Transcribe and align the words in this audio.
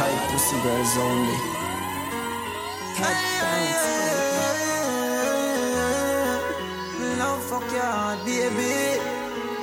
Tight 0.00 0.28
pussy 0.30 0.56
girls 0.62 0.96
only. 0.96 1.36
Love 7.18 7.42
fuck 7.44 7.70
your 7.70 7.82
heart, 7.82 8.24
baby. 8.24 8.98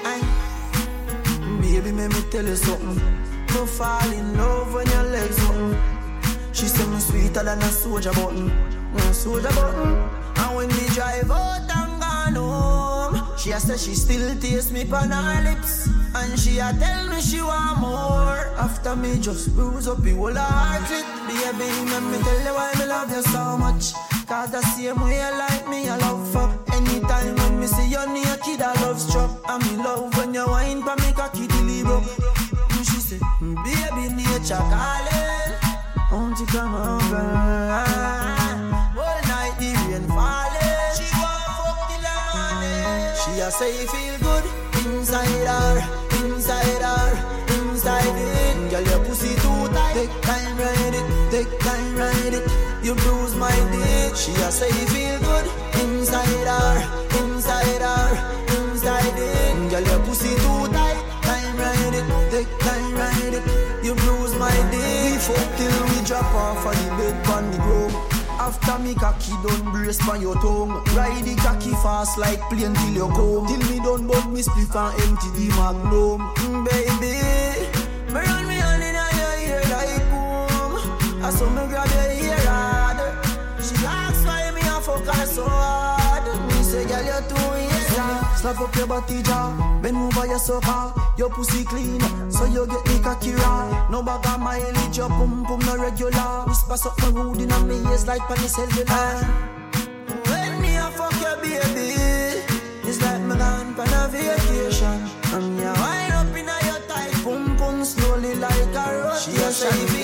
Aye. 0.05 0.21
Baby, 1.59 1.91
let 1.91 2.13
me 2.13 2.21
tell 2.29 2.45
you 2.45 2.55
something. 2.55 3.01
Don't 3.47 3.67
fall 3.67 4.11
in 4.11 4.37
love 4.37 4.75
when 4.75 4.85
your 4.85 5.03
legs 5.05 5.43
open. 5.43 5.75
She 6.53 6.67
say 6.67 6.85
me 6.85 6.99
sweeter 6.99 7.43
than 7.43 7.57
a 7.57 7.69
soldier 7.69 8.13
button, 8.13 8.51
a 8.95 9.13
soldier 9.15 9.49
button. 9.49 10.07
And 10.35 10.55
when 10.55 10.67
we 10.67 10.87
drive 10.93 11.31
out 11.31 11.66
she 13.47 13.53
a 13.53 13.59
say 13.61 13.77
she 13.77 13.95
still 13.95 14.39
taste 14.41 14.73
me 14.73 14.81
on 14.91 15.09
her 15.09 15.41
lips, 15.41 15.87
and 16.15 16.37
she 16.37 16.59
a 16.59 16.73
tell 16.73 17.07
me 17.07 17.21
she 17.21 17.41
want 17.41 17.79
more. 17.79 18.43
After 18.59 18.93
me 18.93 19.19
just 19.19 19.55
bruise 19.55 19.87
up 19.87 20.03
the 20.03 20.11
whole 20.11 20.35
heart 20.35 20.91
it, 20.91 21.05
baby, 21.27 21.69
let 21.89 22.03
me 22.03 22.17
tell 22.23 22.41
you 22.43 22.53
why 22.53 22.73
me 22.77 22.85
love 22.85 23.09
you 23.09 23.21
so 23.21 23.57
much. 23.57 23.93
Cause 24.27 24.51
the 24.51 24.61
same 24.75 24.99
way 24.99 25.15
you 25.15 25.37
like 25.39 25.65
me, 25.69 25.87
I 25.87 25.95
love 25.95 26.27
fuck. 26.33 26.51
Anytime 26.73 27.35
when 27.37 27.59
me 27.61 27.67
see 27.67 27.87
you 27.87 28.05
naked, 28.11 28.61
I 28.61 28.73
love 28.81 28.99
struck. 28.99 29.31
And 29.47 29.63
me 29.63 29.77
love 29.81 30.17
when 30.17 30.33
you 30.33 30.45
wine 30.45 30.83
for 30.83 30.97
me 30.97 31.13
cocky 31.13 31.45
up. 31.85 32.03
And 32.75 32.85
she 32.85 32.99
said, 32.99 33.21
mm, 33.39 33.55
baby, 33.63 34.13
nature 34.13 34.57
calling. 34.57 35.53
Won't 36.11 36.37
you 36.37 36.45
come 36.47 36.75
over? 36.75 38.36
A 43.39 43.51
say 43.51 43.85
feel 43.87 44.17
good 44.19 44.43
inside 44.85 45.47
her, 45.47 46.25
inside 46.25 46.81
her, 46.81 47.07
inside 47.59 48.03
it. 48.05 48.71
Girl, 48.71 48.81
your 48.81 49.05
pussy 49.05 49.35
too 49.35 49.67
tight. 49.73 49.93
Take 49.93 50.21
time, 50.21 50.57
ride 50.57 50.95
it. 50.95 51.31
Take 51.31 51.59
time, 51.59 51.95
ride 51.97 52.33
it. 52.33 52.45
You 52.83 52.95
bruise 52.95 53.35
my 53.35 53.51
dick. 53.71 54.15
She 54.15 54.31
a 54.31 54.51
say 54.51 54.71
feel 54.93 55.19
good 55.19 55.45
inside 55.83 56.47
her, 56.47 56.73
inside 57.21 57.81
her, 57.81 58.07
inside 58.57 59.19
it. 59.19 59.71
Girl, 59.71 59.81
your 59.81 59.99
pussy 60.05 60.33
too 60.35 60.67
tight. 60.73 60.97
Time, 61.21 61.57
ride 61.57 61.93
it. 61.93 62.31
Take 62.31 62.59
time, 62.59 62.93
ride 62.95 63.33
it. 63.33 63.85
You 63.85 63.93
bruise 63.95 64.35
my 64.35 64.55
dick. 64.71 65.11
We 65.11 65.17
fuck 65.17 65.57
till 65.57 65.85
we 65.91 66.05
drop 66.05 66.33
off 66.33 66.65
of 66.65 66.75
the 66.75 66.89
bed 66.97 67.27
on 67.27 67.51
the 67.51 67.57
ground. 67.57 67.86
After 68.47 68.79
me 68.79 68.95
cocky 68.95 69.33
done 69.43 69.71
brace 69.73 69.99
on 70.07 70.21
your 70.21 70.35
tongue. 70.35 70.81
Ride 70.95 71.21
the 71.25 71.35
cocky 71.35 71.71
fast 71.83 72.17
like 72.17 72.39
plane 72.49 72.73
till 72.75 72.93
you 72.93 73.07
come. 73.09 73.45
Till 73.45 73.59
me 73.69 73.79
done 73.79 74.07
but 74.07 74.25
me 74.29 74.41
split 74.41 74.73
and 74.73 75.01
empty 75.01 75.29
the 75.35 75.49
magnum. 75.57 76.21
Mm, 76.37 76.63
Baby, 76.63 77.11
me 78.13 78.19
run 78.21 78.47
me 78.47 78.55
hand 78.55 78.83
in 78.83 78.95
your 79.19 79.35
ear 79.51 79.63
like 79.67 79.99
boom. 80.09 81.25
I 81.25 81.29
saw 81.29 81.49
me 81.49 81.67
grab 81.67 81.89
your 81.91 82.29
ear 82.29 82.39
hard. 82.47 82.97
She 83.61 83.75
asks 83.85 84.25
why 84.25 84.49
me 84.51 84.61
a 84.61 84.79
fuck 84.79 85.03
her 85.13 85.25
so 85.25 85.43
hard 85.45 85.96
Slap 88.37 88.61
up 88.61 88.75
your 88.75 88.85
body 88.85 89.23
jaw 89.23 89.79
Bend 89.81 89.97
over 89.97 90.27
your 90.27 90.37
sofa 90.37 90.93
Your 91.17 91.29
pussy 91.31 91.63
clean 91.65 91.99
So 92.29 92.45
you 92.45 92.67
get 92.67 92.85
me 92.85 92.99
cocky 92.99 93.33
raw 93.33 93.89
No 93.89 94.03
bag 94.03 94.27
of 94.27 94.39
mileage 94.39 94.95
Your 94.95 95.09
pum 95.09 95.43
pum 95.43 95.59
no 95.65 95.75
regular. 95.75 96.45
Whisper 96.45 96.77
something 96.77 97.15
rude 97.15 97.41
in 97.41 97.67
me 97.67 97.77
ears 97.89 98.05
like 98.05 98.21
penny 98.27 98.47
cellular. 98.47 99.25
When 100.29 100.61
me 100.61 100.75
a 100.77 100.91
fuck 100.91 101.19
your 101.19 101.37
baby 101.37 101.97
It's 102.87 103.01
like 103.01 103.21
me 103.21 103.35
gone 103.35 103.73
on 103.73 103.93
a 103.93 104.07
vacation. 104.07 105.01
And 105.33 105.57
you 105.57 105.73
wind 105.81 106.13
up 106.13 106.35
in 106.37 106.47
a 106.47 106.57
your 106.67 106.81
tight 106.87 107.13
Pum 107.23 107.57
pum 107.57 107.83
slowly 107.83 108.35
like 108.35 108.75
a 108.75 109.01
rush 109.01 109.25
She 109.25 109.31
a 109.31 109.51
say 109.51 109.96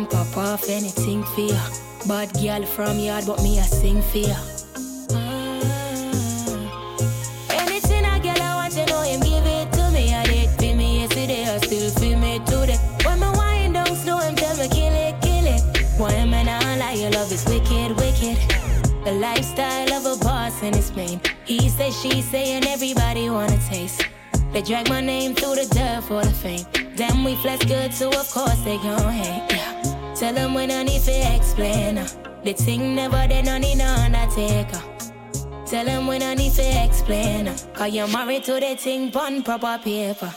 One, 0.00 0.08
pop 0.08 0.36
off, 0.38 0.68
anything 0.70 1.22
for 1.24 1.42
ya. 1.42 1.60
Bad 2.08 2.32
girl 2.40 2.64
from 2.64 2.98
yard, 2.98 3.24
but 3.26 3.42
me 3.42 3.58
a 3.58 3.62
sing 3.62 4.00
for 4.00 4.18
ya. 4.18 4.36
Ah. 5.12 5.60
Anything 7.50 8.06
a 8.06 8.18
girl 8.18 8.40
I 8.40 8.54
want, 8.56 8.74
you 8.74 8.86
know 8.86 9.02
him 9.02 9.20
give 9.20 9.44
it 9.44 9.70
to 9.74 9.90
me. 9.90 10.14
I 10.14 10.24
did 10.56 10.76
me 10.78 11.00
yesterday, 11.00 11.44
I 11.44 11.58
still 11.58 11.90
feel 12.00 12.18
me 12.18 12.38
today. 12.46 12.78
When 13.04 13.18
slow, 13.96 14.18
him 14.18 14.36
tell 14.36 14.56
me 14.56 14.68
kill 14.68 14.94
it, 14.94 15.20
kill 15.20 15.44
it. 15.44 15.62
Why 15.98 16.24
man 16.24 16.48
I 16.48 16.78
lie, 16.78 16.94
your 16.94 17.10
love 17.10 17.30
is 17.30 17.44
wicked, 17.44 17.94
wicked. 18.00 18.38
The 19.04 19.12
lifestyle 19.12 19.92
of 19.92 20.06
a 20.06 20.16
boss 20.24 20.62
and 20.62 20.76
it's 20.76 20.90
plain. 20.90 21.20
He 21.44 21.68
say, 21.68 21.90
she 21.90 22.22
say, 22.22 22.52
and 22.52 22.64
everybody 22.66 23.28
wanna 23.28 23.58
taste. 23.68 24.06
They 24.52 24.62
drag 24.62 24.88
my 24.88 25.02
name 25.02 25.34
through 25.34 25.56
the 25.56 25.66
dirt 25.74 26.04
for 26.04 26.24
the 26.24 26.32
fame. 26.32 26.64
Them 26.96 27.22
we 27.22 27.36
flex 27.36 27.66
good, 27.66 27.92
so 27.92 28.08
of 28.08 28.30
course 28.30 28.60
they 28.64 28.78
gon' 28.78 29.12
hate. 29.12 29.46
Yeah. 29.50 29.79
Tell 30.20 30.34
them 30.34 30.52
when 30.52 30.70
I 30.70 30.82
need 30.82 31.00
to 31.04 31.34
explain. 31.34 31.96
Uh. 31.96 32.06
The 32.44 32.52
thing 32.52 32.94
never 32.94 33.26
did 33.26 33.46
no 33.46 33.56
need 33.56 33.78
no 33.78 33.86
undertaker. 33.86 34.82
Tell 35.64 35.86
them 35.86 36.06
when 36.06 36.22
I 36.22 36.34
need 36.34 36.52
to 36.52 36.84
explain. 36.84 37.48
Uh. 37.48 37.56
Cause 37.72 37.94
you're 37.94 38.06
married 38.06 38.44
to 38.44 38.60
the 38.60 38.76
thing 38.76 39.10
pon 39.10 39.42
proper 39.42 39.82
paper. 39.82 40.30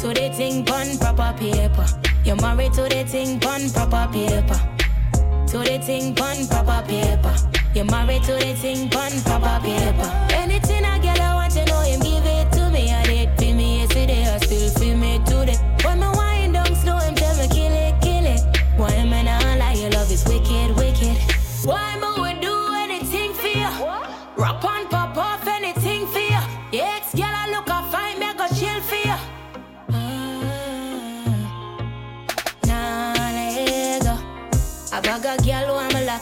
To 0.00 0.08
the 0.08 0.30
thing 0.36 0.66
pon 0.66 0.98
proper 0.98 1.34
paper. 1.38 1.86
You're 2.26 2.36
married 2.36 2.74
to 2.74 2.82
the 2.82 3.04
thing 3.08 3.40
pon 3.40 3.70
proper 3.70 4.12
paper. 4.12 4.60
To 5.46 5.58
the 5.60 5.78
thing 5.78 6.14
pon 6.14 6.46
proper 6.46 6.86
paper. 6.86 7.34
You're 7.74 7.86
married 7.86 8.22
to 8.24 8.32
the 8.34 8.54
thing 8.54 8.90
pon 8.90 9.12
proper 9.22 9.64
paper. 9.64 10.10
Anything 10.34 10.69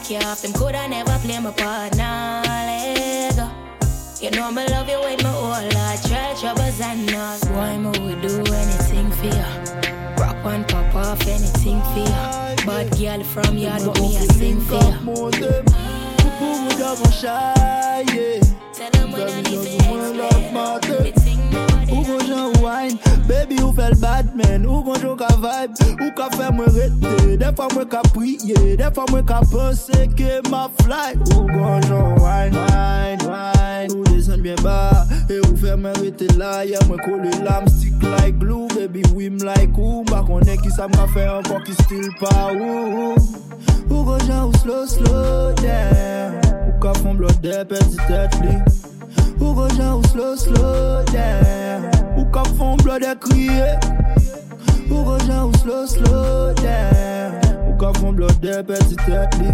you 0.09 0.17
off. 0.19 0.41
Them 0.41 0.53
coulda 0.53 0.87
never 0.87 1.17
play 1.19 1.39
my 1.39 1.51
part. 1.51 1.95
Nah, 1.95 2.41
let 2.41 3.35
go. 3.35 3.49
You 4.21 4.31
know 4.31 4.51
me 4.51 4.65
love 4.67 4.89
you 4.89 4.99
with 4.99 5.23
my 5.23 5.29
whole 5.29 5.51
heart. 5.51 6.01
Try 6.03 6.33
troubles 6.39 6.79
and 6.81 7.13
all. 7.13 7.37
Why 7.55 7.77
me 7.77 7.89
would 7.99 8.21
do 8.21 8.37
anything 8.53 9.11
for 9.11 9.25
you? 9.25 9.45
Rock 10.17 10.43
one, 10.43 10.63
pop 10.65 10.95
off, 10.95 11.21
anything 11.27 11.81
for 11.81 11.99
you. 11.99 12.65
Bad 12.65 12.97
girl 12.97 13.23
from 13.23 13.57
yard, 13.57 13.83
but 13.85 13.99
me 13.99 14.17
a 14.17 14.21
sing 14.33 14.59
for 14.61 14.75
you. 14.75 14.91
Tell 18.73 18.91
them 18.91 19.11
when 19.11 19.29
I 19.29 19.41
need 19.41 19.79
to 20.81 21.07
explain. 21.07 21.18
The 22.09 22.17
thing 22.17 22.29
never 22.29 22.49
Ou 22.49 22.49
kon 22.49 22.53
jan 22.53 22.53
wine, 22.63 22.99
baby 23.27 23.61
ou 23.61 23.73
fel 23.73 23.93
bad 24.01 24.35
man? 24.35 24.65
Ou 24.65 24.81
kon 24.83 24.97
jan 24.97 25.17
ka 25.17 25.27
vibe, 25.37 26.01
ou 26.01 26.11
ka 26.17 26.29
fe 26.33 26.49
mwen 26.55 26.71
rete? 26.73 27.37
De 27.37 27.51
fwa 27.53 27.67
mwen 27.75 27.87
ka 27.89 28.01
priye, 28.15 28.77
de 28.77 28.89
fwa 28.95 29.05
mwen 29.11 29.25
ka 29.25 29.41
pense 29.51 30.07
ke 30.17 30.39
ma 30.49 30.67
fly. 30.81 31.13
Ou 31.35 31.45
kon 31.45 31.85
jan 31.85 32.17
wine, 32.17 32.57
wine, 32.57 33.29
wine? 33.29 33.93
Ou 33.93 34.03
desen 34.09 34.41
bien 34.41 34.57
ba, 34.65 35.05
e 35.29 35.37
ou 35.43 35.55
fe 35.59 35.75
mwen 35.75 35.93
rete 36.01 36.31
la? 36.39 36.63
Ye 36.65 36.81
mwen 36.87 36.99
kole 37.05 37.29
lam 37.45 37.67
stick 37.67 38.01
like 38.17 38.39
glue. 38.39 38.67
Baby 38.73 39.03
wim 39.13 39.37
like 39.43 39.77
ou, 39.77 40.03
mba 40.07 40.23
konen 40.25 40.57
ki 40.63 40.73
sa 40.73 40.87
mka 40.89 41.07
fe 41.13 41.29
anko 41.29 41.61
ki 41.65 41.77
still 41.83 42.09
pa 42.21 42.49
ou 42.55 43.13
Ou 43.89 44.03
kon 44.05 44.21
jan 44.25 44.47
ou 44.47 44.53
slow, 44.63 44.85
slow 44.89 45.53
down? 45.61 46.41
Ou 46.65 46.77
ka 46.81 46.93
fon 47.03 47.21
blode 47.21 47.65
peti 47.69 47.97
tet 48.07 48.33
li 48.41 48.78
Ou 49.39 49.55
kon 49.55 49.69
jan 49.77 49.93
ou 49.95 50.03
slow, 50.11 50.35
slow 50.35 51.03
down 51.13 51.87
Ou 52.17 52.25
ka 52.33 52.43
fon 52.57 52.75
blode 52.83 53.07
kriye 53.23 53.79
Ou 54.91 55.15
ou 55.47 55.53
slow, 55.61 55.85
slow 55.87 56.53
down 56.59 57.69
Ou 57.69 57.93
fon 58.01 58.11
blode 58.17 58.55
peti 58.67 58.97
tet 59.05 59.37
li 59.39 59.53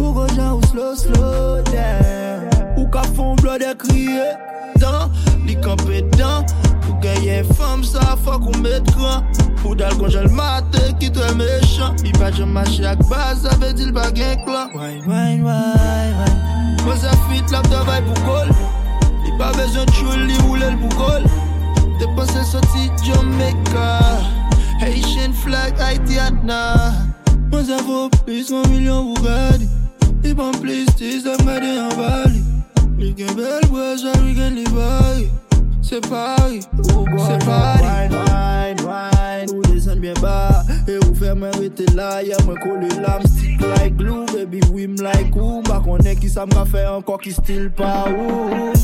Ou 0.00 0.10
kon 0.16 0.26
jan 0.34 0.56
ou 0.56 0.62
slow, 0.66 0.96
slow 0.98 1.62
down 1.70 2.74
Ou 2.74 2.88
ka 2.90 3.04
fon 3.14 3.38
blode 3.38 3.70
kriye 3.84 4.34
Dan, 4.82 5.14
li 5.46 5.54
kampe 5.62 6.02
dan 6.16 6.42
Pou 6.82 6.98
genye 7.04 7.44
fam 7.54 7.86
sa 7.86 8.16
fok 8.24 8.50
ou 8.50 8.64
met 8.64 8.82
kran 8.96 9.22
Pou 9.62 9.78
dal 9.78 9.94
kon 10.02 10.10
jan 10.10 10.26
l 10.26 10.34
mate 10.34 10.90
ki 10.98 11.12
te 11.14 11.30
mechan 11.38 11.94
Li 12.02 12.10
pa 12.18 12.34
jan 12.34 12.50
mache 12.50 12.82
ak 12.82 13.06
baz, 13.06 13.46
sa 13.46 13.54
ve 13.62 13.70
di 13.78 13.86
l 13.86 13.94
bagen 13.94 14.42
klan 14.42 14.74
Wine, 14.74 15.06
wine, 15.06 15.46
wine, 15.46 16.18
wine. 16.18 16.44
Mwen 16.82 16.98
se 16.98 17.14
Pa 19.38 19.52
bezon 19.54 19.86
chou 19.94 20.14
li 20.26 20.34
roule 20.42 20.66
l 20.66 20.76
pou 20.80 20.90
gol 20.98 21.26
Depanse 22.00 22.58
Jamaica. 23.04 23.88
Haitian 24.80 25.32
flag 25.32 25.78
Haiti 25.78 26.18
atna 26.18 26.60
Mwen 27.50 27.64
zavo 27.64 28.08
plis 28.24 28.50
1 28.50 28.66
milyon 28.72 29.14
pou 29.14 29.22
gadi 29.22 29.68
Li 30.24 30.34
ban 30.34 30.50
plis 30.60 30.90
tis 30.98 31.22
dem 31.22 31.38
gadi 31.46 31.78
an 31.78 31.94
bali. 31.96 32.42
Li 32.98 33.14
gen 33.14 33.30
bel 33.38 33.62
bwez 33.70 34.02
a 34.04 34.16
li 34.24 34.34
gen 34.34 34.58
li 34.58 34.66
bayi 34.74 35.30
Se 35.80 36.00
pari, 36.00 36.60
se 36.60 37.38
pari 37.46 37.82
Wine, 37.82 38.14
wine, 38.14 38.82
wine. 38.84 39.48
Ou 39.54 39.62
desen 39.62 40.00
bien 40.00 40.14
ba 40.20 40.64
E 40.86 40.98
ou 40.98 41.14
fe 41.14 41.32
mwen 41.34 41.54
rete 41.60 41.86
la 41.94 42.20
Ye 42.20 42.36
mwen 42.44 42.58
kole 42.60 42.88
lam 43.00 43.22
stick 43.26 43.60
like 43.60 43.96
glue 43.96 44.26
Baby 44.26 44.60
wim 44.72 44.96
like 45.00 45.36
ou 45.36 45.62
Mba 45.62 45.80
konen 45.86 46.18
ki 46.18 46.28
sa 46.28 46.46
mga 46.46 46.66
fe 46.72 46.84
anko 46.90 47.16
ki 47.22 47.32
stil 47.38 47.70
pa 47.70 48.04
ou 48.10 48.74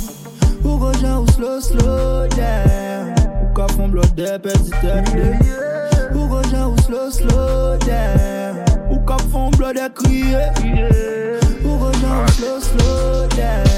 Ou 0.64 0.79
gojan 0.81 1.20
ou 1.20 1.29
slow, 1.35 1.61
slow 1.61 2.29
down 2.37 3.12
Ou 3.43 3.52
ka 3.58 3.69
fon 3.75 3.93
blode 3.93 4.31
peti 4.47 4.73
tende 4.81 5.35
Ou 6.14 6.31
gojan 6.31 6.70
ou 6.70 6.79
slow, 6.87 7.11
slow 7.11 7.76
down 7.85 8.62
Ou 8.88 9.02
ka 9.05 9.19
fon 9.29 9.52
blode 9.58 9.90
kriye 9.99 10.49
Ou 11.67 11.76
gojan 11.82 12.23
ou 12.23 12.35
slow, 12.38 12.58
slow 12.62 13.29
down 13.37 13.74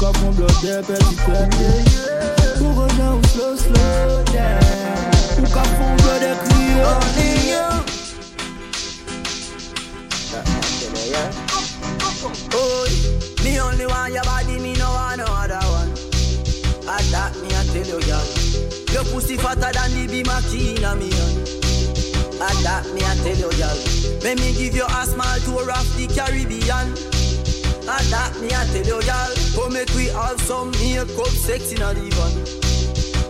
Ou 0.00 0.02
ka 0.02 0.18
fon 0.18 0.32
blode 0.32 0.74
peti 0.86 1.16
tende 1.26 1.68
Ou 2.64 2.72
slow, 3.28 3.56
slow 3.56 4.24
kriye 6.40 7.60
Only 13.60 13.86
want 13.86 14.14
your 14.14 14.24
body, 14.24 14.58
me 14.58 14.72
no 14.72 14.88
want 14.88 15.18
no 15.18 15.24
other 15.26 15.60
one. 15.68 15.92
Me 17.42 17.50
tell. 17.84 18.24
Your 18.92 19.04
pussy 19.12 19.36
fatter 19.36 19.70
than 19.72 19.90
the 19.92 20.06
beam 20.08 20.30
of 20.30 20.44
Kina 20.50 20.96
me 20.96 21.12
on. 21.12 21.32
At 22.40 22.86
me 22.94 23.02
I 23.04 23.14
tell 23.16 23.36
you, 23.36 23.50
girl. 23.52 23.78
Let 24.22 24.38
me 24.38 24.52
give 24.54 24.74
you 24.74 24.86
a 24.86 25.04
small 25.04 25.38
tour 25.44 25.70
of 25.70 25.96
the 25.96 26.06
Caribbean. 26.08 27.19
At 27.90 28.06
that 28.06 28.40
me 28.40 28.46
I 28.54 28.64
tell 28.70 28.86
you, 28.86 29.02
girl. 29.02 29.34
Go 29.56 29.68
make 29.68 29.90
we 29.94 30.06
have 30.14 30.40
some 30.42 30.70
makeup, 30.78 31.26
sex 31.26 31.72
in 31.72 31.82
a 31.82 31.92
divan. 31.92 32.32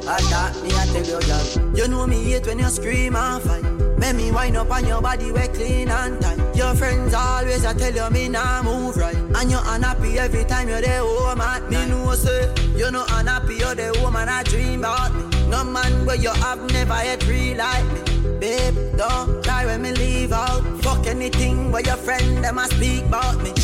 At 0.05 0.21
that 0.29 0.53
me 0.63 0.69
I 0.77 0.85
tell 0.93 1.03
you, 1.03 1.21
girl. 1.27 1.75
You 1.75 1.89
know 1.89 2.07
me 2.07 2.23
hate 2.25 2.47
when 2.47 2.59
you 2.59 2.69
scream 2.69 3.17
and 3.17 3.43
fight. 3.43 3.65
Make 3.99 4.17
me 4.17 4.31
wind 4.31 4.59
up 4.59 4.71
on 4.71 4.87
your 4.87 5.01
body 5.01 5.33
we 5.33 5.49
clean 5.49 5.89
and 5.89 6.21
tight. 6.21 6.55
Your 6.55 6.75
friends 6.75 7.15
always 7.15 7.65
I 7.65 7.73
tell 7.73 7.95
you 7.95 8.11
me 8.11 8.29
nah 8.29 8.63
move 8.63 8.99
right. 8.99 9.17
And 9.17 9.51
you're 9.51 9.65
unhappy 9.65 10.19
every 10.19 10.45
time 10.45 10.69
you're 10.69 10.83
there 10.83 11.01
home 11.01 11.41
at 11.41 11.71
me 11.71 11.87
know 11.87 12.13
say 12.15 12.53
you 12.77 12.91
know 12.91 13.07
unhappy 13.09 13.55
you're 13.55 13.75
the 13.75 13.99
woman 14.03 14.29
I 14.29 14.43
dream 14.43 14.81
about 14.81 15.15
me. 15.15 15.25
No 15.49 15.65
man 15.65 16.05
where 16.05 16.17
you 16.17 16.31
have 16.31 16.71
never 16.71 16.93
had 16.93 17.25
free 17.25 17.55
like 17.55 17.87
me. 17.95 18.39
Babe, 18.39 18.77
don't 18.99 19.43
cry 19.43 19.65
when 19.65 19.81
me 19.81 19.93
leave 19.93 20.33
out. 20.33 20.63
Fuck 20.83 21.07
anything 21.07 21.73
where 21.73 21.83
your 21.83 21.97
friend 21.97 22.45
them 22.45 22.59
a 22.59 22.67
speak 22.67 23.07
about 23.07 23.43
me. 23.43 23.55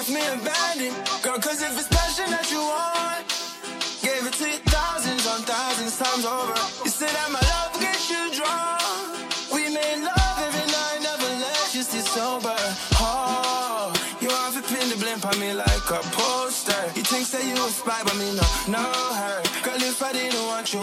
Left 0.00 0.12
me 0.16 0.20
abandoned. 0.32 0.96
Girl, 1.22 1.38
cause 1.38 1.60
if 1.60 1.76
it's 1.76 1.88
passion 1.88 2.30
that 2.30 2.48
you 2.50 2.60
want, 2.60 3.20
gave 4.00 4.24
it 4.24 4.32
to 4.40 4.46
you 4.48 4.60
thousands 4.72 5.26
on 5.26 5.40
thousands 5.44 5.98
times 5.98 6.24
over. 6.24 6.56
You 6.84 6.90
said 6.90 7.12
that 7.12 7.28
my 7.28 7.42
love 7.52 7.68
will 7.74 7.84
get 7.84 8.00
you 8.08 8.22
drunk. 8.32 9.28
We 9.52 9.68
made 9.68 10.00
love 10.00 10.36
every 10.40 10.66
night, 10.72 11.04
never 11.04 11.28
let 11.44 11.74
you 11.74 11.82
stay 11.82 12.00
sober. 12.00 12.56
Oh, 12.96 13.92
you 14.22 14.30
have 14.30 14.56
to 14.56 14.64
pin 14.72 14.88
the 14.88 14.96
blimp 14.96 15.26
on 15.26 15.38
me 15.38 15.52
like 15.52 15.88
a 15.92 16.00
poster. 16.16 16.80
You 16.96 17.04
think 17.04 17.26
say 17.26 17.44
you 17.44 17.60
a 17.60 17.68
spy, 17.68 18.00
but 18.02 18.16
me 18.16 18.32
no, 18.32 18.46
no 18.72 18.84
hurt. 19.20 19.44
Girl, 19.64 19.82
if 19.84 20.02
I 20.02 20.12
didn't 20.12 20.46
want 20.46 20.72
you 20.72 20.80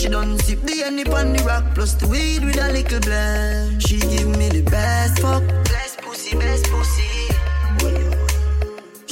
she 0.00 0.08
done 0.08 0.38
sip 0.38 0.62
the 0.62 0.80
honey 0.82 1.04
on 1.12 1.34
the 1.34 1.44
rock, 1.44 1.62
plus 1.74 1.92
the 1.94 2.08
weed 2.08 2.42
with 2.42 2.56
a 2.56 2.72
little 2.72 3.00
blend. 3.00 3.82
She 3.82 3.98
give 3.98 4.28
me 4.28 4.48
the 4.48 4.62
best 4.62 5.20
fuck, 5.20 5.42
best 5.64 5.98
pussy, 6.00 6.36
best 6.38 6.64
pussy. 6.72 7.28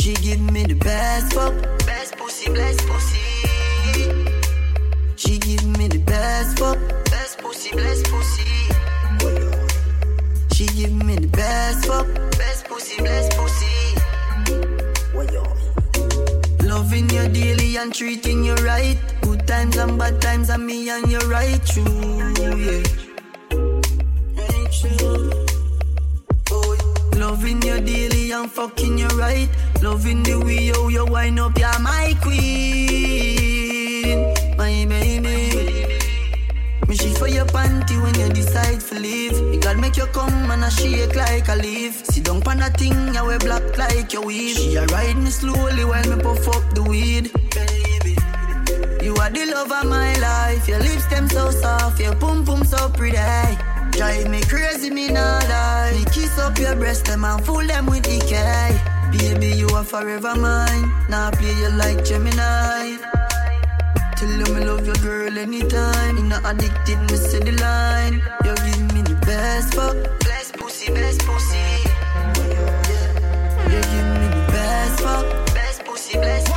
She 0.00 0.14
give 0.14 0.40
me 0.40 0.64
the 0.64 0.75
best 0.75 1.35
fuck, 1.35 1.52
best 1.85 2.16
pussy, 2.16 2.50
best 2.52 2.80
pussy. 2.88 3.18
She 5.16 5.38
give 5.38 5.66
me 5.76 5.88
the 5.88 5.99
best 5.99 6.59
fuck, 6.59 6.78
best 7.04 7.38
pussy, 7.38 7.71
best 7.76 8.04
pussy. 8.07 8.49
She 10.54 10.66
give 10.68 10.95
me 11.04 11.16
the 11.16 11.28
best 11.28 11.87
fuck, 11.87 12.07
best 12.38 12.64
pussy, 12.64 13.02
best 13.02 13.37
pussy. 13.37 13.66
Loving 16.64 17.11
you 17.11 17.28
daily 17.28 17.76
and 17.76 17.92
treating 17.95 18.45
you 18.45 18.54
right. 18.54 19.18
Times 19.49 19.76
and 19.78 19.99
bad 19.99 20.21
times, 20.21 20.50
and 20.50 20.67
me 20.67 20.90
and 20.90 21.11
you 21.11 21.19
right 21.21 21.64
true, 21.64 21.83
yeah. 22.38 22.83
Right 24.37 24.71
true. 24.71 25.31
Loving 27.19 27.62
you 27.62 27.81
daily 27.81 28.31
and 28.33 28.50
fucking 28.50 28.99
you 28.99 29.09
right. 29.09 29.49
Loving 29.83 30.23
the 30.23 30.38
way 30.45 30.64
you, 30.64 30.90
you 30.90 31.07
wind 31.07 31.40
up, 31.40 31.59
you're 31.59 31.78
my 31.78 32.14
queen, 32.21 33.38
my 34.59 34.85
baby. 34.87 35.87
Me 36.87 36.95
shit 36.95 37.17
for 37.17 37.28
your 37.28 37.47
panty 37.47 37.97
when 38.02 38.14
you 38.21 38.28
decide 38.28 38.81
to 38.81 39.00
leave. 39.00 39.33
You 39.33 39.59
gotta 39.61 39.78
make 39.78 39.97
you 39.97 40.07
come 40.09 40.50
and 40.50 40.62
I 40.62 40.69
shake 40.69 41.17
like 41.17 41.49
a 41.49 41.57
leaf. 41.57 42.05
Sit 42.05 42.25
down 42.25 42.43
on 42.47 42.61
a 42.61 42.69
thing, 42.69 43.14
you 43.14 43.25
wear 43.25 43.38
black 43.38 43.78
like 43.78 44.12
your 44.12 44.26
weed. 44.26 44.57
She 44.57 44.76
a 44.76 44.85
ride 44.85 45.17
me 45.17 45.31
slowly 45.31 45.87
while 45.87 46.07
me 46.07 46.23
puff 46.23 46.47
up 46.49 46.75
the 46.75 46.83
weed. 46.83 47.33
You 49.09 49.15
are 49.15 49.31
the 49.31 49.47
love 49.47 49.73
of 49.73 49.87
my 49.87 50.12
life. 50.21 50.69
Your 50.69 50.81
lips 50.81 51.07
them 51.07 51.31
so 51.31 51.50
soft, 51.50 51.99
your 51.99 52.15
pum 52.17 52.45
pum 52.45 52.62
so 52.62 52.91
pretty. 52.91 53.17
Drive 53.93 54.29
me 54.29 54.43
crazy, 54.43 54.91
me 54.91 55.09
not 55.09 55.49
lie. 55.49 55.93
Me 55.97 56.05
kiss 56.12 56.38
up 56.38 56.59
your 56.59 56.77
breast 56.77 57.07
them 57.07 57.25
and 57.25 57.43
fool 57.43 57.67
them 57.67 57.87
with 57.87 58.03
decay. 58.03 58.79
Baby, 59.11 59.57
you 59.57 59.67
are 59.71 59.83
forever 59.83 60.35
mine. 60.37 60.93
Now 61.09 61.31
play 61.31 61.55
you 61.57 61.71
like 61.71 62.05
Gemini. 62.05 62.99
Tell 64.19 64.29
you 64.29 64.55
me 64.55 64.67
love 64.67 64.85
your 64.85 64.97
girl 64.97 65.38
anytime. 65.38 66.19
You 66.19 66.25
not 66.25 66.45
addicted, 66.45 67.00
me 67.09 67.17
say 67.17 67.38
the 67.38 67.53
line. 67.53 68.21
You 68.45 68.55
give 68.57 68.93
me 68.93 69.00
the 69.09 69.15
best 69.25 69.73
fuck, 69.73 69.97
best 70.21 70.53
pussy, 70.59 70.93
best 70.93 71.21
pussy. 71.21 71.65
You 73.73 73.81
give 73.88 74.09
me 74.21 74.27
the 74.37 74.45
best 74.53 75.00
fuck, 75.00 75.25
best 75.55 75.83
pussy, 75.87 76.19
best 76.19 76.48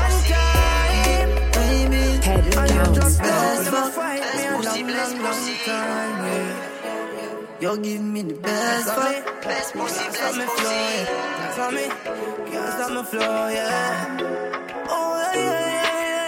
Head 2.81 2.87
and 2.87 2.95
just 2.95 3.19
best 3.19 3.63
Never 3.65 3.77
fuck, 3.77 3.93
fight 3.93 4.19
me 4.19 4.25
best 4.25 4.45
a 4.45 4.57
pussy, 4.57 4.83
long, 4.83 4.91
long, 4.91 5.23
long 5.23 5.33
pussy. 5.33 5.55
time, 5.65 6.25
yeah. 6.25 7.61
You 7.61 7.77
give 7.77 8.01
me 8.01 8.21
the 8.23 8.33
best 8.35 8.85
That's 8.87 8.97
on 8.97 9.11
me. 9.13 9.21
best 9.43 9.73
pussy, 9.73 10.05
best 10.05 10.23
on 10.23 10.37
me 10.39 10.45
flow, 10.45 10.55
pussy. 10.55 10.65
yeah. 10.65 11.37
That's 11.37 11.59
on 11.59 11.75
me. 11.75 12.51
Can't 12.51 12.73
stop 12.73 12.91
me 12.91 13.03
flow, 13.03 13.47
yeah. 13.49 14.17
Oh, 14.89 15.31
yeah, 15.35 15.41
yeah, 15.41 15.81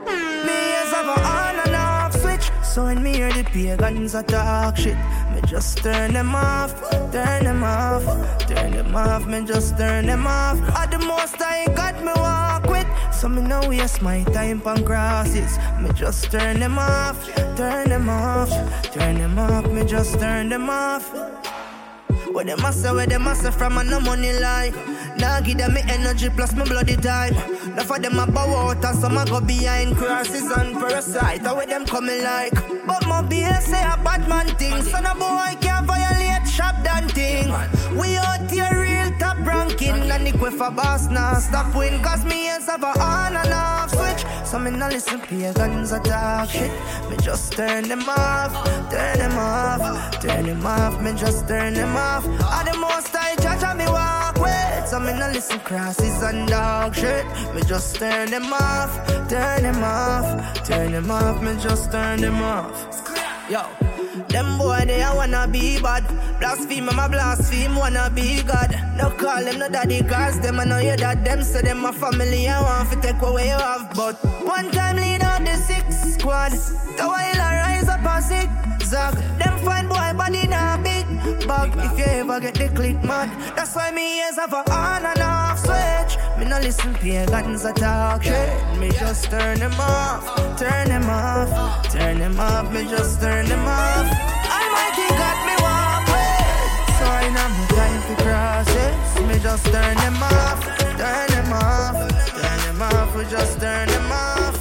yeah. 0.06 0.46
Me 0.46 0.58
as 0.82 0.92
have 0.94 1.08
a 1.08 1.18
on 1.20 1.56
and 1.66 1.76
off 1.76 2.22
switch. 2.22 2.52
So 2.64 2.84
when 2.86 3.02
me 3.04 3.14
hear 3.16 3.32
the 3.34 3.44
pagans 3.44 4.14
a 4.14 4.22
talk 4.24 4.78
shit, 4.78 4.96
me 5.34 5.42
just 5.48 5.80
turn 5.80 6.14
them 6.14 6.36
off, 6.36 6.72
turn 7.12 7.44
them 7.46 7.64
off, 7.64 8.06
turn 8.48 8.72
them 8.72 8.96
off. 8.96 9.26
Me 9.26 9.44
just 9.46 9.78
turn 9.78 10.06
them 10.06 10.28
off. 10.28 10.58
At 10.78 10.92
the 10.92 11.00
most 11.00 11.42
I 11.42 11.64
ain't 11.64 11.76
got 11.76 11.96
me 12.04 12.12
walk 12.16 12.66
with. 12.68 12.88
So 13.22 13.30
me 13.30 13.44
no 13.44 13.62
waste 13.70 14.02
my 14.02 14.24
time 14.34 14.64
on 14.66 14.84
crosses. 14.84 15.60
Me 15.80 15.92
just 15.94 16.32
turn 16.32 16.60
them 16.60 16.80
off, 16.80 17.24
turn 17.56 17.90
them 17.90 18.10
off, 18.10 18.50
turn 18.92 19.20
them 19.20 19.38
off. 19.38 19.72
Me 19.72 19.86
just 19.86 20.20
turn 20.20 20.50
them 20.50 20.68
off. 20.72 21.08
What 22.32 22.48
them 22.48 22.66
a 22.66 22.74
say, 22.74 22.92
what 22.92 23.10
them 23.10 23.28
a 23.28 23.36
say 23.36 23.52
from 23.52 23.78
a 23.78 23.84
no 23.84 24.00
money 24.00 24.34
line. 24.34 24.74
Now 25.20 25.40
give 25.40 25.60
them 25.60 25.76
me 25.76 25.82
energy 25.88 26.30
plus 26.32 26.56
my 26.56 26.66
bloody 26.66 26.96
time. 26.96 27.36
Now 27.76 27.84
for 27.84 28.00
them 28.00 28.18
a 28.18 28.26
bow 28.26 28.56
out 28.56 28.84
and 28.84 28.98
some 28.98 29.16
a 29.16 29.24
go 29.26 29.40
behind 29.40 29.98
crosses 29.98 30.50
and 30.50 30.74
parasite. 30.74 31.42
How 31.42 31.64
them 31.64 31.86
coming 31.86 32.24
like? 32.24 32.56
But 32.88 33.06
my 33.06 33.22
BS 33.22 33.62
say 33.70 33.84
a 33.84 34.02
bad 34.04 34.28
man 34.28 34.48
thing. 34.56 34.82
So 34.82 35.00
no 35.00 35.14
boy 35.14 35.62
can't 35.62 35.86
violate 35.86 36.48
shop 36.50 36.84
done 36.84 37.08
thing. 37.10 37.54
We 37.96 38.18
out 38.18 38.50
here 38.50 38.91
ranking. 39.72 40.12
And 40.12 40.28
the 40.28 40.38
quick 40.38 40.54
for 40.54 40.72
boss 40.72 41.08
now 41.10 41.40
stop 41.40 41.76
win. 41.76 42.02
Cause 42.02 42.26
me 42.26 42.46
hands 42.46 42.66
have 42.66 42.84
a 42.84 43.00
on 43.00 43.36
and 43.36 43.54
off 43.54 43.90
switch. 43.92 44.26
So 44.46 44.60
me 44.60 44.72
no 44.72 44.88
listen 44.88 45.20
pagans 45.20 45.92
a 45.92 46.00
talk 46.00 46.50
shit. 46.50 46.72
Me 47.10 47.18
just 47.18 47.54
turn 47.54 47.88
them 47.88 48.04
off, 48.08 48.52
turn 48.90 49.20
them 49.20 49.38
off, 49.38 50.20
turn 50.20 50.46
them 50.46 50.66
off. 50.66 51.02
Me 51.02 51.14
just 51.14 51.48
turn 51.48 51.74
them 51.74 51.96
off. 51.96 52.26
All 52.26 52.66
the 52.66 52.78
most 52.78 53.16
I 53.16 53.36
judge 53.36 53.64
and 53.64 53.78
me 53.78 53.86
walk 53.86 54.40
with. 54.40 54.88
So 54.88 55.00
me 55.00 55.14
no 55.14 55.30
listen 55.30 55.60
crosses 55.60 56.22
and 56.22 56.48
dog 56.48 56.96
shit. 56.96 57.26
Me 57.56 57.62
just 57.64 57.96
turn 57.96 58.30
them 58.30 58.52
off, 58.54 58.92
turn 59.30 59.64
them 59.64 59.84
off, 59.84 60.64
turn 60.64 60.92
them 60.92 61.12
off. 61.12 61.42
Me 61.42 61.56
just 61.62 61.92
turn 61.92 62.22
them 62.22 62.42
off. 62.42 62.88
Yo. 63.50 63.91
Them 64.28 64.58
boy 64.58 64.84
they 64.86 65.02
a 65.02 65.16
wanna 65.16 65.48
be 65.48 65.80
bad. 65.82 66.04
Blaspheme, 66.40 66.90
I'm 66.90 67.00
a 67.00 67.08
blaspheme, 67.08 67.76
wanna 67.76 68.12
be 68.14 68.44
God. 68.44 68.76
No 68.98 69.10
call 69.12 69.44
them 69.44 69.60
no 69.60 69.70
daddy 69.70 70.02
cause 70.04 70.40
them 70.42 70.60
I 70.60 70.66
know 70.66 70.80
you 70.80 70.98
that 70.98 71.24
them 71.24 71.42
So 71.44 71.62
them 71.62 71.86
a 71.86 71.94
family 71.94 72.48
I 72.48 72.62
want 72.62 72.92
to 72.92 73.02
take 73.02 73.22
away 73.22 73.48
you 73.48 73.58
have. 73.58 73.94
But 73.96 74.16
one 74.44 74.70
time 74.72 74.98
lead 74.98 75.22
out 75.22 75.46
the 75.46 75.56
six 75.56 76.16
squad. 76.16 76.52
The 76.52 77.06
while 77.08 77.42
I 77.42 77.56
rise 77.64 77.88
up 77.88 78.04
a 78.04 78.22
zigzag. 78.22 79.14
Them 79.40 79.58
fine 79.64 79.88
boy 79.88 80.12
body 80.18 80.46
not 80.48 80.84
big 80.84 81.08
bag. 81.48 81.72
If 81.78 81.98
you 81.98 82.06
ever 82.06 82.40
get 82.42 82.56
the 82.56 82.68
click 82.70 83.02
mad 83.04 83.30
That's 83.56 83.74
why 83.76 83.92
me 83.92 84.20
ears 84.20 84.36
have 84.36 84.52
a 84.52 84.72
on 84.72 85.06
and 85.06 85.22
off 85.22 85.41
switch. 85.64 86.14
Me 86.38 86.46
no 86.46 86.58
listen 86.60 86.94
pagans 86.96 87.66
a 87.66 87.74
talk 87.74 88.24
shit 88.24 88.50
Me 88.80 88.90
just 88.90 89.30
turn 89.30 89.60
them 89.60 89.74
off, 89.80 90.24
turn 90.58 90.88
them 90.88 91.08
off 91.08 91.50
Turn 91.90 92.18
them 92.18 92.40
off, 92.40 92.72
me 92.74 92.82
just 92.90 93.22
turn 93.22 93.46
them 93.46 93.66
off. 93.68 94.08
Almighty 94.58 95.08
got 95.22 95.38
me 95.46 95.56
walk 95.62 96.04
with. 96.14 96.98
So 96.98 97.06
I 97.06 97.26
know 97.36 97.48
my 97.56 97.66
time 97.78 98.02
to 98.08 98.16
cross 98.24 98.72
it 98.86 99.28
Me 99.28 99.38
just 99.40 99.66
turn 99.66 99.96
them 99.98 100.24
off, 100.24 100.62
turn 100.98 101.28
them 101.30 101.54
off 101.54 101.98
Turn 102.42 102.60
them 102.66 102.82
off, 102.82 103.16
we 103.16 103.24
just 103.26 103.60
turn 103.60 103.88
them 103.88 104.12
off. 104.12 104.58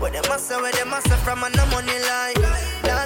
What 0.00 0.12
them 0.12 0.24
a 0.32 0.38
say, 0.38 0.56
what 0.56 0.74
them 0.74 0.92
a 0.92 1.00
say 1.02 1.16
from 1.24 1.44
a 1.44 1.50
no 1.50 1.66
money 1.66 1.98
line. 2.08 2.64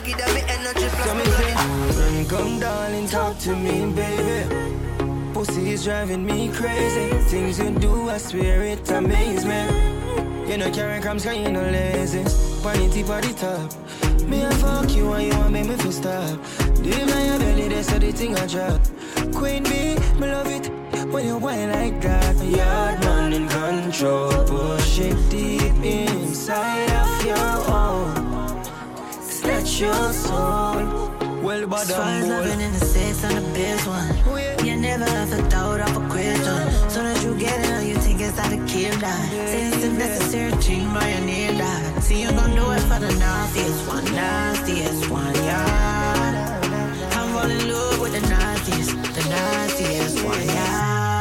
Give 0.09 0.17
them 0.17 0.33
me 0.33 0.41
energy 0.49 0.89
plus 0.89 1.15
me 1.17 1.25
bloody 1.25 1.53
Run, 1.99 2.27
come 2.27 2.61
darling, 2.61 3.09
talk 3.09 3.37
to 3.41 3.55
me, 3.55 3.93
baby. 3.93 4.88
Pussy 5.39 5.71
is 5.71 5.85
driving 5.85 6.27
me 6.27 6.49
crazy. 6.49 7.11
Things 7.31 7.61
you 7.61 7.71
do, 7.71 8.11
I 8.11 8.19
swear 8.19 8.65
it 8.65 8.91
amaze 8.91 9.45
me. 9.45 9.63
You 10.51 10.57
know, 10.59 10.69
carry 10.73 11.01
crumbs, 11.01 11.25
cause 11.25 11.37
you 11.37 11.53
know 11.53 11.63
lazy. 11.63 12.25
Party 12.61 12.89
the 12.89 13.35
top. 13.39 14.29
Me 14.29 14.45
I 14.45 14.53
fuck 14.55 14.91
you 14.97 15.13
and 15.13 15.29
you 15.29 15.39
want 15.39 15.53
make 15.53 15.69
me 15.69 15.77
feel 15.77 15.93
stop. 15.93 16.41
Deep 16.83 16.93
in 16.93 17.27
your 17.27 17.39
belly, 17.39 17.69
that's 17.69 17.89
how 17.89 18.01
the 18.01 18.11
thing 18.11 18.35
I 18.35 18.49
drop. 18.49 18.81
Queen 19.33 19.63
bee, 19.63 19.95
me 20.19 20.27
love 20.27 20.49
it 20.49 20.73
when 21.13 21.25
you 21.25 21.39
whine 21.39 21.71
like 21.71 22.01
that. 22.01 22.35
Yard 22.45 22.99
man 23.05 23.33
in 23.33 23.49
control, 23.49 24.33
push 24.45 24.99
it 24.99 25.31
deep 25.31 25.73
inside 25.85 26.91
of 26.91 27.25
your 27.25 27.71
own. 27.71 28.65
Snatch 29.23 29.83
your 29.83 30.13
soul. 30.13 31.09
Well, 31.43 31.65
but 31.69 31.91
I'm 31.97 32.29
loving 32.29 32.61
in 32.61 32.73
the 32.73 32.81
sex 32.81 33.23
and 33.23 33.37
the 33.37 33.53
best 33.53 33.87
one. 33.87 34.17
Oh, 34.27 34.37
you 34.37 34.58
never 34.79 35.05
have 35.05 35.31
to 35.31 35.43
doubt 35.49 35.81
off 35.81 35.97
a 35.97 36.09
question. 36.09 36.91
Soon 36.91 37.07
as 37.07 37.25
you 37.25 37.35
get 37.39 37.59
it, 37.59 37.87
you 37.89 37.97
think 37.97 38.21
it's 38.21 38.37
not 38.37 38.53
a 38.53 38.57
kill 38.67 38.99
die. 38.99 39.29
Say 39.51 39.69
it's 39.69 39.85
a 39.85 39.93
necessary 39.93 40.53
thing 40.63 40.93
by 40.95 41.09
your 41.11 41.21
name 41.21 41.59
die. 41.59 42.01
See 42.01 42.23
you 42.23 42.31
gon' 42.31 42.55
do 42.55 42.71
it 42.71 42.81
for 42.81 42.99
the 42.99 43.13
northeast 43.25 43.89
one 43.89 44.05
nastiest 44.15 45.11
one, 45.11 45.35
yeah. 45.35 46.61
I'm 47.13 47.33
falling 47.33 47.61
in 47.61 47.73
love 47.73 48.01
with 48.01 48.13
the 48.13 48.21
nastiest, 48.21 48.91
the 49.15 49.29
nastiest 49.29 50.25
one, 50.25 50.47
yeah. 50.47 51.18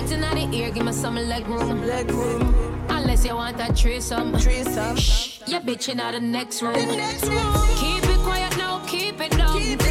Legs 0.00 0.12
in 0.12 0.20
the 0.22 0.56
ear, 0.56 0.70
give 0.70 0.86
me 0.86 0.92
some 0.92 1.16
leg 1.16 1.46
room. 1.46 1.86
Leg 1.86 2.10
room. 2.10 2.54
Unless 2.88 3.26
you 3.26 3.34
want 3.34 3.58
that 3.58 3.76
threesome. 3.76 4.32
Threesome. 4.38 4.96
Shh, 4.96 5.40
you 5.46 5.60
bitching 5.60 6.00
out 6.00 6.14
the 6.14 6.20
next 6.20 6.62
room. 6.62 6.72
The 6.72 6.96
next 6.96 7.26
room. 7.26 7.52
Keep 7.76 8.04
it 8.04 8.18
quiet 8.20 8.56
now, 8.56 8.82
keep 8.86 9.20
it 9.20 9.30
down. 9.32 9.58
Keep 9.58 9.82
it 9.82 9.89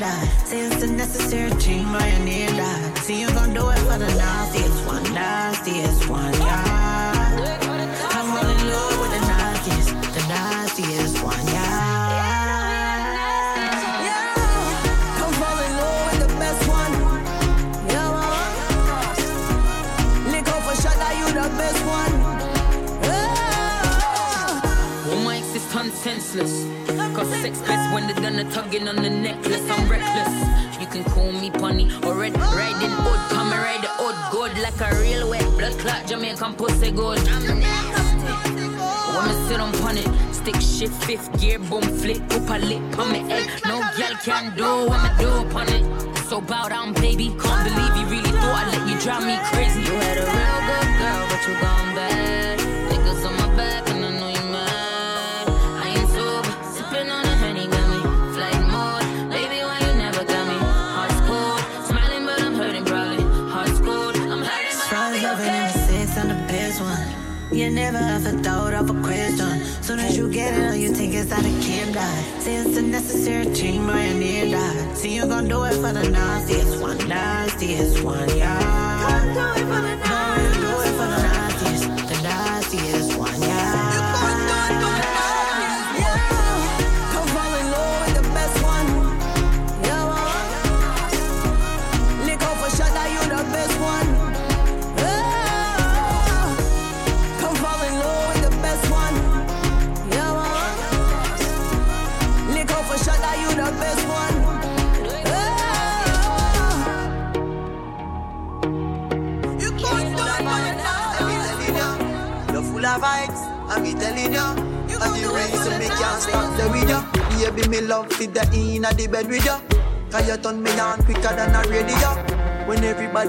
that. 0.00 0.46
Say 0.46 0.60
it's 0.60 0.82
a 0.82 0.86
necessary 0.86 1.50
dream, 1.60 1.92
you 1.94 2.18
need 2.24 2.48
that. 2.56 2.98
See, 2.98 3.20
you 3.20 3.28
gon' 3.28 3.52
do 3.54 3.68
it 3.68 3.78
for 3.80 3.98
the 3.98 4.08
nastiest 4.16 4.86
one, 4.86 5.02
nastiest 5.14 6.08
one, 6.08 6.32
yeah. 6.34 7.36
I'm 8.16 8.28
rolling 8.34 8.64
low 8.72 9.00
with 9.00 9.12
the 9.16 9.20
nastiest, 9.32 9.90
the 10.16 10.22
nastiest 10.28 11.22
one, 11.22 11.46
yeah. 11.46 12.16
Yeah, 12.16 12.46
yeah. 14.08 15.22
I'm 15.22 15.32
fallin' 15.40 15.68
in 15.68 15.76
love 15.80 16.02
with 16.08 16.20
the 16.24 16.28
yeah, 17.86 18.08
yeah. 18.08 18.28
I, 21.08 21.12
you 21.20 21.26
the 21.34 21.48
best 21.60 21.80
one. 21.86 22.14
Is 25.52 25.64
senseless. 25.90 26.79
Cause 27.20 27.42
sex 27.42 27.60
best 27.68 27.92
when 27.92 28.06
they 28.06 28.14
done 28.14 28.38
a 28.38 28.50
tugging 28.50 28.88
on 28.88 28.96
the 28.96 29.10
necklace. 29.10 29.68
I'm 29.68 29.86
reckless. 29.90 30.80
You 30.80 30.86
can 30.86 31.04
call 31.04 31.30
me 31.30 31.50
punny 31.50 31.84
or 32.06 32.14
red 32.14 32.34
riding 32.34 32.96
hood. 33.04 33.20
Come 33.28 33.52
and 33.52 33.60
ride 33.60 33.82
the 33.82 33.92
hood 34.00 34.16
good 34.32 34.56
like 34.62 34.80
a 34.80 34.88
real 35.02 35.28
wet 35.28 35.44
blood 35.58 35.78
clot 35.80 36.06
Jamaican 36.06 36.54
pussy 36.54 36.90
good. 36.90 37.18
I'm 37.28 37.60
nasty. 37.60 38.00
Me 39.28 39.34
sit 39.48 39.60
on 39.60 39.98
it, 39.98 40.34
stick 40.34 40.54
shift 40.62 41.04
fifth 41.04 41.38
gear, 41.38 41.58
boom 41.58 41.82
flip, 41.82 42.22
up 42.32 42.48
a 42.48 42.58
lip 42.58 42.98
on 42.98 43.12
me 43.12 43.18
head. 43.28 43.50
No 43.66 43.80
girl 43.98 44.16
can 44.24 44.56
do 44.56 44.88
what 44.88 45.02
me 45.04 45.10
do 45.22 45.28
upon 45.46 45.68
it. 45.68 45.84
So 46.30 46.40
bow 46.40 46.68
down, 46.68 46.94
baby. 46.94 47.36
Can't 47.38 47.64
believe 47.68 47.96
you 47.98 48.06
really 48.16 48.32
thought 48.32 48.64
I'd 48.64 48.78
let 48.78 48.88
you 48.88 48.98
drive 48.98 49.26
me 49.26 49.36
crazy. 49.52 49.80
You 49.80 49.92
had 49.92 50.16
a 50.16 50.24
real 50.24 50.60
good 50.68 50.90
girl, 51.00 51.26
but 51.28 51.40
you 51.46 51.54
gone 51.60 51.94
bad. 51.94 52.49
As 70.50 70.78
you 70.78 70.90
you 70.90 70.94
think 70.94 71.14
it's 71.14 71.30
that 71.30 71.44
a 71.44 71.60
kid 71.60 71.94
die. 71.94 72.22
Say 72.40 72.56
it's 72.56 72.76
a 72.76 72.82
necessary 72.82 73.44
dream 73.54 73.88
or 73.90 73.98
you 73.98 74.14
need 74.14 74.52
that. 74.52 74.96
See, 74.96 75.14
you 75.14 75.26
gon' 75.26 75.48
do 75.48 75.64
it 75.64 75.74
for 75.74 75.92
the 75.92 76.08
nastiest 76.10 76.80
one, 76.80 76.98
nastiest 77.08 78.02
one, 78.02 78.28
yeah. 78.36 78.58
Come 79.02 79.34
do 79.34 79.60
it 79.60 79.64
for 79.66 79.80
the 79.80 79.96
nastiest. 79.96 80.19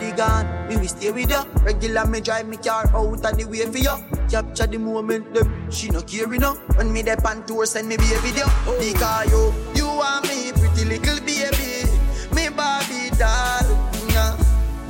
Gone, 0.10 0.68
me 0.68 0.78
we 0.78 0.88
stay 0.88 1.12
with 1.12 1.30
you. 1.30 1.44
Regular 1.62 2.06
me 2.06 2.22
drive 2.22 2.48
me 2.48 2.58
car 2.58 2.88
out 2.94 3.26
of 3.26 3.38
the 3.38 3.46
way 3.46 3.66
for 3.66 3.78
you. 3.78 3.96
Capture 4.30 4.68
the 4.68 4.78
moment, 4.78 5.34
them 5.34 5.72
she 5.72 5.90
no 5.90 6.02
care 6.02 6.34
enough. 6.34 6.58
When 6.76 6.92
me 6.92 7.02
the 7.02 7.16
pan 7.18 7.44
tour, 7.46 7.66
send 7.66 7.88
me 7.88 7.98
be 7.98 8.04
a 8.14 8.20
video. 8.20 8.46
Oh. 8.48 8.78
Because 8.80 9.32
you, 9.32 9.54
you 9.76 9.88
are 9.88 10.22
me, 10.22 10.52
pretty 10.52 10.86
little 10.86 11.20
baby, 11.26 11.88
me 12.36 12.50
Barbie 12.50 13.10
doll. 13.18 13.68
Yeah, 14.10 14.38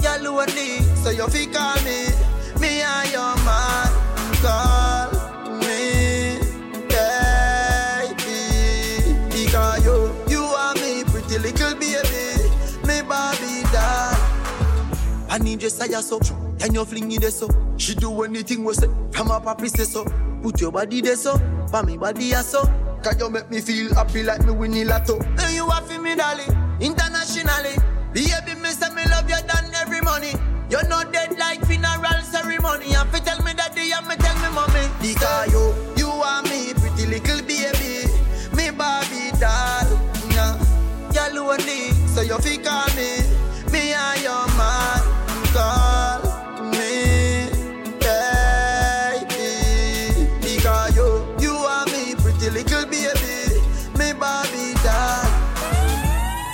you're 0.01 0.31
lonely, 0.31 0.79
so 1.03 1.09
you 1.09 1.27
feel 1.27 1.51
call 1.53 1.75
me 1.83 2.10
I 15.31 15.37
need 15.37 15.61
say 15.61 15.87
so 16.01 16.19
Can 16.59 16.73
you 16.73 16.83
fling 16.83 17.09
it 17.09 17.23
so 17.31 17.47
She 17.77 17.95
do 17.95 18.23
anything 18.23 18.65
we 18.65 18.73
say 18.73 18.87
From 19.11 19.27
her 19.29 19.39
papi 19.39 19.69
say 19.69 19.85
so 19.85 20.03
Put 20.43 20.59
your 20.59 20.73
body 20.73 20.99
there 20.99 21.15
so 21.15 21.37
For 21.69 21.83
me 21.83 21.95
body 21.95 22.33
as 22.33 22.49
so 22.49 22.69
you 23.17 23.29
make 23.29 23.49
me 23.49 23.61
feel 23.61 23.95
happy 23.95 24.23
like 24.23 24.45
me 24.45 24.51
winning 24.51 24.87
lotto 24.87 25.21
And 25.21 25.55
you 25.55 25.65
are 25.67 25.81
for 25.83 26.01
me 26.01 26.15
darling 26.15 26.51
Internationally 26.81 27.77
Baby 28.13 28.59
me 28.61 28.69
say 28.71 28.93
me 28.93 29.05
love 29.05 29.29
you 29.29 29.37
than 29.47 29.73
every 29.75 30.01
money 30.01 30.33
you're 30.69 30.87
not 30.87 31.11
dead 31.11 31.37
like 31.37 31.65
funeral 31.65 32.21
ceremony. 32.23 32.95
And 32.95 33.09
fi 33.09 33.19
tell 33.19 33.43
me 33.43 33.51
daddy 33.53 33.91
and 33.91 34.07
me 34.07 34.15
tell 34.15 34.35
me 34.35 34.55
mommy. 34.55 34.87
Because 35.01 35.51
you, 35.51 35.75
you 35.97 36.07
are 36.07 36.41
me, 36.43 36.71
pretty 36.73 37.07
little 37.07 37.41
baby. 37.41 38.07
Me 38.55 38.71
Barbie 38.71 39.31
doll. 39.37 39.99
Nah. 40.31 40.57
You're 41.13 41.35
lonely, 41.35 41.91
so 42.07 42.21
you 42.21 42.37
fi 42.37 42.55
call. 42.55 42.87
Me 42.95 43.20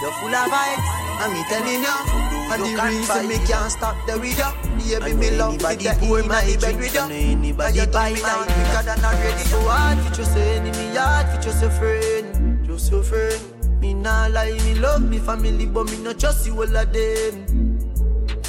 You're 0.08 0.16
full 0.16 0.34
of 0.34 0.50
vibes, 0.50 0.88
and 1.20 1.34
me 1.34 1.44
telling 1.50 1.84
you. 1.84 2.28
And 2.50 2.64
the 2.64 2.82
reason 2.82 3.28
me 3.28 3.36
can't 3.46 3.70
stop 3.70 3.98
the 4.08 4.18
video 4.18 4.54
Baby, 5.02 5.18
me 5.18 5.32
love 5.32 5.56
it, 5.56 5.80
the 5.80 5.98
poor 6.00 6.24
my 6.24 6.56
bed 6.62 6.78
with 6.78 6.94
you 6.94 7.02
And 7.02 7.44
you 7.44 7.86
tell 7.88 8.10
me 8.10 8.22
now 8.22 8.44
quicker 8.46 8.84
than 8.86 9.04
a 9.04 9.12
radio 9.20 9.60
Hard 9.68 10.00
for 10.00 10.16
just 10.16 10.34
your 10.34 10.46
enemy, 10.46 10.96
hard 10.96 11.28
for 11.28 11.42
just 11.42 11.62
a 11.62 11.70
friend 11.70 12.66
Just 12.66 12.90
your 12.90 13.04
friend 13.04 13.82
Me 13.82 13.94
nah 13.94 14.28
lie, 14.28 14.54
me 14.64 14.76
love 14.76 15.02
me 15.02 15.20
family 15.20 15.66
But 15.66 15.92
me 15.92 15.98
not 15.98 16.20
trust 16.20 16.48
you 16.48 16.54
all 16.54 16.78
of 16.78 16.94
them 16.94 17.68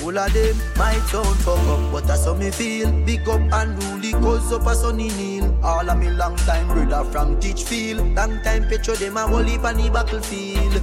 all 0.05 0.17
of 0.17 0.33
them 0.33 0.57
might 0.77 1.01
sound 1.11 1.37
fuck 1.41 1.59
up, 1.59 1.93
but 1.93 2.07
that's 2.07 2.25
how 2.25 2.35
me 2.35 2.53
feel. 2.53 2.91
Big 3.05 3.29
up 3.29 3.41
and 3.41 3.83
rule 3.83 4.23
cause 4.23 4.53
up 4.53 4.67
a 4.67 4.75
sunny 4.75 5.09
kneel. 5.09 5.59
All 5.63 5.91
of 5.91 5.99
me 5.99 6.09
long 6.11 6.37
time 6.37 6.69
brother 6.69 7.05
from 7.11 7.41
Teachfield. 7.41 8.15
Long 8.15 8.41
time 8.43 8.69
picture 8.69 8.95
them 8.95 9.17
a 9.17 9.27
whole 9.27 9.43
heap 9.43 9.65
on 9.65 9.77
the 9.77 9.91
battlefield. 9.91 10.81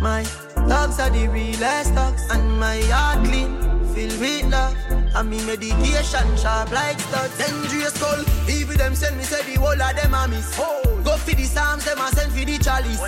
My 0.00 0.22
dogs 0.68 1.00
are 1.00 1.10
the 1.10 1.28
realest 1.28 1.94
dogs, 1.94 2.22
and 2.30 2.60
my 2.60 2.80
heart 2.92 3.24
clean, 3.26 3.58
filled 3.94 4.20
with 4.20 4.50
love. 4.50 4.76
And 5.14 5.30
me 5.30 5.38
medication 5.46 6.36
sharp 6.36 6.72
like 6.72 6.98
studs. 6.98 7.38
Dangerous 7.38 7.96
call, 7.96 8.20
even 8.50 8.76
them 8.76 8.94
send 8.94 9.16
me 9.16 9.24
say 9.24 9.42
the 9.46 9.60
whole 9.60 9.80
of 9.80 9.96
them 9.96 10.12
a 10.12 10.28
miss. 10.28 10.56
Go 11.04 11.16
for 11.16 11.34
the 11.34 11.44
psalms, 11.44 11.84
them 11.84 11.98
a 11.98 12.08
send 12.08 12.32
for 12.32 12.44
the 12.44 12.58
chalice. 12.58 13.00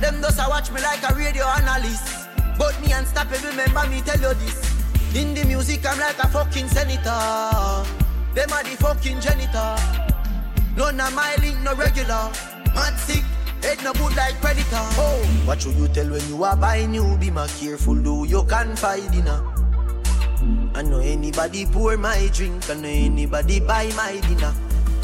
Them 0.00 0.20
just 0.20 0.40
a 0.40 0.46
watch 0.48 0.70
me 0.72 0.80
like 0.82 1.02
a 1.08 1.14
radio 1.14 1.46
analyst. 1.46 2.26
But 2.58 2.78
me 2.80 2.92
and 2.92 3.06
stop. 3.06 3.30
Remember 3.30 3.86
me 3.88 4.00
tell 4.02 4.20
you 4.20 4.34
this. 4.34 4.60
In 5.14 5.32
the 5.32 5.44
music, 5.44 5.86
I'm 5.86 5.98
like 5.98 6.18
a 6.18 6.28
fucking 6.28 6.68
senator. 6.68 7.86
Them 8.34 8.50
are 8.52 8.64
the 8.64 8.76
fucking 8.82 9.20
janitor. 9.20 9.78
None 10.76 11.00
of 11.00 11.14
my 11.14 11.36
link, 11.40 11.60
no 11.62 11.74
regular. 11.76 12.32
Mad 12.74 12.98
sick, 12.98 13.22
head 13.64 13.82
no 13.82 13.92
good 13.94 14.14
like 14.16 14.36
predator. 14.40 14.84
Oh, 15.00 15.42
what 15.46 15.62
should 15.62 15.74
you 15.76 15.88
tell 15.88 16.08
when 16.08 16.28
you 16.28 16.44
are 16.44 16.56
buying 16.56 16.92
new? 16.92 17.16
Be 17.16 17.30
more 17.30 17.48
careful, 17.58 17.94
though 17.94 18.24
you 18.24 18.44
can 18.44 18.76
find 18.76 19.10
dinner. 19.10 19.40
I 20.74 20.82
know 20.82 20.98
anybody 20.98 21.66
pour 21.66 21.96
my 21.96 22.28
drink, 22.32 22.68
I 22.68 22.74
know 22.74 22.88
anybody 22.88 23.60
buy 23.60 23.90
my 23.96 24.20
dinner. 24.28 24.52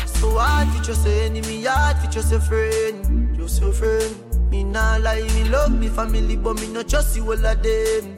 So 0.04 0.36
hard 0.36 0.68
for 0.68 0.82
just 0.84 1.06
an 1.06 1.36
enemy, 1.36 1.64
hard 1.64 1.96
for 1.98 2.10
just 2.10 2.32
a 2.32 2.40
friend, 2.40 3.36
just 3.36 3.62
a 3.62 3.72
friend. 3.72 4.50
Me 4.50 4.64
nah 4.64 4.96
lie, 4.96 5.22
me 5.34 5.44
love 5.44 5.72
me 5.72 5.88
family, 5.88 6.36
but 6.36 6.60
me 6.60 6.66
not 6.68 6.88
trust 6.88 7.16
you 7.16 7.24
all 7.24 7.46
of 7.46 7.62
them. 7.62 8.16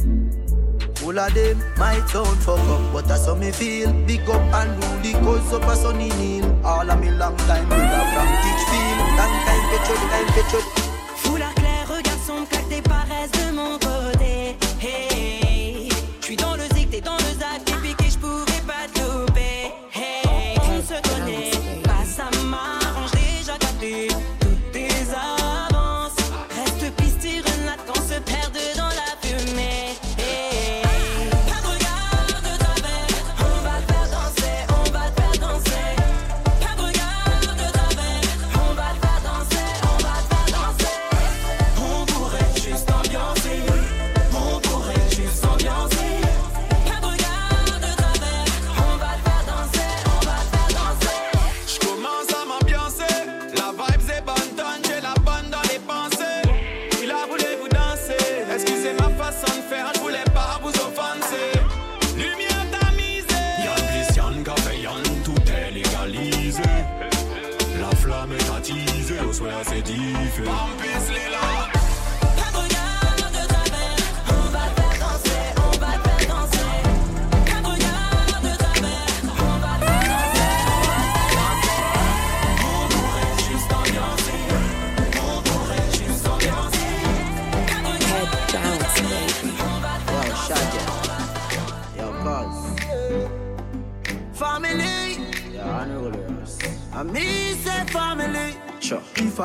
All 1.05 1.18
of 1.18 1.35
them 1.35 1.62
might 1.76 2.07
sound 2.09 2.38
fuck 2.42 2.59
up, 2.59 2.92
but 2.92 3.07
that's 3.07 3.26
how 3.26 3.35
me 3.35 3.50
feel. 3.50 3.92
Big 4.07 4.28
up 4.31 4.40
and 4.55 4.70
rule 4.83 4.98
the 5.02 5.12
cause 5.20 5.52
up 5.52 5.64
a 5.64 5.76
sunny. 5.76 6.40
All 6.64 6.90
of 6.90 7.00
me 7.00 7.11
long 7.11 7.37
time 7.37 7.68
brother 7.68 8.05
from 8.14 8.28
Teachfield. 8.42 9.01
Foulard 11.16 11.54
clair, 11.54 11.87
regarde 11.88 12.20
sombre, 12.26 12.46
claque 12.48 12.68
des 12.68 12.82
paresses 12.82 13.30
de 13.32 13.54
mon 13.54 13.78
côté. 13.78 14.56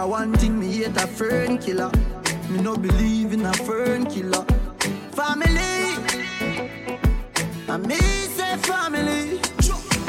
Want 0.07 0.39
thing, 0.39 0.57
me 0.57 0.71
hate 0.71 0.95
a 0.95 1.05
fern 1.05 1.57
killer. 1.57 1.91
Me 2.49 2.61
no 2.61 2.77
believe 2.77 3.33
in 3.33 3.45
a 3.45 3.51
fern 3.51 4.05
killer. 4.05 4.45
Family. 5.11 5.57
I 7.67 7.77
me 7.77 7.97
say 7.97 8.55
family. 8.55 9.41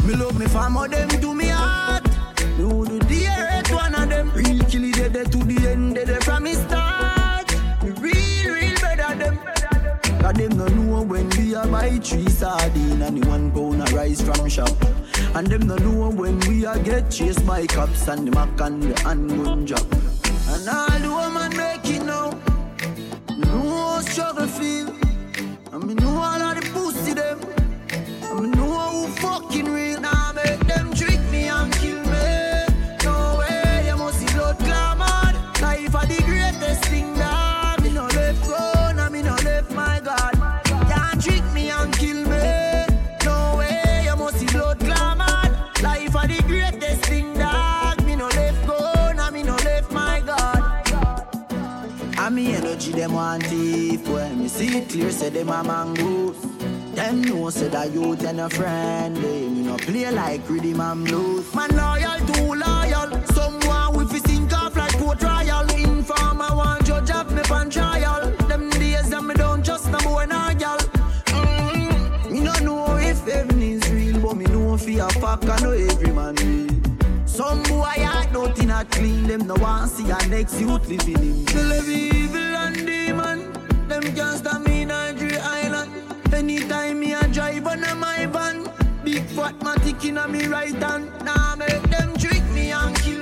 Me 0.06 0.14
love 0.14 0.38
me 0.38 0.46
family, 0.46 0.88
them 0.88 1.08
to 1.08 1.34
me 1.34 1.48
heart. 1.48 2.04
Me 2.56 2.64
would 2.64 3.08
do 3.08 3.14
hate 3.16 3.70
one 3.72 3.94
of 3.96 4.08
them. 4.08 4.30
Real 4.34 4.60
kill 4.66 4.84
it 4.84 5.12
dead 5.12 5.32
to 5.32 5.38
the 5.38 5.68
end, 5.68 5.96
dead 5.96 6.22
from 6.22 6.44
me 6.44 6.54
start. 6.54 7.50
Me 7.82 7.90
real, 7.98 8.54
real 8.54 8.74
better 8.80 9.16
them. 9.16 9.38
Cause 10.20 10.34
them 10.34 10.56
no 10.56 10.66
know 10.68 11.02
when 11.02 11.28
we 11.30 11.54
a 11.54 11.66
buy 11.66 11.98
three 11.98 12.28
sardine 12.28 13.02
and 13.02 13.20
the 13.20 13.28
one 13.28 13.50
pound 13.50 13.82
of 13.82 13.92
rice 13.92 14.22
from 14.22 14.48
shop. 14.48 14.70
And 15.34 15.46
them 15.46 15.66
no 15.66 15.76
know 15.76 16.10
when 16.10 16.38
we 16.40 16.64
a 16.64 16.78
get 16.78 17.10
chased 17.10 17.46
by 17.46 17.66
cops 17.66 18.08
and 18.08 18.26
the 18.26 18.32
mac 18.32 18.60
and 18.60 18.82
the 18.82 19.00
handgun 19.02 19.66
job. 19.66 19.86
And 20.48 20.68
all 20.68 20.98
the 20.98 21.08
woman 21.08 21.56
make 21.56 21.88
it 21.88 22.02
now. 22.02 22.30
Me 23.30 23.44
know 23.44 23.70
how 23.70 24.00
struggle 24.00 24.46
feel. 24.46 24.88
And 25.72 25.84
me 25.84 25.94
know 25.94 26.16
all 26.16 26.42
of 26.42 26.60
the 26.60 26.70
pussy 26.72 27.12
them. 27.14 27.40
And 28.30 28.40
me 28.40 28.48
know 28.50 28.90
who 28.90 29.06
fucking 29.22 29.72
real. 29.72 30.00
Now 30.00 30.32
make 30.32 30.60
them 30.66 30.92
trick 30.94 31.07
them 52.98 53.12
want 53.12 53.44
thief. 53.46 54.08
When 54.08 54.40
me 54.40 54.48
see 54.48 54.78
it 54.78 54.88
clear 54.88 55.10
say 55.10 55.30
them 55.30 55.48
a 55.50 55.62
mongoose. 55.62 56.40
Them 56.94 57.22
know 57.22 57.50
say 57.50 57.68
that 57.68 57.92
you 57.92 58.14
and 58.14 58.40
a 58.40 58.50
friend. 58.50 59.14
Me 59.22 59.62
no 59.62 59.76
play 59.76 60.10
like 60.10 60.48
rhythm 60.50 60.80
and 60.80 61.04
blues. 61.04 61.54
Man 61.54 61.70
loyal 61.76 62.18
too 62.26 62.54
loyal. 62.54 63.10
Someone 63.26 63.96
with 63.96 64.10
his 64.10 64.22
sink 64.22 64.52
off 64.52 64.76
like 64.76 64.96
port 64.98 65.22
royal 65.22 65.68
Informer 65.76 66.56
want 66.56 66.84
judge 66.84 67.10
have 67.10 67.32
me 67.32 67.42
pan 67.42 67.70
trial. 67.70 68.30
Them 68.48 68.68
days 68.70 69.10
that 69.10 69.22
me 69.22 69.34
don't 69.34 69.64
trust 69.64 69.90
no 69.92 69.98
boy 69.98 70.26
nor 70.28 70.52
girl 70.54 70.78
mm 71.26 72.30
Me 72.30 72.40
no 72.40 72.52
know 72.66 72.96
if 72.96 73.24
heaven 73.26 73.62
is 73.62 73.88
real 73.92 74.18
But 74.20 74.36
me 74.36 74.46
know 74.46 74.76
fi 74.76 74.98
a 74.98 75.08
fuck 75.20 75.44
I 75.44 75.56
know 75.60 75.72
every 75.72 76.12
man 76.12 76.34
real 76.34 76.77
some 77.48 77.62
boy 77.62 77.94
in 78.60 78.70
a 78.70 78.84
clean, 78.84 79.26
them 79.26 79.46
no 79.46 79.54
want 79.54 79.90
see 79.90 80.10
a 80.10 80.28
next 80.28 80.60
youth 80.60 80.86
living 80.86 81.16
in. 81.16 81.44
They 81.46 81.62
live 81.62 81.88
evil 81.88 82.36
and 82.36 82.76
demon, 82.86 83.52
them 83.88 84.02
can't 84.14 84.38
stop 84.38 84.60
me 84.62 84.82
in 84.82 84.90
a 84.90 85.14
Dre 85.14 85.38
island. 85.38 85.90
Anytime 86.32 87.00
me 87.00 87.14
a 87.14 87.26
drive 87.28 87.66
a 87.66 87.94
my 87.94 88.26
van, 88.26 88.68
big 89.02 89.24
fat 89.24 89.58
matic 89.60 90.04
in 90.06 90.18
a 90.18 90.28
me 90.28 90.46
right 90.46 90.74
hand. 90.74 91.10
Now 91.24 91.54
make 91.56 91.82
them 91.84 92.14
trick 92.18 92.44
me 92.52 92.70
and 92.70 92.94
kill 93.00 93.17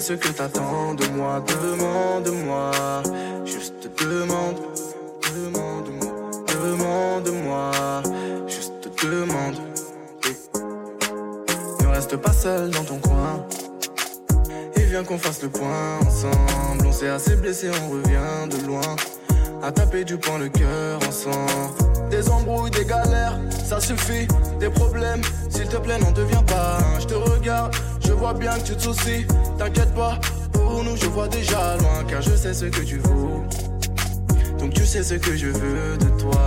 ce 0.00 0.12
que 0.12 0.28
t'attends 0.28 0.94
de 0.94 1.06
moi. 1.16 1.42
Demande-moi. 1.46 2.65
Sais 35.02 35.02
ce 35.02 35.14
que 35.16 35.36
je 35.36 35.48
veux 35.48 35.96
de 35.98 36.20
toi. 36.20 36.46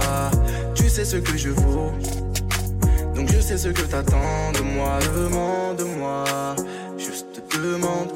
Tu 0.74 0.90
sais 0.90 1.06
ce 1.06 1.18
que 1.18 1.38
je 1.38 1.50
vaux. 1.50 1.92
Donc 3.14 3.32
je 3.32 3.40
sais 3.40 3.58
ce 3.58 3.68
que 3.68 3.82
t'attends 3.82 4.52
de 4.54 4.62
moi. 4.62 4.98
Demande-moi. 5.16 6.24
Juste 6.98 7.44
demande. 7.54 8.10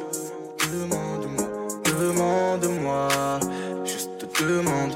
Demande-moi. 0.71 1.49
Demande-moi. 1.85 3.09
Juste 3.85 4.25
demande. 4.39 4.93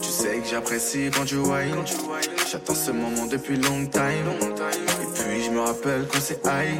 Tu 0.00 0.08
sais 0.08 0.38
que 0.38 0.48
j'apprécie 0.48 1.10
quand 1.14 1.26
tu 1.26 1.36
whine. 1.36 1.84
J'attends 2.50 2.74
ce 2.74 2.90
moment 2.90 3.26
depuis 3.26 3.56
long 3.56 3.84
time. 3.86 4.28
Et 5.02 5.06
puis 5.14 5.42
je 5.44 5.50
me 5.50 5.60
rappelle 5.60 6.06
qu'on 6.06 6.20
s'est 6.20 6.40
high. 6.46 6.78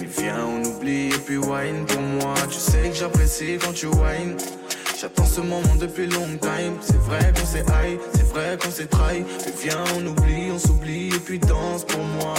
Mais 0.00 0.08
viens, 0.18 0.46
on 0.46 0.64
oublie 0.64 1.08
et 1.08 1.18
puis 1.26 1.36
wine 1.36 1.84
pour 1.86 2.00
moi. 2.00 2.34
Tu 2.48 2.58
sais 2.58 2.88
que 2.88 2.94
j'apprécie 2.94 3.58
quand 3.62 3.74
tu 3.74 3.86
whine. 3.86 4.36
J'attends 5.04 5.26
ce 5.26 5.42
moment 5.42 5.76
depuis 5.78 6.06
long 6.06 6.38
time. 6.40 6.78
C'est 6.80 6.96
vrai 7.00 7.30
qu'on 7.36 7.44
s'est 7.44 7.60
high, 7.60 7.98
c'est 8.14 8.26
vrai 8.28 8.56
qu'on 8.58 8.70
s'est 8.70 8.86
trahi. 8.86 9.22
Mais 9.44 9.52
viens, 9.62 9.84
on 9.98 10.06
oublie, 10.06 10.50
on 10.50 10.58
s'oublie 10.58 11.08
et 11.08 11.18
puis 11.18 11.38
danse 11.38 11.84
pour 11.84 12.02
moi. 12.02 12.32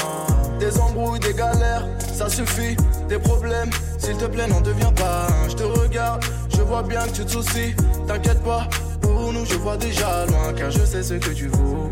Des 0.59 0.75
embrouilles, 0.79 1.19
des 1.19 1.35
galères, 1.35 1.87
ça 2.11 2.27
suffit. 2.27 2.75
Des 3.07 3.19
problèmes, 3.19 3.69
s'il 3.99 4.17
te 4.17 4.25
plaît, 4.25 4.47
n'en 4.47 4.61
deviens 4.61 4.91
pas. 4.93 5.27
Je 5.47 5.53
te 5.53 5.61
regarde, 5.61 6.25
je 6.57 6.63
vois 6.63 6.81
bien 6.81 7.03
que 7.03 7.11
tu 7.11 7.25
te 7.25 7.33
soucies. 7.33 7.75
T'inquiète 8.07 8.41
pas, 8.41 8.67
pour 8.99 9.31
nous, 9.31 9.45
je 9.45 9.57
vois 9.57 9.77
déjà 9.77 10.25
loin. 10.25 10.51
Car 10.53 10.71
je 10.71 10.83
sais 10.83 11.03
ce 11.03 11.13
que 11.13 11.29
tu 11.29 11.45
vaux. 11.45 11.91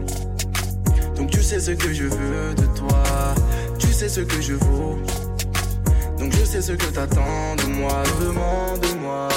Donc 1.15 1.29
tu 1.29 1.43
sais 1.43 1.59
ce 1.59 1.69
que 1.69 1.93
je 1.93 2.05
veux 2.05 2.55
de 2.55 2.65
toi. 2.75 3.03
Tu 3.77 3.93
sais 3.93 4.09
ce 4.09 4.21
que 4.21 4.41
je 4.41 4.53
vaux. 4.53 4.97
Donc 6.17 6.31
je 6.31 6.43
sais 6.43 6.63
ce 6.63 6.71
que 6.71 6.87
t'attends 6.87 7.55
de 7.57 7.73
moi. 7.73 8.01
Demande-moi. 8.19 9.29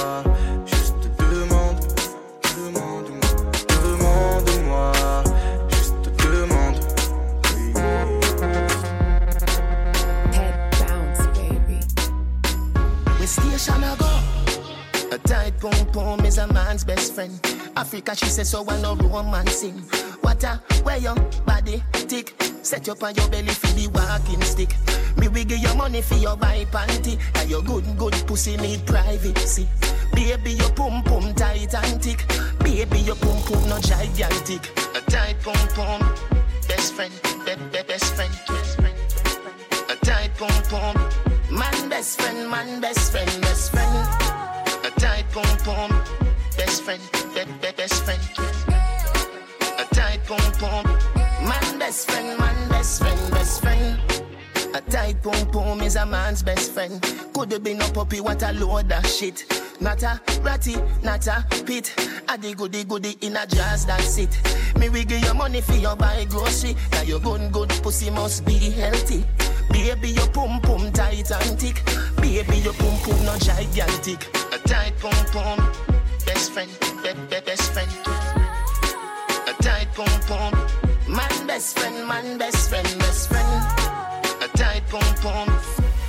Pum 15.59 15.87
pum 15.91 16.23
is 16.25 16.37
a 16.37 16.47
man's 16.53 16.83
best 16.83 17.13
friend. 17.15 17.33
Africa, 17.75 18.15
she 18.15 18.25
says 18.25 18.49
so 18.49 18.63
I 18.69 18.79
no 18.79 18.95
romancing. 18.95 19.81
Water, 20.23 20.61
where 20.83 20.97
your 20.97 21.15
body 21.45 21.81
tick. 22.07 22.35
Set 22.61 22.87
up 22.89 23.01
on 23.01 23.15
your 23.15 23.27
belly 23.29 23.49
for 23.49 23.67
the 23.67 23.87
walking 23.87 24.41
stick. 24.41 24.75
Me 25.17 25.27
we 25.29 25.43
give 25.43 25.57
you 25.57 25.73
money 25.73 26.01
for 26.01 26.15
your 26.15 26.37
buy 26.37 26.65
panty. 26.65 27.19
And 27.35 27.49
your 27.49 27.63
good, 27.63 27.85
good 27.97 28.13
pussy 28.27 28.55
need 28.57 28.85
privacy. 28.85 29.67
Baby, 30.13 30.51
your 30.53 30.69
pum 30.71 31.01
pum 31.03 31.33
tight 31.33 31.73
and 31.73 32.03
thick. 32.03 32.23
Baby, 32.59 32.99
your 32.99 33.15
pum 33.15 33.41
pum 33.43 33.67
no 33.67 33.79
gigantic. 33.79 34.61
A 34.95 35.01
tight 35.09 35.37
pum 35.41 35.67
pum, 35.69 36.01
best 36.67 36.93
friend, 36.93 37.13
be, 37.45 37.55
be, 37.71 37.83
best 37.83 38.13
friend. 38.13 38.33
A 39.89 39.95
tight 40.05 40.31
pum 40.37 40.49
pum, 40.69 40.95
man 41.49 41.89
best 41.89 42.21
friend, 42.21 42.49
man 42.49 42.79
best 42.79 43.11
friend, 43.11 43.41
best 43.41 43.71
friend. 43.71 44.26
A 44.87 44.89
tight 44.91 45.25
pum 45.33 45.57
pum, 45.65 45.89
best 46.55 46.81
friend, 46.83 47.01
be, 47.35 47.43
be, 47.59 47.71
best 47.75 48.05
friend. 48.05 48.21
A 49.79 49.83
tight 49.93 50.21
pum 50.25 50.39
pum, 50.53 50.85
man 51.43 51.77
best 51.77 52.09
friend, 52.09 52.39
man 52.39 52.69
best 52.69 53.01
friend, 53.01 53.31
best 53.31 53.61
friend. 53.61 54.16
A 54.73 54.81
tight 54.89 55.21
pum 55.23 55.49
pum 55.51 55.81
is 55.81 55.95
a 55.95 56.05
man's 56.05 56.43
best 56.43 56.71
friend. 56.71 57.01
Could 57.33 57.51
have 57.51 57.63
been 57.63 57.81
a 57.81 57.87
puppy, 57.89 58.19
what 58.19 58.43
a 58.43 58.51
load 58.53 58.91
of 58.91 59.05
shit. 59.07 59.45
Not 59.79 60.03
a 60.03 60.19
ratty, 60.41 60.75
not 61.03 61.27
a 61.27 61.45
pit. 61.65 61.93
A 62.27 62.37
the 62.37 62.53
goody 62.55 62.83
goody 62.83 63.17
in 63.21 63.37
a 63.37 63.45
jazz 63.45 63.85
that's 63.85 64.17
it. 64.17 64.35
Me 64.77 64.89
we 64.89 65.05
give 65.05 65.23
you 65.23 65.33
money 65.33 65.61
for 65.61 65.73
your 65.73 65.95
buy 65.95 66.25
grocery. 66.25 66.75
Now 66.91 67.01
your 67.03 67.19
good 67.19 67.51
good 67.51 67.69
pussy 67.81 68.09
must 68.09 68.45
be 68.45 68.57
healthy. 68.57 69.23
Baby 69.71 70.09
your 70.09 70.27
pum 70.29 70.59
pum 70.61 70.91
tight 70.91 71.31
and 71.31 71.59
thick. 71.59 71.83
Baby 72.17 72.57
your 72.57 72.73
pum 72.73 72.97
pum 73.01 73.25
no 73.25 73.37
gigantic. 73.37 74.27
A 74.53 74.57
tight 74.67 74.93
pum 74.99 75.13
pum, 75.31 75.57
best 76.25 76.51
friend, 76.51 76.69
be, 77.03 77.13
be, 77.29 77.41
best 77.45 77.71
friend. 77.73 77.91
A 79.47 79.53
tight 79.61 79.87
pum 79.93 80.21
pum, 80.27 80.53
man 81.07 81.47
best 81.47 81.77
friend, 81.77 82.07
man 82.07 82.37
best 82.37 82.69
friend, 82.69 82.99
best 82.99 83.29
friend. 83.29 83.76
Tight 84.57 84.81
pum 84.89 85.05
pum, 85.21 85.47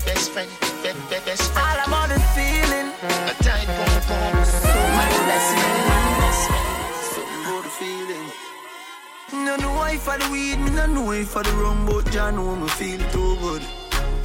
best 0.07 0.31
friend, 0.33 0.49
be, 0.83 0.91
be, 1.11 1.19
best 1.27 1.53
friend. 1.53 1.69
All 1.69 1.87
about 1.87 2.09
the 2.09 2.19
feeling. 2.33 2.89
A 3.03 3.35
tight 3.45 3.69
man 3.69 5.13
best 5.29 5.53
friend, 5.53 5.81
man 5.89 6.05
best 6.21 6.43
friend. 6.49 6.69
Something 7.13 7.41
about 7.45 7.63
the 7.65 7.71
feeling. 7.81 8.27
No 9.45 9.57
know 9.57 9.85
if 9.85 10.09
I 10.09 10.17
the 10.17 10.31
weed, 10.33 10.59
me 10.61 10.71
no 10.71 10.87
know 10.87 11.13
if 11.13 11.37
I 11.37 11.43
the 11.43 11.53
rum, 11.53 11.85
but 11.85 12.11
Jah 12.11 12.31
know 12.31 12.57
me 12.57 12.69
feel 12.69 12.99
too 13.11 13.37
good. 13.43 13.63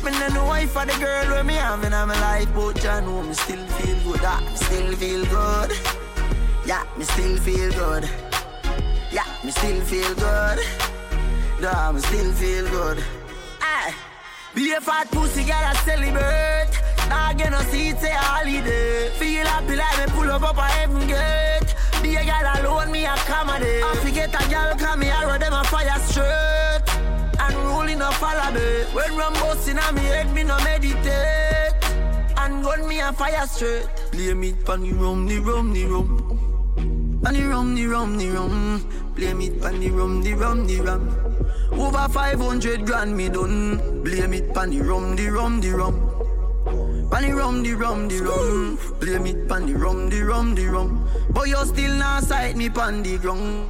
Me 0.04 0.12
no 0.12 0.28
know 0.30 0.54
if 0.54 0.78
I 0.78 0.86
the 0.86 0.94
girl 1.04 1.28
where 1.28 1.44
me 1.44 1.56
have 1.56 1.84
in 1.84 1.92
my 1.92 2.06
life, 2.06 2.48
but 2.56 2.80
Jah 2.82 3.02
know 3.02 3.24
me 3.24 3.34
still 3.34 3.66
feel 3.76 4.14
good. 4.14 4.22
Ah, 4.24 4.42
still 4.56 4.96
feel 4.96 5.26
good. 5.26 5.72
Yeah, 6.66 6.86
me 6.98 7.04
still 7.04 7.38
feel 7.40 7.72
good. 7.72 8.10
Yeah, 9.12 9.28
me 9.44 9.52
still 9.52 9.82
feel 9.82 10.16
good. 10.16 10.60
Nah, 11.60 11.92
me 11.92 12.00
still 12.00 12.32
feel 12.34 12.70
good. 12.70 13.04
Be 14.56 14.72
a 14.72 14.80
fat 14.80 15.10
pussy 15.10 15.52
I 15.52 15.74
celebrate. 15.84 16.70
Nah, 17.10 17.34
get 17.34 17.52
no 17.52 17.60
seat 17.72 17.98
say 18.00 18.12
holiday. 18.12 19.10
Feel 19.18 19.48
happy 19.48 19.76
like 19.76 19.98
me 19.98 20.14
pull 20.14 20.30
up 20.30 20.44
up 20.44 20.58
a 20.58 20.62
heaven 20.62 21.08
gate. 21.08 21.76
Be 22.04 22.16
a 22.16 22.24
girl 22.24 22.48
alone, 22.58 22.92
me 22.92 23.06
accommodate. 23.06 23.84
I 23.84 23.96
forget 23.96 24.30
a 24.30 24.50
girl 24.50 24.76
come 24.78 25.00
me 25.00 25.10
arrow 25.10 25.40
them 25.40 25.54
a 25.54 25.64
fire 25.64 26.00
straight. 26.06 26.84
And 27.40 27.56
rolling 27.66 27.98
no 27.98 28.12
follow 28.12 28.52
me. 28.54 28.84
When 28.94 29.18
rum 29.18 29.34
busting 29.34 29.80
on 29.80 29.96
me 29.96 30.02
head, 30.02 30.32
me 30.36 30.44
no 30.44 30.58
meditate. 30.60 31.74
And 32.38 32.64
gun 32.64 32.88
me 32.88 33.00
a 33.00 33.12
fire 33.12 33.48
straight. 33.48 33.88
Blame 34.12 34.44
it 34.44 34.64
pon 34.66 34.84
the 34.84 34.94
rum, 34.94 35.28
the 35.28 35.40
rum, 35.40 35.74
the 35.74 35.86
rum. 35.86 37.20
Pon 37.24 37.34
the 37.34 37.42
rum, 37.42 37.74
the 37.74 37.88
rum, 37.88 38.18
the 38.18 38.30
rum. 38.30 39.03
Blame 39.16 39.42
it 39.42 39.62
pon 39.62 39.80
the 39.80 39.90
rum, 39.92 40.24
the 40.24 40.34
rum, 40.34 40.66
the 40.66 40.82
rum. 40.82 41.08
Over 41.72 42.08
500 42.10 42.86
grand 42.86 43.16
me 43.16 43.30
done. 43.30 44.04
Blame 44.04 44.34
it 44.34 44.54
pon 44.54 44.72
the 44.72 44.82
rum, 44.82 45.16
the 45.16 45.30
rum, 45.30 45.62
the 45.62 45.70
rum. 45.72 46.10
Pon 47.12 47.22
the 47.22 47.32
rum, 47.32 47.62
the 47.62 47.74
rum, 47.76 48.08
the 48.08 48.22
rum. 48.22 48.80
Blame 49.00 49.28
it 49.28 49.48
pon 49.48 49.68
the 49.68 49.74
rum, 49.74 50.10
the 50.10 50.22
rum, 50.24 50.56
the 50.56 50.66
rum. 50.66 51.08
But 51.30 51.48
you 51.48 51.64
still 51.66 51.94
not 51.96 52.24
sight 52.24 52.56
me 52.56 52.70
pon 52.70 53.04
the 53.04 53.20
ground. 53.20 53.70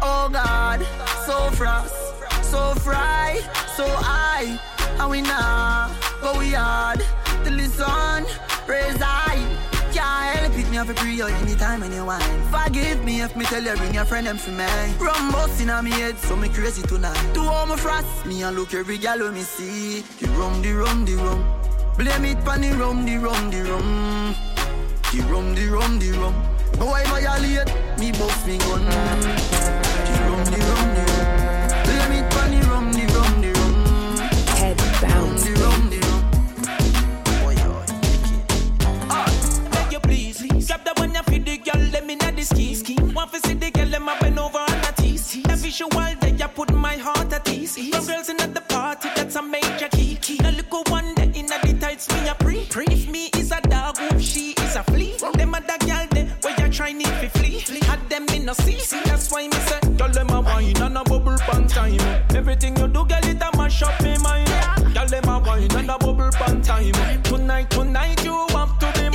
Oh 0.00 0.30
God, 0.32 0.80
so 1.26 1.50
frost, 1.50 1.94
so 2.42 2.74
fry, 2.76 3.40
so 3.76 3.86
high. 3.86 4.58
And 4.98 5.10
we 5.10 5.20
nah 5.20 5.90
go 6.22 6.38
we 6.38 6.52
hard 6.52 7.04
till 7.44 7.56
the 7.56 7.66
sun 7.66 8.24
raise 8.66 8.96
high. 8.96 9.67
Can't 10.78 10.86
help 10.86 10.96
it, 10.96 11.00
have 11.00 11.18
to 11.18 11.26
pray 11.26 11.28
you 11.28 11.36
anytime 11.42 11.82
and 11.82 11.92
you 11.92 12.04
want. 12.04 12.22
Forgive 12.52 13.04
me 13.04 13.20
if 13.20 13.34
me 13.34 13.44
tell 13.46 13.60
you 13.60 13.74
bring 13.74 13.94
your 13.94 14.04
friend 14.04 14.28
them 14.28 14.38
for 14.38 14.52
me. 14.52 14.64
Rum 15.00 15.32
busting 15.32 15.70
on 15.70 15.84
me 15.84 15.90
head, 15.90 16.16
so 16.18 16.36
me 16.36 16.48
crazy 16.48 16.82
tonight. 16.82 17.34
To 17.34 17.40
all 17.40 17.66
my 17.66 17.74
frost, 17.74 18.06
me 18.26 18.44
and 18.44 18.56
look 18.56 18.72
every 18.74 18.96
gal 18.96 19.18
when 19.18 19.34
me 19.34 19.40
see. 19.40 20.02
The 20.20 20.28
rum, 20.38 20.62
the 20.62 20.72
rum, 20.74 21.04
the 21.04 21.16
rum. 21.16 21.44
Blame 21.96 22.26
it 22.26 22.44
pon 22.44 22.60
the 22.60 22.70
rum, 22.74 23.04
the 23.04 23.16
rum, 23.16 23.50
the 23.50 23.64
rum. 23.64 24.36
The 25.10 25.20
rum, 25.22 25.54
the 25.56 25.66
rum, 25.66 25.98
the 25.98 26.12
rum. 26.12 26.34
Boy 26.78 27.02
violate, 27.06 27.66
me 27.98 28.12
bust 28.12 28.46
me 28.46 28.58
gun. 28.58 28.84
The 28.84 30.14
rum, 30.28 30.44
the 30.44 30.58
rum, 30.58 30.94
the 30.94 31.00
rum. 31.00 31.07
The 42.38 42.44
ski 42.44 42.74
ski. 42.74 42.96
Want 43.14 43.32
to 43.32 43.40
see 43.40 43.54
the 43.54 43.70
girl, 43.70 43.86
let 43.86 44.02
me 44.02 44.12
bend 44.20 44.38
over 44.38 44.58
on 44.58 44.84
a 44.88 44.92
tease. 44.92 45.42
The 45.42 45.56
visual 45.56 45.90
day, 45.90 46.36
I 46.40 46.46
put 46.46 46.72
my 46.72 46.96
heart 46.96 47.32
at 47.32 47.48
ease. 47.48 47.74
From 47.74 48.06
girls 48.06 48.28
in 48.28 48.40
at 48.40 48.54
the 48.54 48.60
party, 48.60 49.08
that's 49.16 49.34
a 49.36 49.42
major 49.42 49.88
key. 49.88 50.16
key. 50.22 50.36
The 50.36 50.52
little 50.52 50.84
one 50.88 51.14
day 51.14 51.32
in 51.34 51.46
the 51.46 51.76
tights, 51.80 52.08
me 52.12 52.28
a 52.28 52.34
pre. 52.34 52.64
pre. 52.66 52.86
If 52.86 53.08
me 53.08 53.30
is 53.36 53.50
a 53.50 53.60
dog, 53.62 53.96
if 54.00 54.22
she 54.22 54.52
is 54.52 54.76
a 54.76 54.82
flea. 54.84 55.16
Them 55.34 55.54
other 55.54 55.78
girl 55.78 56.06
there, 56.12 56.28
where 56.42 56.54
you 56.60 56.68
try 56.70 56.92
need 56.92 57.14
to 57.22 57.28
flee. 57.30 57.80
Had 57.80 58.08
them 58.08 58.26
in 58.34 58.44
no 58.44 58.52
see, 58.52 58.78
see 58.78 59.00
that's 59.04 59.30
why 59.32 59.48
me 59.48 59.58
say, 59.68 59.80
girl 59.96 60.10
them 60.10 60.30
a 60.30 60.40
wine 60.40 60.80
and 60.80 60.96
a 60.96 61.02
bubble 61.04 61.38
pan 61.38 61.66
time. 61.66 62.00
Everything 62.36 62.76
you 62.76 62.86
do, 62.86 63.04
girl 63.04 63.26
it 63.32 63.42
a 63.42 63.56
mash 63.56 63.82
up 63.82 64.00
me 64.02 64.16
mind. 64.18 64.48
Girl 64.94 65.06
them 65.06 65.28
a 65.28 65.38
wine 65.40 65.74
and 65.76 65.90
a 65.90 65.98
bubble 65.98 66.30
pan 66.32 66.62
time. 66.62 67.22
Tonight, 67.24 67.70
tonight 67.70 68.24
you 68.24 68.46
have 68.50 68.78
to 68.78 68.92
be 69.00 69.07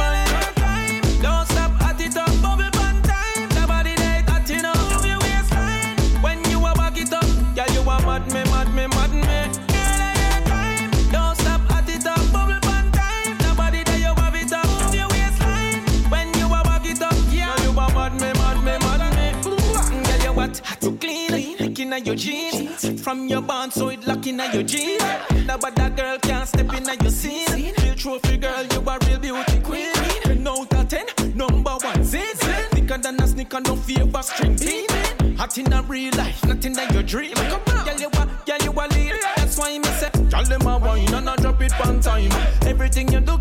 your 22.13 22.15
jeans. 22.15 23.01
From 23.01 23.27
your 23.27 23.41
band 23.41 23.73
so 23.73 23.89
it 23.89 24.05
lock 24.05 24.25
inna 24.27 24.51
your 24.53 24.63
jeans. 24.63 25.01
Nobody 25.45 25.89
girl 25.95 26.17
can't 26.19 26.47
step 26.47 26.71
inna 26.73 26.95
your 27.01 27.11
scene. 27.11 27.73
Real 27.81 27.95
trophy 27.95 28.37
girl, 28.37 28.65
you 28.65 28.79
a 28.79 28.97
real 29.07 29.19
beauty 29.19 29.59
queen. 29.61 29.93
Ten 30.23 30.47
out 30.47 30.73
of 30.73 30.87
ten, 30.87 31.05
number 31.35 31.71
one 31.71 32.03
zin. 32.03 32.35
Thicker 32.71 32.97
than 32.97 33.21
a 33.21 33.27
sneaker, 33.27 33.59
no 33.61 33.75
favor 33.75 34.21
string 34.21 34.55
bean. 34.57 35.35
Hot 35.37 35.57
in 35.57 35.73
a 35.73 35.81
real 35.83 36.13
life, 36.15 36.45
not 36.45 36.63
in 36.63 36.75
your 36.93 37.03
dream. 37.03 37.33
Girl 37.33 37.99
you 37.99 38.07
a, 38.07 38.29
girl 38.45 38.63
you 38.63 38.71
a 38.71 38.85
lead. 38.93 39.15
That's 39.35 39.57
why 39.57 39.77
me 39.77 39.85
say, 39.85 40.09
girl 40.29 40.43
them 40.43 40.67
a 40.67 40.77
wine 40.77 41.13
and 41.13 41.29
a 41.29 41.35
drop 41.37 41.61
it 41.61 41.71
one 41.73 41.99
time. 41.99 42.31
Everything 42.67 43.11
you 43.11 43.21
do, 43.21 43.37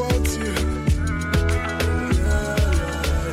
comfort 0.00 0.28
you. 0.38 0.54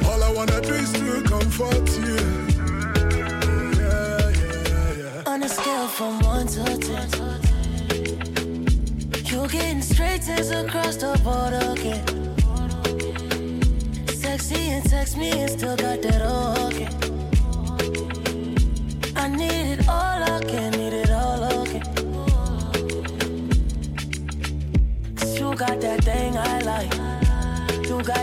All 0.07 0.23
I 0.23 0.31
wanna 0.33 0.59
do 0.61 0.73
is 0.73 0.91
to 0.93 1.21
comfort 1.23 1.89
you. 2.05 2.17
On 5.25 5.43
a 5.43 5.49
scale 5.49 5.87
from 5.87 6.19
one 6.19 6.47
to 6.47 6.63
ten, 6.87 7.09
you're 9.25 9.47
getting 9.47 9.81
straight 9.81 10.21
T's 10.21 10.51
across 10.51 10.95
the 10.97 11.17
board 11.23 11.53
again. 11.53 12.03
Sexy 14.15 14.71
and 14.71 14.89
text 14.89 15.17
me 15.17 15.31
and 15.31 15.49
still 15.49 15.77
got 15.77 16.01
that 16.01 16.21
okay. 16.21 16.85
I 16.85 16.86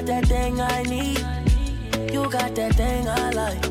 got 0.05 0.23
that 0.23 0.29
thing 0.29 0.61
I 0.61 0.83
need. 0.83 1.25
You 2.13 2.29
got 2.29 2.55
that 2.57 2.75
thing 2.75 3.09
I 3.09 3.31
like. 3.31 3.65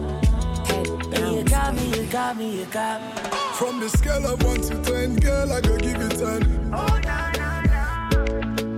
And 1.16 1.38
you 1.38 1.44
got 1.44 1.76
me, 1.76 1.86
you 1.96 2.06
got 2.08 2.38
me, 2.38 2.60
you 2.60 2.66
got 2.66 3.02
me. 3.02 3.08
From 3.54 3.80
the 3.80 3.88
scale 3.90 4.26
of 4.26 4.42
1 4.44 4.62
to 4.62 4.82
10, 4.82 5.18
girl, 5.18 5.54
I 5.54 5.62
go 5.62 5.78
give 5.78 6.02
you 6.02 6.10
10. 6.10 6.74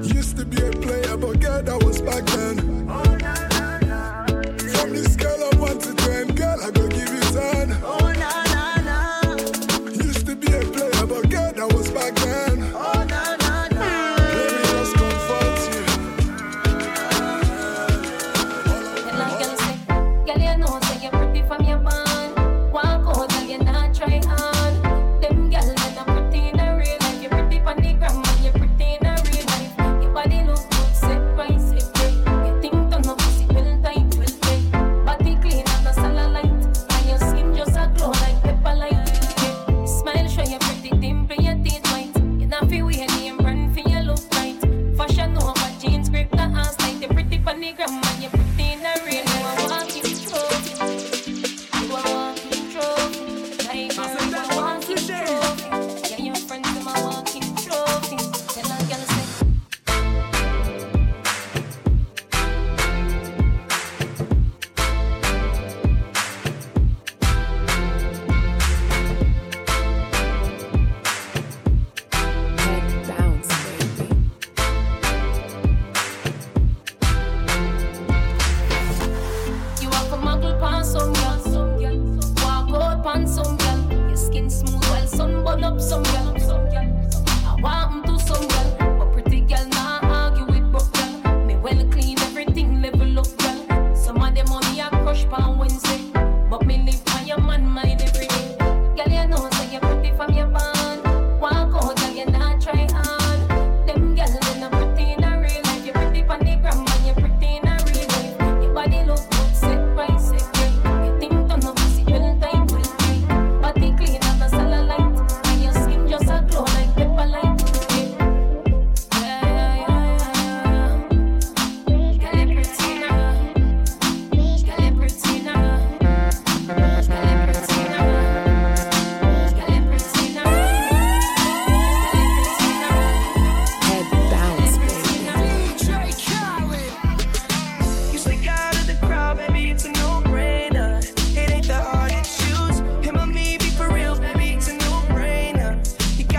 Used 0.03 0.35
to 0.37 0.45
be 0.45 0.57
a 0.57 0.71
player, 0.71 1.15
but 1.15 1.39
girl, 1.39 1.63
that 1.63 1.81
was 1.81 2.01
back 2.01 2.25
then. 2.25 2.74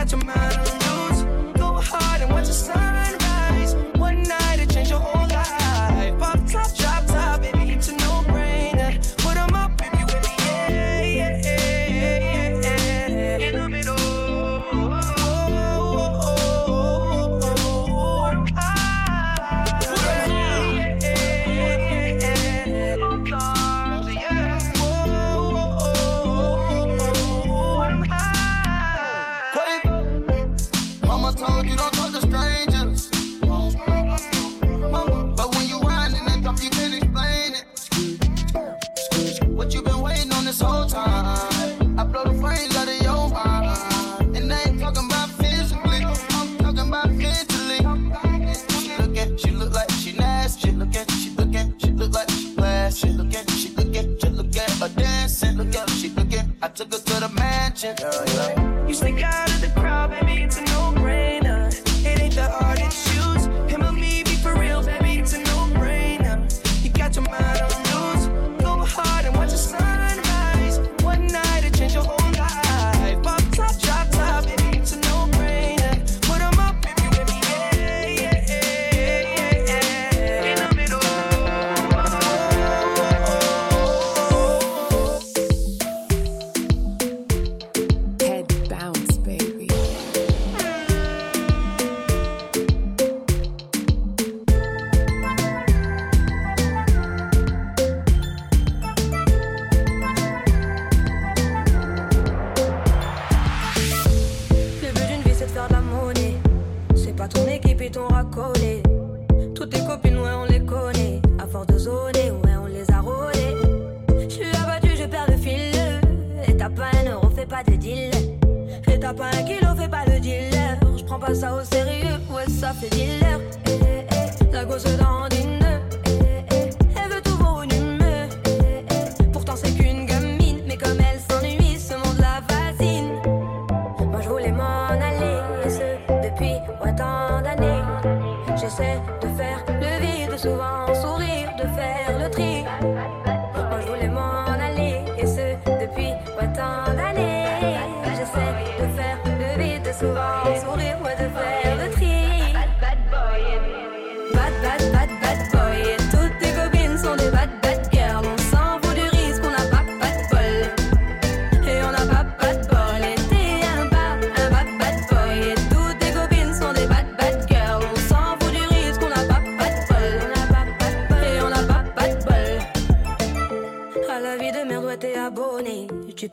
got 0.07 0.13
your 0.13 0.25
mind 0.25 0.66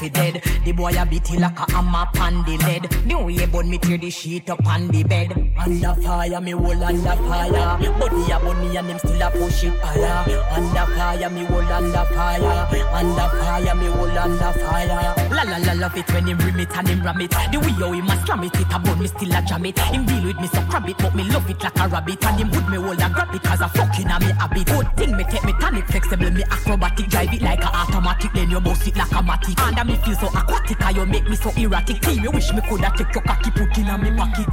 fi 0.00 0.08
dead 0.08 0.39
boy 0.80 0.96
a 0.96 1.04
beat 1.04 1.30
like 1.38 1.58
a 1.60 1.70
hammer 1.72 2.06
pan 2.14 2.42
the 2.44 2.56
lead. 2.64 2.84
The 3.06 3.16
way 3.18 3.46
burn 3.46 3.68
me 3.68 3.78
tear 3.78 3.98
the 3.98 4.10
sheet 4.10 4.48
up 4.48 4.66
on 4.66 4.88
the 4.88 5.02
bed. 5.04 5.30
Under 5.58 5.94
fire, 6.00 6.40
me 6.40 6.52
hold 6.52 6.82
under 6.82 7.16
fire. 7.28 7.78
Body 8.00 8.32
a 8.32 8.38
bunny 8.40 8.76
and 8.76 8.86
him 8.88 8.98
still 8.98 9.22
a 9.22 9.30
push 9.30 9.64
it 9.64 9.78
higher. 9.80 10.40
Under 10.50 10.86
fire, 10.96 11.30
me 11.30 11.44
hold 11.44 11.70
under 11.70 12.04
fire. 12.16 12.66
Under 12.92 13.28
fire, 13.38 13.74
me 13.74 13.86
hold 13.86 14.16
under 14.16 14.52
fire. 14.60 15.14
La 15.30 15.42
la 15.42 15.58
la 15.58 15.72
love 15.74 15.96
it 15.96 16.08
when 16.12 16.26
him 16.26 16.38
rim 16.38 16.60
it 16.60 16.76
and 16.76 16.88
him 16.88 17.02
ram 17.02 17.20
it. 17.20 17.30
The 17.30 17.58
way 17.60 17.72
how 17.76 17.92
him 17.92 18.08
a 18.08 18.16
slam 18.24 18.44
it, 18.44 18.56
it 18.56 18.72
a 18.72 18.78
burn 18.78 18.98
me 18.98 19.06
still 19.06 19.34
a 19.36 19.42
jam 19.42 19.66
it. 19.66 19.78
Him 19.78 20.06
deal 20.06 20.24
with 20.24 20.40
me 20.40 20.48
so 20.48 20.62
crab 20.62 20.88
it, 20.88 20.96
but 20.98 21.14
me 21.14 21.24
love 21.24 21.50
it 21.50 21.62
like 21.62 21.78
a 21.78 21.88
rabbit. 21.88 22.24
And 22.24 22.40
him 22.40 22.50
put 22.50 22.68
me 22.70 22.76
hold 22.76 23.00
a 23.00 23.08
grab 23.10 23.34
it 23.34 23.42
cause 23.42 23.60
a 23.60 23.68
fucking 23.68 24.08
a 24.08 24.18
me 24.20 24.32
habit. 24.32 24.66
Good 24.66 24.96
thing 24.96 25.16
me 25.16 25.24
take 25.24 25.44
me 25.44 25.52
tonic 25.60 25.86
flexible, 25.86 26.30
me 26.30 26.42
acrobatic 26.44 27.08
drive 27.08 27.34
it 27.34 27.42
like 27.42 27.62
a 27.64 27.68
automatic. 27.68 28.32
Then 28.32 28.50
you 28.50 28.60
boss 28.60 28.86
it 28.86 28.96
like 28.96 29.12
a 29.12 29.20
matic. 29.20 29.60
And 29.60 29.78
I 29.78 29.84
me 29.84 29.96
feel 29.96 30.14
so 30.16 30.28
aquatic 30.28 30.69
and 30.80 30.96
you 30.96 31.06
make 31.06 31.28
me 31.28 31.36
so 31.36 31.50
erratic. 31.56 32.00
Team, 32.00 32.22
you 32.22 32.30
wish 32.30 32.52
me 32.52 32.60
coulda 32.68 32.92
take 32.96 33.14
your 33.14 33.24
cocky 33.24 33.50
put 33.50 33.76
in 33.78 33.86
me 34.02 34.16
pocket. 34.16 34.46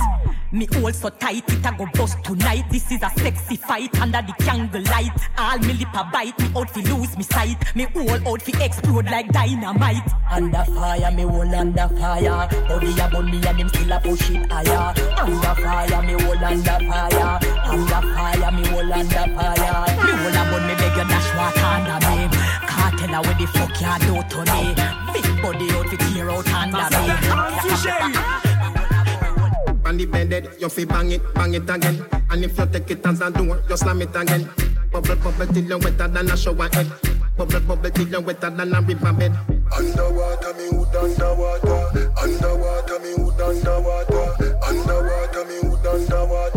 Me 0.51 0.65
hold 0.75 0.95
so 0.95 1.09
tight, 1.09 1.43
it 1.49 1.65
a 1.65 1.75
go 1.77 1.85
bust 1.93 2.23
tonight. 2.23 2.63
This 2.71 2.89
is 2.91 3.03
a 3.03 3.11
sexy 3.17 3.57
fight 3.57 3.99
under 3.99 4.21
the 4.21 4.33
candle 4.43 4.81
light. 4.83 5.11
All 5.37 5.59
me 5.59 5.73
lip 5.73 5.93
a 5.93 6.05
bite, 6.11 6.39
me 6.39 6.49
out 6.55 6.69
fi 6.69 6.81
lose 6.81 7.17
me 7.17 7.23
sight. 7.23 7.57
Me 7.75 7.83
whole 7.93 8.27
out 8.27 8.41
fi 8.41 8.63
explode 8.63 9.05
like 9.05 9.29
dynamite. 9.33 10.09
Under 10.31 10.63
fire, 10.63 11.11
me 11.11 11.23
hold 11.23 11.53
under 11.53 11.89
fire. 11.99 12.47
Body 12.69 12.99
a 12.99 13.09
burn 13.09 13.25
me 13.25 13.45
and 13.45 13.59
them 13.59 13.69
still 13.69 13.91
a 13.91 13.99
push 13.99 14.29
it 14.29 14.49
higher. 14.49 14.93
Under 15.19 15.61
fire, 15.61 16.01
me 16.03 16.13
hold 16.23 16.43
under 16.43 16.79
fire. 16.87 17.39
Under 17.65 18.01
fire, 18.15 18.51
me 18.51 18.67
hold 18.67 18.91
under 18.91 19.27
fire. 19.35 19.85
Me 20.05 20.11
hold 20.15 20.35
a 20.35 20.43
burn 20.49 20.67
me 20.67 20.75
beg 20.75 20.97
you 20.97 21.07
dash 21.09 21.35
water 21.35 21.59
under 21.59 22.31
me. 22.31 22.36
Can't 22.87 22.99
tell 22.99 23.21
her 23.21 23.21
where 23.27 23.35
the 23.35 23.45
fuck 23.47 23.75
you 23.83 23.95
do 24.07 24.15
to 24.31 24.39
me. 24.47 24.71
Big 25.11 25.27
body 25.41 25.67
out 25.75 25.87
fi 25.89 25.97
tear 26.07 26.29
out 26.31 26.47
under 26.55 26.87
me. 26.87 27.03
On 29.85 29.97
the 29.97 30.05
bed, 30.05 30.47
you 30.57 30.69
fi 30.69 30.85
bang 30.85 31.11
it, 31.11 31.33
bang 31.33 31.53
it 31.53 31.69
again. 31.69 32.05
And 32.29 32.45
if 32.45 32.57
you 32.57 32.65
take 32.67 32.89
it 32.91 33.05
as 33.05 33.19
a 33.19 33.29
door, 33.29 33.61
you 33.67 33.75
slam 33.75 34.01
it 34.01 34.15
again. 34.15 34.49
Bubble, 34.89 35.17
bubble 35.17 35.47
till 35.47 35.65
you 35.65 35.77
wetter 35.77 36.07
than 36.07 36.31
a 36.31 36.37
shower 36.37 36.69
head. 36.71 36.89
Bubble, 37.35 37.59
bubble 37.59 37.89
till 37.89 38.07
you 38.07 38.21
wetter 38.21 38.49
than 38.51 38.73
a 38.73 38.81
river 38.81 39.11
bed. 39.11 39.37
Underwater, 39.75 40.53
me 40.53 40.69
wood 40.71 40.95
underwater. 40.95 42.13
Underwater, 42.21 42.99
me 42.99 43.15
wood 43.17 43.41
underwater. 43.41 44.57
Underwater, 44.65 45.43
me 45.43 45.59
wood 45.67 45.85
underwater. 45.85 46.55
Underwater, 46.55 46.56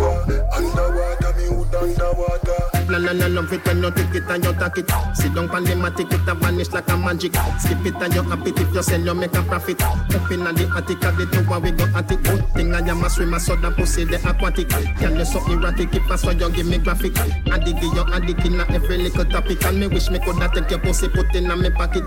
la 3.00 3.12
la 3.12 3.26
love 3.26 3.52
it 3.52 3.64
when 3.66 3.82
you 3.82 3.90
take 3.90 4.14
it 4.14 4.30
and 4.30 4.44
you 4.44 4.52
take 4.52 4.78
it. 4.78 4.90
Sit 5.14 5.34
down 5.34 5.48
pan 5.48 5.64
the 5.64 5.74
matic, 5.74 6.12
it 6.12 6.28
a 6.28 6.34
vanish 6.34 6.70
like 6.70 6.88
a 6.88 6.96
magic. 6.96 7.34
Skip 7.58 7.84
it 7.86 7.94
and 7.96 8.14
you 8.14 8.22
happy 8.22 8.50
if 8.50 8.74
you 8.74 8.82
sell, 8.82 9.00
you 9.00 9.14
make 9.14 9.34
a 9.34 9.42
profit. 9.42 9.82
Up 9.82 10.30
in 10.30 10.44
the 10.44 10.72
attic, 10.76 11.04
at 11.04 11.16
the 11.16 11.26
tower 11.26 11.60
we 11.60 11.70
go 11.72 11.84
at 11.94 12.10
it. 12.10 12.22
Good 12.22 12.46
thing 12.54 12.74
I 12.74 12.80
am 12.80 13.04
a 13.04 13.10
swimmer, 13.10 13.38
so 13.38 13.56
the 13.56 13.70
pussy 13.70 14.04
the 14.04 14.16
aquatic. 14.16 14.68
Can 14.68 15.16
you 15.16 15.24
so 15.24 15.40
erratic, 15.50 15.94
if 15.94 16.10
I 16.10 16.16
saw 16.16 16.30
you 16.30 16.50
give 16.50 16.66
me 16.66 16.78
graphic. 16.78 17.18
I 17.18 17.58
you, 17.58 18.34
dig 18.34 18.46
in 18.46 18.60
every 18.60 18.98
little 18.98 19.24
topic. 19.24 19.64
And 19.64 19.80
me 19.80 19.86
wish 19.86 20.10
me 20.10 20.18
coulda 20.18 20.50
take 20.52 20.70
your 20.70 20.80
pussy, 20.80 21.08
put 21.08 21.34
in 21.34 21.50
a 21.50 21.56
me 21.56 21.70
pocket. 21.70 22.04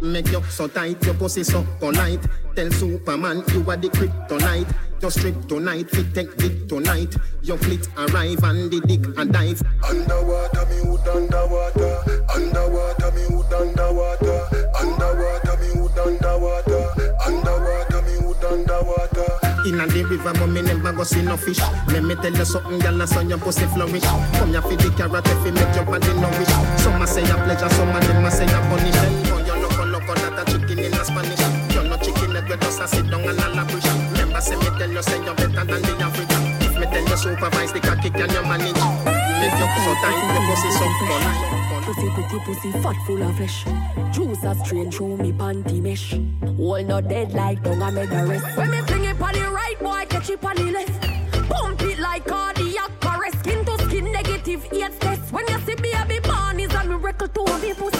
Make 0.00 0.32
you 0.32 0.42
so 0.44 0.66
tight, 0.66 1.04
your 1.04 1.14
pussy 1.14 1.44
so 1.44 1.64
polite. 1.78 2.26
Tell 2.54 2.70
Superman 2.70 3.42
you 3.54 3.64
are 3.70 3.78
the 3.78 3.88
kryptonite. 3.88 4.68
Your 5.00 5.10
strip 5.10 5.48
tonight, 5.48 5.88
fit 5.90 6.14
take 6.14 6.28
it 6.44 6.68
tonight. 6.68 7.16
Your 7.42 7.56
fleet 7.56 7.88
arrive 7.96 8.44
and 8.44 8.70
the 8.70 8.80
dick 8.84 9.02
and 9.16 9.32
dive. 9.32 9.62
Underwater, 9.82 10.66
me 10.68 10.82
wood 10.84 11.08
underwater. 11.08 12.04
Underwater, 12.34 13.10
me 13.16 13.24
wood 13.34 13.52
underwater. 13.52 14.38
Underwater, 14.78 15.56
me 15.64 15.80
wood 15.80 15.98
underwater. 15.98 16.84
Underwater, 17.24 18.02
me 18.04 18.18
wood 18.20 18.44
underwater. 18.44 19.28
Inna 19.66 19.86
the 19.86 20.04
river, 20.04 20.32
but 20.34 20.46
me 20.48 20.60
never 20.60 20.92
go 20.92 21.04
see 21.04 21.22
no 21.22 21.38
fish. 21.38 21.60
Let 21.88 22.04
me 22.04 22.14
tell 22.16 22.36
you 22.36 22.44
something, 22.44 22.78
girl, 22.80 23.00
I 23.00 23.06
saw 23.06 23.20
your 23.20 23.38
pussy 23.38 23.64
flourish. 23.72 24.04
Come 24.04 24.50
here 24.50 24.60
for 24.60 24.76
the 24.76 24.92
carrot, 24.96 25.26
if 25.26 25.46
you 25.46 25.52
make 25.52 25.74
your 25.74 25.86
body 25.86 26.12
nourish. 26.20 26.52
Some 26.84 27.00
a 27.00 27.06
say 27.06 27.24
a 27.24 27.34
pleasure, 27.34 27.70
some 27.70 27.88
of 27.88 28.06
them 28.06 28.24
a 28.24 28.30
say 28.30 28.44
a 28.44 28.60
punish. 28.68 28.92
Then 28.92 29.22
go 29.24 29.38
your 29.40 29.56
loco 29.56 29.84
loco, 29.86 30.14
that 30.14 30.36
a 30.36 30.44
chicken 30.52 30.78
in 30.78 30.92
a 30.92 31.04
Spanish. 31.04 31.51
Me 32.82 32.86
a 32.86 32.88
sit 32.88 33.10
down 33.10 33.20
and 33.20 33.38
a 33.38 33.48
lavish. 33.54 33.86
Remember, 34.10 34.40
say 34.40 34.56
me 34.56 34.66
tell 34.76 34.90
you, 34.90 35.02
say 35.02 35.22
you're 35.22 35.34
better 35.36 35.64
than 35.64 35.82
the 35.82 35.92
average. 36.02 36.66
If 36.66 36.74
me 36.80 36.86
tell 36.86 37.08
you 37.08 37.16
supervise 37.16 37.72
the 37.72 37.78
cocky, 37.78 38.10
can 38.10 38.28
you 38.28 38.42
manage? 38.42 38.74
Make 39.38 39.54
you 39.54 39.68
so 39.86 39.94
tight, 40.02 40.18
your 40.34 40.42
pussy 40.50 40.70
so 40.74 40.86
fun. 41.06 41.22
Pussy 41.84 42.10
pretty 42.10 42.38
pussy 42.44 42.72
fat 42.82 42.96
full 43.06 43.22
of 43.22 43.36
flesh 43.36 43.64
Juice 44.12 44.44
a 44.44 44.54
strain 44.64 44.90
through 44.90 45.16
me 45.16 45.32
panty 45.32 45.80
mesh 45.80 46.14
All 46.58 46.82
not 46.84 47.08
dead 47.08 47.32
like 47.32 47.60
dung 47.64 47.82
I 47.82 47.90
made 47.90 48.08
the 48.08 48.24
rest 48.24 48.56
When 48.56 48.70
me 48.70 48.80
fling 48.82 49.04
it 49.04 49.20
on 49.20 49.32
the 49.32 49.50
right 49.50 49.78
boy 49.80 50.04
catch 50.08 50.30
it 50.30 50.44
on 50.44 50.54
the 50.54 50.70
left 50.70 51.48
Pump 51.50 51.82
it 51.82 51.98
like 51.98 52.24
cardiac 52.24 53.04
arrest 53.04 53.40
Skin 53.40 53.64
to 53.64 53.78
skin 53.84 54.12
negative 54.12 54.64
eight 54.72 55.00
test 55.00 55.32
When 55.32 55.44
you 55.48 55.58
see 55.66 55.74
baby 55.74 56.20
born 56.20 56.60
is 56.60 56.72
a 56.72 56.84
miracle 56.84 57.26
to 57.26 57.58
me 57.58 57.74
pussy 57.74 57.91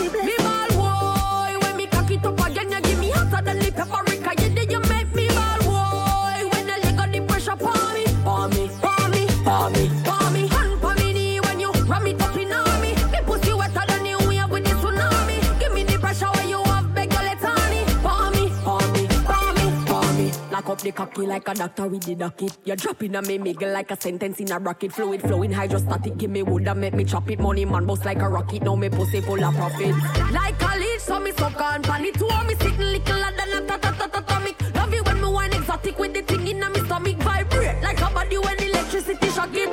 up 20.73 20.81
the 20.81 20.91
cocky 20.91 21.27
like 21.27 21.47
a 21.49 21.55
doctor 21.55 21.87
with 21.87 22.03
the 22.05 22.15
docket 22.15 22.57
You're 22.65 22.77
dropping 22.77 23.15
a 23.15 23.23
me 23.23 23.39
miggle 23.39 23.73
like 23.73 23.91
a 23.91 24.01
sentence 24.01 24.41
in 24.41 24.51
a 24.51 24.59
rocket. 24.59 24.93
Fluid 24.93 25.21
flowing 25.21 25.53
hydrostatic 25.53 26.17
Give 26.17 26.31
me 26.31 26.43
wood 26.43 26.67
and 26.67 26.81
make 26.81 26.95
me 26.95 27.05
chop 27.05 27.31
it. 27.31 27.39
Money 27.39 27.65
man 27.65 27.85
boss 27.87 28.05
like 28.05 28.23
a 28.23 28.29
rocket 28.29 28.63
Now 28.63 28.75
me 28.75 28.89
pussy 28.89 29.21
full 29.21 29.45
of 29.45 29.55
profit. 29.55 29.95
Like 30.33 30.63
a 30.63 30.79
leech 30.79 31.01
so 31.01 31.21
me 31.21 31.33
suck 31.33 31.61
on 31.61 31.83
pan 31.83 32.05
it 32.05 32.15
Two 32.15 32.29
me 32.47 32.55
sitting 32.55 32.79
little 32.79 33.23
than 33.39 33.63
a 33.63 33.67
ta 33.67 33.77
ta 33.77 34.43
Love 34.75 34.95
you 34.95 35.03
when 35.03 35.21
me 35.21 35.29
wine 35.29 35.53
exotic 35.53 35.99
With 35.99 36.15
the 36.15 36.23
thing 36.23 36.49
in 36.49 36.63
a 36.63 36.71
me 36.71 36.81
stomach. 36.81 37.17
Vibrate 37.19 37.83
like 37.83 38.01
a 38.01 38.11
body 38.15 38.39
when 38.39 38.63
electricity 38.63 39.29
shock 39.29 39.53
Give 39.53 39.71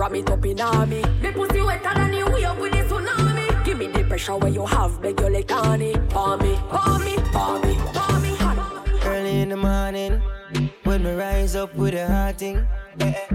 ram 0.00 0.14
it 0.14 0.30
up 0.30 0.46
in 0.46 0.60
on 0.60 0.88
me 0.88 1.02
Me 1.20 1.30
pussy 1.30 1.60
wetter 1.60 1.94
than 1.94 2.10
the 2.10 2.24
wave 2.32 2.58
with 2.58 2.72
the 2.72 2.82
tsunami 2.88 3.64
Give 3.64 3.78
me 3.78 3.86
the 3.88 4.02
pressure 4.04 4.36
when 4.36 4.54
you 4.54 4.64
have 4.64 5.00
beg 5.02 5.20
your 5.20 5.30
let 5.30 5.52
on 5.52 5.78
me 5.78 5.92
Palm 6.08 6.40
me, 6.40 6.56
palm 6.70 7.04
me, 7.04 7.16
palm 7.32 7.60
me, 7.62 7.74
palm 7.92 8.22
me 8.22 8.30
Early 9.04 9.42
in 9.42 9.50
the 9.50 9.56
morning, 9.56 10.22
when 10.84 11.02
me 11.02 11.12
rise 11.14 11.54
up 11.54 11.74
with 11.74 11.94
a 11.94 12.06
hot 12.06 12.36
thing, 12.36 12.66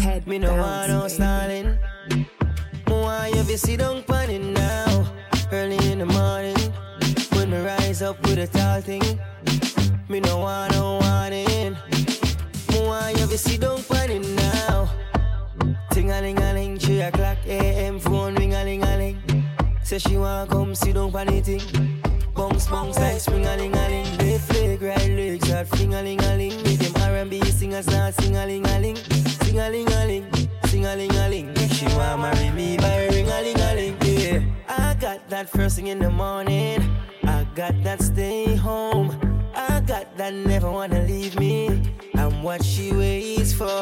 Head 0.01 0.25
me 0.27 0.37
no 0.39 0.55
want 0.55 0.89
no 0.89 1.07
stalling. 1.07 1.77
Me 2.09 2.27
want 2.87 3.35
you 3.35 3.43
to 3.43 3.57
sit 3.57 3.79
down 3.79 4.03
on 4.07 4.29
it 4.29 4.39
now. 4.39 5.13
Early 5.51 5.77
in 5.91 5.99
the 5.99 6.05
morning, 6.05 6.57
when 7.33 7.49
me 7.49 7.57
rise 7.57 8.01
up 8.01 8.21
with 8.23 8.37
a 8.37 8.47
tall 8.47 8.81
thing, 8.81 9.19
me 10.07 10.19
no 10.19 10.37
want 10.39 10.73
no 10.73 10.99
warning. 11.01 11.75
Me 12.71 12.87
want 12.87 13.17
you 13.19 13.27
to 13.27 13.37
sit 13.37 13.61
down 13.61 13.79
on 13.89 14.09
it 14.09 14.19
now. 14.19 14.34
Ting 16.05 16.13
a 16.13 16.21
ling 16.21 16.39
a 16.39 16.53
ling, 16.53 16.77
three 16.77 17.01
o'clock 17.01 17.39
a.m. 17.47 17.97
phone 17.97 18.35
ring 18.35 18.53
a 18.53 18.63
ling 18.63 18.83
a 18.83 18.95
ling. 18.95 19.43
Say 19.81 19.97
she 19.97 20.17
wanna 20.17 20.45
come 20.45 20.75
sit 20.75 20.93
down 20.93 21.15
on 21.15 21.33
it 21.33 21.45
thing. 21.45 21.99
Bounce 22.35 22.67
bounce 22.67 22.99
like 22.99 23.19
spring 23.19 23.43
a 23.47 23.57
ling 23.57 23.75
a 23.75 23.89
ling. 23.89 24.17
They 24.19 24.37
flag 24.37 24.83
right 24.83 25.09
legs 25.09 25.47
start 25.47 25.67
fling 25.67 25.95
a 25.95 26.03
ling 26.03 26.21
a 26.21 26.37
ling. 26.37 26.61
With 26.61 26.93
them 26.93 27.01
R&B 27.01 27.43
singers 27.45 27.87
start 27.87 28.13
sing 28.21 28.37
a 28.37 28.45
ling 28.45 28.67
a 28.67 28.79
ling. 28.79 28.97
Sing 28.97 29.57
a 29.57 29.67
ling 29.67 29.91
a 29.91 30.05
ling, 30.05 30.49
sing 30.65 30.85
a 30.85 30.95
ling 30.95 31.15
a 31.15 31.27
ling. 31.27 31.55
She 31.69 31.87
wanna 31.97 32.21
marry 32.21 32.51
me 32.51 32.77
by 32.77 33.07
ring 33.07 33.27
a 33.27 33.41
ling 33.41 33.59
a 33.59 33.73
ling. 33.73 33.97
Yeah, 34.03 34.43
I 34.69 34.93
got 34.93 35.27
that 35.29 35.49
first 35.49 35.77
thing 35.77 35.87
in 35.87 35.97
the 35.97 36.11
morning. 36.11 36.87
I 37.23 37.47
got 37.55 37.81
that 37.83 38.03
stay 38.03 38.55
home. 38.55 39.09
I 39.55 39.79
got 39.79 40.15
that 40.17 40.35
never 40.35 40.69
wanna 40.69 41.01
leave 41.01 41.39
me. 41.39 41.81
I'm 42.35 42.43
what 42.43 42.63
she 42.63 42.91
waits 42.91 43.53
for. 43.53 43.81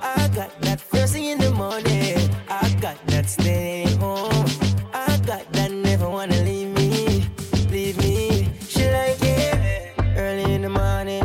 I 0.00 0.30
got 0.34 0.50
that 0.62 0.80
first 0.80 1.12
thing 1.12 1.26
in 1.26 1.38
the 1.38 1.50
morning. 1.50 2.16
I 2.48 2.74
got 2.80 2.96
that 3.08 3.28
stay 3.28 3.84
home. 4.00 4.46
I 4.94 5.18
got 5.26 5.52
that 5.52 5.70
never 5.70 6.08
wanna 6.08 6.40
leave 6.42 6.68
me. 6.68 7.26
Leave 7.70 7.98
me. 7.98 8.48
She 8.66 8.90
like 8.90 9.18
it 9.20 9.94
early 10.16 10.54
in 10.54 10.62
the 10.62 10.70
morning. 10.70 11.24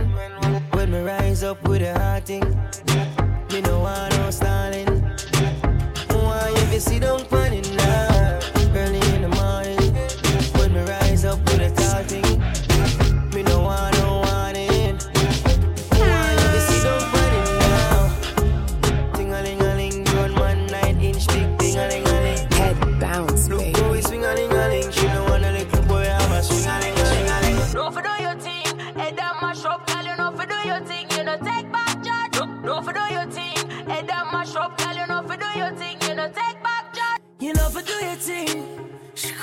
When 0.71 0.91
me 0.91 0.99
rise 0.99 1.43
up 1.43 1.65
with 1.67 1.81
a 1.81 1.97
hot 1.97 2.25
thing. 2.25 2.56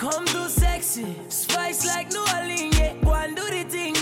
Come 0.05 0.27
too 0.27 0.49
sexy, 0.51 1.17
spice 1.31 1.87
like 1.87 2.13
New 2.13 2.25
Orleans, 2.37 2.79
yeah. 2.79 2.93
Go 3.03 3.15
and 3.15 3.35
do 3.35 3.45
the 3.49 3.65
thing. 3.65 3.97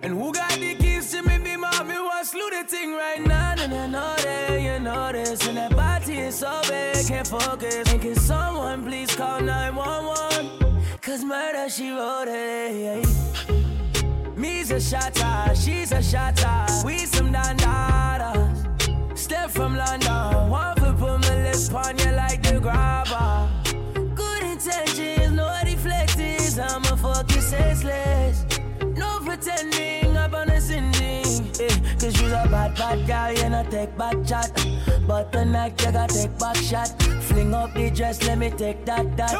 And 0.00 0.14
who 0.14 0.32
got 0.32 0.52
the 0.52 0.74
keys 0.76 1.10
to 1.10 1.22
me, 1.22 1.36
be 1.38 1.56
mommy, 1.56 1.98
what's 2.08 2.30
do 2.30 2.48
the 2.50 2.64
thing 2.66 2.92
right 2.94 3.20
now? 3.20 3.54
And 3.58 3.74
I 3.74 3.86
know 3.86 4.14
that 4.16 4.60
you 4.66 4.78
know 4.80 5.12
this. 5.12 5.46
And 5.46 5.58
that 5.58 5.76
body 5.76 6.20
is 6.20 6.36
so 6.36 6.62
big, 6.68 7.06
can't 7.06 7.26
focus. 7.26 7.92
And 7.92 8.00
can 8.00 8.14
someone 8.14 8.82
please 8.84 9.14
call 9.14 9.40
911? 9.42 10.82
Cause 11.02 11.22
murder, 11.22 11.68
she 11.68 11.90
wrote 11.90 12.28
it. 12.28 13.06
Me's 14.36 14.70
a 14.70 14.80
shotter, 14.80 15.54
she's 15.54 15.92
a 15.92 16.02
shotter. 16.02 16.86
We 16.86 16.98
some 17.00 17.30
dandadas. 17.30 19.18
Step 19.18 19.50
from 19.50 19.76
London, 19.76 20.48
one 20.48 20.76
for 20.76 20.92
put 20.92 21.20
my 21.20 21.42
lips 21.42 21.70
on 21.74 21.98
you 21.98 22.15
senseless. 27.46 28.44
No 28.96 29.20
pretending, 29.24 30.16
I'm 30.16 30.34
on 30.34 30.50
a 30.50 30.60
sending. 30.60 31.50
Eh, 31.60 31.96
Cause 32.00 32.20
you're 32.20 32.30
a 32.30 32.48
bad, 32.48 32.74
bad 32.74 33.06
girl, 33.06 33.32
you 33.44 33.50
know, 33.50 33.64
take 33.70 33.96
back 33.96 34.16
chat. 34.26 34.50
But 35.06 35.32
tonight, 35.32 35.80
you 35.80 35.92
gotta 35.92 36.12
take 36.12 36.38
back 36.38 36.56
shot. 36.56 36.90
Fling 37.22 37.54
up 37.54 37.72
the 37.74 37.90
dress, 37.90 38.22
let 38.24 38.38
me 38.38 38.50
take 38.50 38.84
that, 38.86 39.16
that. 39.16 39.30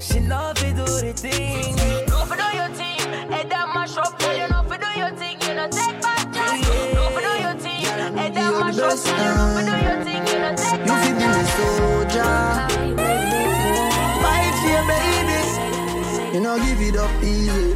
She 0.00 0.20
know 0.20 0.52
if 0.54 0.62
you 0.62 0.70
do 0.74 0.84
the 0.84 1.12
thing. 1.12 1.76
Know 2.08 2.24
fi 2.26 2.36
do 2.36 2.56
your 2.56 2.68
thing, 2.74 2.98
head 3.32 3.50
that 3.50 3.66
mash 3.74 3.96
up. 3.96 4.20
You 4.20 4.48
know 4.48 4.62
fi 4.68 4.76
do 4.76 5.00
your 5.00 5.10
thing, 5.16 5.40
you 5.42 5.54
know 5.54 5.68
take 5.68 6.00
back 6.02 6.32
chat. 6.34 6.60
Know 6.94 7.10
fi 7.14 7.20
do 7.26 7.32
your 7.44 7.54
thing, 7.64 7.84
head 8.18 8.34
that 8.34 8.52
mash 8.60 8.78
up. 8.78 8.98
You 9.06 9.30
know 9.38 9.48
fi 9.54 9.62
do 9.68 9.74
your 9.86 9.98
thing, 10.04 10.26
you 10.26 10.38
know 10.42 10.54
take 10.56 10.86
You 10.86 10.94
feel 11.02 11.28
me, 11.34 11.42
soldier. 11.54 13.17
You 16.32 16.40
know, 16.40 16.58
give 16.58 16.80
it 16.82 16.96
up 16.96 17.22
easy. 17.22 17.72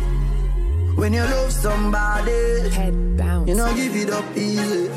When 0.95 1.15
you 1.15 1.23
love 1.23 1.51
somebody, 1.51 2.69
head 2.69 3.17
bounce. 3.17 3.49
You 3.49 3.55
know, 3.55 3.75
give 3.75 3.97
it 3.97 4.11
up 4.11 4.37
easy. 4.37 4.89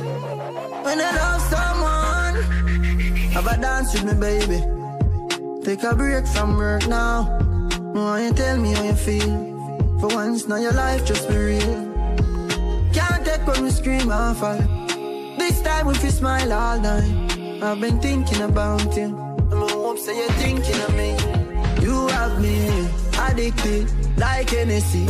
When 0.83 0.99
you 0.99 1.11
love 1.15 1.41
someone, 1.41 2.35
have 3.31 3.47
a 3.47 3.57
dance 3.57 3.93
with 3.93 4.03
me, 4.03 4.13
baby. 4.19 4.59
Take 5.63 5.83
a 5.83 5.95
break 5.95 6.27
from 6.27 6.57
work 6.57 6.85
now. 6.87 7.23
Why 7.93 8.25
you 8.25 8.33
tell 8.33 8.57
me 8.57 8.73
how 8.73 8.83
you 8.83 8.93
feel. 8.93 9.33
For 10.01 10.09
once, 10.09 10.49
now 10.49 10.57
your 10.57 10.73
life 10.73 11.05
just 11.05 11.29
be 11.29 11.37
real. 11.37 11.93
Can't 12.93 13.23
take 13.23 13.47
when 13.47 13.63
we 13.63 13.69
scream 13.69 14.11
and 14.11 14.37
fall. 14.37 14.59
This 15.37 15.61
time 15.61 15.87
if 15.87 16.03
you 16.03 16.11
smile 16.11 16.51
all 16.51 16.77
night. 16.81 17.63
I've 17.63 17.79
been 17.79 18.01
thinking 18.01 18.41
about 18.41 18.95
you. 18.97 19.15
I'm 19.49 19.69
hope 19.69 19.97
say 19.97 20.17
you're 20.17 20.29
thinking 20.43 20.81
of 20.81 20.93
me. 20.93 21.11
You 21.81 22.07
have 22.09 22.41
me 22.41 23.04
addicted 23.27 23.89
like 24.17 24.49
Hennessy. 24.49 25.07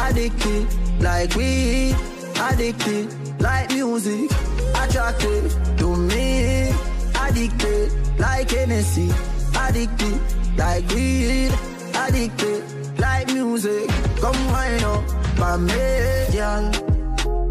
Addicted 0.00 0.66
like 1.00 1.34
weed. 1.34 1.96
Addicted 2.40 3.40
like 3.40 3.70
music. 3.70 4.30
Attracted 4.74 5.50
to 5.78 5.96
me. 5.96 6.72
Addicted 7.20 7.92
like 8.18 8.50
Hennessy. 8.50 9.10
Addicted 9.54 10.20
like 10.56 10.88
weed. 10.90 11.52
Addicted 11.94 12.64
like 12.98 13.28
music. 13.32 13.88
Come 14.20 14.46
wind 14.52 14.84
up 14.84 15.60
me, 15.60 16.26
girl. 16.32 16.70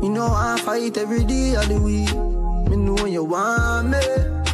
You 0.03 0.09
know 0.09 0.27
I 0.27 0.59
fight 0.63 0.97
every 0.97 1.23
day 1.23 1.55
of 1.55 1.67
the 1.67 1.79
week. 1.81 2.13
Me 2.69 2.75
know 2.75 2.95
when 2.95 3.11
you 3.11 3.23
want 3.23 3.89
me. 3.89 3.99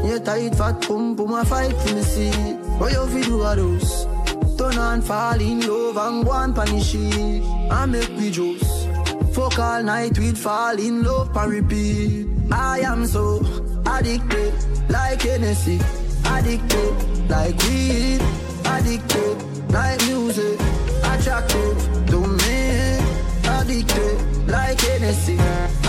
You 0.07 0.19
tight 0.19 0.55
fat 0.55 0.81
pump, 0.81 1.17
pum 1.17 1.33
I 1.33 1.43
fight 1.43 1.75
for 1.75 1.95
me 1.95 2.01
see. 2.01 2.31
What 2.77 2.91
you 2.91 3.07
fi 3.07 3.21
do 3.21 3.41
a 3.41 3.55
those? 3.55 4.12
Turn 4.57 4.77
on, 4.77 5.01
fall 5.01 5.41
in 5.41 5.59
love 5.67 5.97
and 5.97 6.25
go 6.25 6.31
on 6.31 6.53
punish 6.53 6.91
sheet. 6.91 7.43
I 7.71 7.85
make 7.85 8.11
me 8.11 8.29
juice. 8.31 8.85
Fuck 9.33 9.57
all 9.57 9.81
night 9.81 10.17
we'd 10.19 10.37
fall 10.37 10.77
in 10.77 11.03
love 11.03 11.35
and 11.35 11.51
repeat. 11.51 12.27
I 12.51 12.79
am 12.81 13.05
so 13.07 13.39
addicted, 13.87 14.53
like 14.89 15.21
Hennessy. 15.21 15.79
Addicted, 16.25 17.29
like 17.29 17.57
weed. 17.63 18.21
Addicted, 18.65 19.71
like 19.71 19.99
music. 20.05 20.59
Attracted 21.03 22.07
to 22.07 22.19
me. 22.41 22.99
Addicted, 23.45 24.47
like 24.47 24.79
Hennessy. 24.79 25.37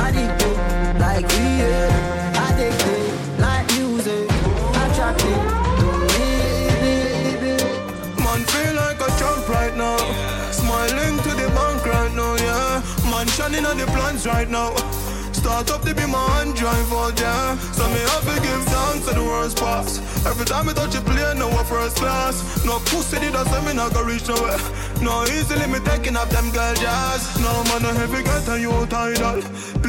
Addicted, 0.04 0.56
like 0.98 1.28
weed. 1.28 1.92
Addicted, 2.46 3.03
Smiling 10.84 11.16
to 11.22 11.30
the 11.30 11.48
bank 11.48 11.86
right 11.86 12.14
now, 12.14 12.36
yeah. 12.36 13.10
Man 13.10 13.26
shining 13.28 13.64
on 13.64 13.78
the 13.78 13.86
plans 13.86 14.26
right 14.26 14.48
now. 14.50 14.74
Start 15.32 15.70
up 15.70 15.82
to 15.82 15.94
be 15.94 16.06
my 16.06 16.20
hand 16.36 16.54
drive 16.56 16.90
yeah. 17.18 17.56
So 17.72 17.88
me 17.88 18.00
have 18.12 18.24
to 18.28 18.40
give 18.42 18.64
thanks 18.64 19.06
to 19.08 19.14
the 19.14 19.24
worst 19.24 19.56
pass. 19.56 19.98
Every 20.26 20.44
time 20.44 20.68
I 20.68 20.74
touch 20.74 20.94
a 20.94 21.00
plane, 21.00 21.38
no 21.38 21.48
one 21.48 21.64
first 21.64 21.96
class. 21.96 22.64
No 22.66 22.80
pussy 22.80 23.18
did 23.20 23.34
I 23.34 23.44
say 23.44 23.64
me 23.64 23.72
not 23.72 23.94
go 23.94 24.02
reach 24.04 24.28
nowhere. 24.28 24.60
No 25.00 25.24
easily 25.24 25.66
me 25.66 25.78
taking 25.80 26.16
up 26.16 26.28
them 26.28 26.50
girl 26.50 26.74
jazz. 26.74 27.40
No 27.40 27.64
man 27.64 27.84
a 27.84 27.92
heavy 27.94 28.22
get 28.22 28.48
a 28.48 28.60
you 28.60 28.72
tidal. 28.86 29.40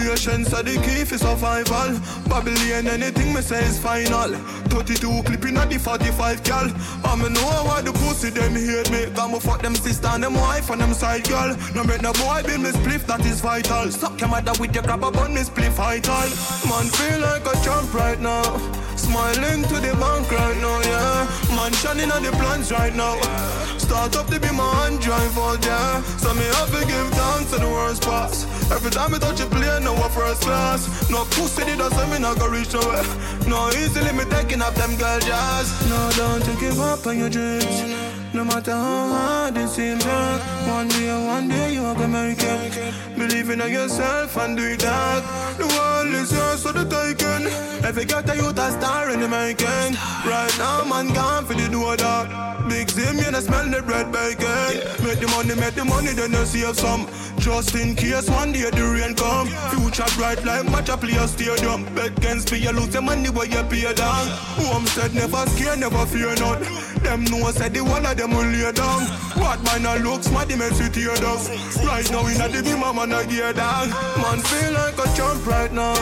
Patience 0.06 0.54
are 0.54 0.62
the 0.62 0.78
key 0.86 1.04
for 1.04 1.18
survival. 1.18 1.98
Babylon 2.30 2.86
anything 2.88 3.34
me 3.34 3.42
say 3.42 3.66
is 3.66 3.80
final. 3.80 4.38
32 4.70 5.24
clipping 5.24 5.58
at 5.58 5.72
the 5.72 5.80
45 5.80 6.44
gal. 6.44 6.70
I 7.04 7.16
me 7.16 7.30
know 7.30 7.66
why 7.66 7.82
the 7.82 7.92
pussy 7.92 8.30
them 8.30 8.54
hate 8.54 8.92
me. 8.92 9.10
Got 9.16 9.32
me 9.32 9.40
fuck 9.40 9.64
them 9.64 9.74
sister 9.74 10.08
and 10.10 10.22
them 10.22 10.36
wife 10.36 10.70
and 10.70 10.80
them 10.80 10.94
side 10.94 11.28
girl. 11.28 11.58
No 11.74 11.84
make 11.84 12.04
no 12.04 12.14
boy 12.14 12.44
build 12.46 12.62
me 12.62 12.70
spliff 12.70 13.08
that 13.08 13.26
is 13.26 13.42
vital. 13.42 13.90
Suck 13.90 14.22
your 14.22 14.30
mother 14.30 14.54
with 14.60 14.76
your 14.76 14.84
grab 14.84 15.04
a 15.04 15.10
bun 15.10 15.34
me 15.34 15.42
spliff 15.42 15.74
vital. 15.74 16.30
Man 16.70 16.86
feel 16.86 17.20
like 17.22 17.46
a 17.48 17.58
champ 17.66 17.92
right 17.92 18.20
now. 18.20 18.46
Smiling 18.96 19.64
to 19.64 19.76
the 19.82 19.92
bank 20.00 20.32
right 20.32 20.58
now, 20.62 20.80
yeah. 20.86 21.56
Man 21.56 21.74
shining 21.74 22.12
on 22.12 22.22
the 22.22 22.32
plans 22.32 22.72
right 22.72 22.96
now. 22.96 23.20
Start 23.78 24.16
up 24.16 24.28
to 24.28 24.40
be 24.40 24.52
my 24.52 24.70
hand 24.86 25.02
drive 25.02 25.38
out, 25.38 25.66
yeah. 25.66 26.02
So 26.22 26.34
me 26.34 26.46
have 26.46 26.72
to 26.72 26.86
give 26.86 27.10
thanks 27.12 27.52
to 27.52 27.58
the 27.58 27.68
worst 27.68 28.04
pass. 28.04 28.46
Every 28.72 28.92
time 28.92 29.14
I 29.14 29.20
touch 29.20 29.42
a 29.42 29.46
plane, 29.46 29.84
no 29.84 29.94
one 30.00 30.12
first 30.12 30.42
class. 30.42 31.10
No 31.10 31.26
pussy 31.26 31.66
did 31.66 31.82
I 31.82 31.90
say 31.90 32.12
me 32.12 32.20
not 32.20 32.40
go 32.40 32.48
reach 32.48 32.74
nowhere. 32.74 33.04
No 33.48 33.70
easily 33.70 34.12
me 34.14 34.26
taking 34.26 34.62
up 34.62 34.76
them 34.76 34.96
girl 34.96 35.20
jazz. 35.20 35.68
No, 35.90 36.10
don't 36.16 36.60
give 36.60 36.80
up 36.80 37.06
on 37.08 37.18
your 37.18 37.30
dreams. 37.30 38.15
No 38.36 38.44
matter 38.44 38.72
how 38.72 39.08
hard 39.08 39.56
it 39.56 39.70
seems. 39.70 40.04
One 40.06 40.90
day, 40.90 41.26
one 41.26 41.48
day 41.48 41.74
you 41.74 41.86
are 41.86 41.96
gonna 41.96 42.10
make 42.10 42.38
it. 42.42 42.94
Believe 43.18 43.50
in 43.50 43.60
yourself 43.60 44.36
and 44.36 44.58
do 44.58 44.64
it 44.64 44.80
that. 44.80 45.24
The 45.58 45.66
world 45.66 46.14
is 46.14 46.34
yours 46.34 46.62
for 46.62 46.74
the 46.74 46.84
taking. 46.84 47.48
If 47.88 47.98
you 47.98 48.04
got 48.04 48.30
a 48.30 48.36
youth 48.36 48.60
a 48.60 48.72
star 48.72 49.10
in 49.12 49.22
the 49.22 49.30
making. 49.30 49.96
Right 50.28 50.54
now, 50.58 50.84
man, 50.84 51.14
gone 51.14 51.46
for 51.46 51.54
the 51.54 51.70
door 51.70 51.96
that. 51.96 52.68
Big 52.68 52.90
Zim, 52.90 53.20
you 53.20 53.32
know, 53.32 53.40
smell 53.40 53.70
the 53.70 53.82
bread 53.82 54.12
bacon. 54.12 54.84
Make 55.06 55.20
the 55.22 55.28
money, 55.32 55.56
make 55.56 55.76
the 55.76 55.86
money, 55.86 56.12
then 56.12 56.34
you 56.34 56.46
save 56.46 56.76
some. 56.76 57.08
Just 57.38 57.76
in 57.76 57.96
case 57.96 58.30
one 58.30 58.52
day 58.52 58.70
the 58.70 58.84
rain 58.84 59.16
come. 59.16 59.48
Future 59.72 60.12
bright 60.18 60.44
like 60.44 60.66
match 60.66 60.90
a 60.90 60.98
play 60.98 61.16
a 61.16 61.28
stadium. 61.28 61.86
Bet 61.96 62.18
against 62.18 62.52
me, 62.52 62.58
you 62.58 62.72
lose 62.72 62.90
the 62.90 63.02
money 63.02 63.30
where 63.30 63.46
you 63.46 63.64
pay 63.70 63.94
down. 63.94 64.28
Homestead 64.60 65.14
never 65.14 65.46
scare, 65.52 65.78
never 65.78 66.06
fear 66.08 66.36
none. 66.36 66.64
Them 67.04 67.24
know 67.26 67.52
said 67.52 67.74
the 67.76 67.84
one 67.84 68.04
of 68.04 68.18
them 68.18 68.25
will 68.32 68.48
lay 68.48 68.72
down. 68.72 69.02
What 69.36 69.62
man 69.64 69.86
a 69.86 70.04
look 70.04 70.24
smart, 70.24 70.48
the 70.48 70.58
mess 70.58 70.80
with 70.80 70.94
tear 70.94 71.16
down. 71.16 71.38
Right 71.86 72.10
now 72.12 72.26
in 72.28 72.38
the 72.38 72.62
beam, 72.64 72.80
man 72.80 73.12
a 73.12 73.26
gear 73.26 73.54
down. 73.54 73.90
Man 74.22 74.40
feel 74.40 74.74
like 74.74 74.98
a 74.98 75.08
champ 75.16 75.46
right 75.46 75.72
now. 75.72 75.96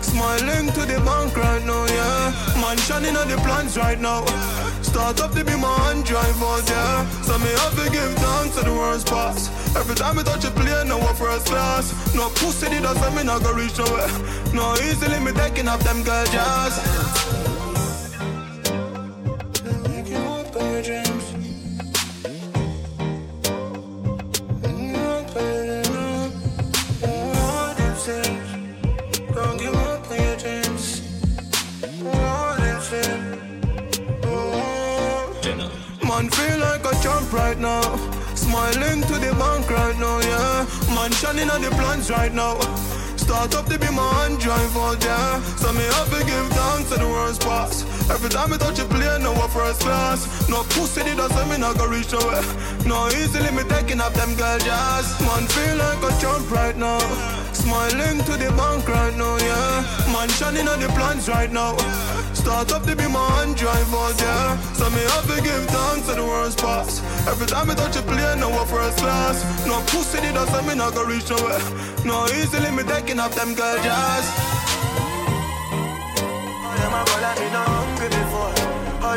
Smiling 0.00 0.72
to 0.72 0.82
the 0.86 0.98
bank 1.04 1.36
right 1.36 1.64
now, 1.64 1.84
yeah. 1.86 2.60
Man 2.60 2.78
shining 2.78 3.16
on 3.16 3.28
the 3.28 3.36
plans 3.38 3.76
right 3.76 4.00
now. 4.00 4.24
Start 4.82 5.20
up 5.20 5.32
to 5.32 5.44
be 5.44 5.54
my 5.56 6.02
drive 6.04 6.40
yeah. 6.68 7.08
So 7.22 7.38
me 7.38 7.50
have 7.60 7.76
to 7.76 7.90
give 7.90 8.14
thanks 8.14 8.56
to 8.56 8.64
the 8.64 8.72
worst 8.72 9.06
pass. 9.06 9.48
Every 9.76 9.94
time 9.94 10.18
I 10.18 10.22
touch 10.22 10.44
a 10.44 10.50
plane, 10.50 10.88
no 10.88 10.98
one 10.98 11.14
first 11.14 11.46
class. 11.46 11.92
No 12.14 12.28
pussy 12.30 12.68
did 12.68 12.84
I 12.84 12.94
say 12.94 13.14
me 13.14 13.22
not 13.22 13.42
go 13.42 13.52
reach 13.52 13.76
nowhere. 13.78 14.08
No 14.54 14.74
easily 14.82 15.20
me 15.20 15.32
taking 15.32 15.68
up 15.68 15.80
them 15.80 16.02
girl 16.02 16.24
jazz. 16.26 16.74
Give 20.04 20.26
up 20.26 20.52
dreams. 20.82 21.27
Man 36.18 36.30
feel 36.30 36.58
like 36.58 36.84
a 36.84 36.94
champ 37.00 37.32
right 37.32 37.58
now. 37.58 37.96
Smiling 38.34 39.02
to 39.02 39.14
the 39.14 39.32
bank 39.38 39.70
right 39.70 39.96
now, 40.00 40.18
yeah. 40.20 40.66
Man 40.94 41.12
shining 41.12 41.48
on 41.48 41.62
the 41.62 41.70
plans 41.70 42.10
right 42.10 42.32
now. 42.34 42.58
Start 43.16 43.54
up 43.54 43.66
to 43.66 43.78
be 43.78 43.90
my 43.92 44.12
hand 44.14 44.40
drive 44.40 44.76
out, 44.76 45.04
yeah. 45.04 45.40
So 45.56 45.72
me 45.72 45.84
have 45.84 46.10
to 46.10 46.24
give 46.24 46.48
thanks 46.48 46.90
to 46.90 46.98
the 46.98 47.06
worst 47.06 47.42
pass. 47.42 47.87
Every 48.10 48.30
time 48.30 48.52
I 48.52 48.56
touch 48.56 48.78
a 48.78 48.84
plane, 48.84 49.22
no 49.22 49.34
first 49.48 49.80
class. 49.80 50.48
No 50.48 50.62
pussy 50.74 51.04
did 51.04 51.20
us, 51.20 51.32
me 51.50 51.58
not 51.58 51.76
go 51.76 51.86
reach 51.86 52.10
nowhere. 52.12 52.42
No 52.86 53.08
easily 53.08 53.50
me 53.52 53.62
taking 53.68 54.00
up 54.00 54.14
them 54.14 54.34
girl 54.34 54.58
jazz. 54.58 55.06
Man 55.20 55.44
feel 55.46 55.76
like 55.76 56.00
a 56.02 56.10
jump 56.20 56.50
right 56.50 56.76
now. 56.76 56.98
Smiling 57.52 58.24
to 58.24 58.32
the 58.40 58.50
bank 58.56 58.88
right 58.88 59.16
now, 59.16 59.36
yeah. 59.36 60.12
Man 60.12 60.28
shining 60.40 60.68
on 60.68 60.80
the 60.80 60.88
plans 60.96 61.28
right 61.28 61.52
now. 61.52 61.76
Start 62.32 62.72
up 62.72 62.84
to 62.84 62.96
be 62.96 63.06
my 63.08 63.24
hand 63.36 63.56
drive 63.56 63.90
yeah. 64.20 64.56
So 64.72 64.88
me 64.88 65.02
have 65.12 65.28
to 65.28 65.42
give 65.42 65.64
thanks 65.68 66.08
to 66.08 66.14
the 66.14 66.24
worst 66.24 66.58
parts. 66.58 67.02
Every 67.28 67.46
time 67.46 67.70
I 67.70 67.74
touch 67.74 67.96
a 67.96 68.02
plane, 68.02 68.40
no 68.40 68.48
first 68.64 68.98
class. 68.98 69.44
No 69.66 69.80
pussy 69.92 70.20
did 70.20 70.36
us, 70.36 70.50
me 70.66 70.74
not 70.74 70.94
go 70.94 71.04
reach 71.04 71.28
nowhere. 71.28 71.60
No 72.06 72.24
easily 72.40 72.70
me 72.70 72.84
taking 72.84 73.18
up 73.18 73.32
them 73.32 73.54
girl 73.54 73.76
jazz. 73.82 74.48
before. 77.48 77.66
All 77.66 77.77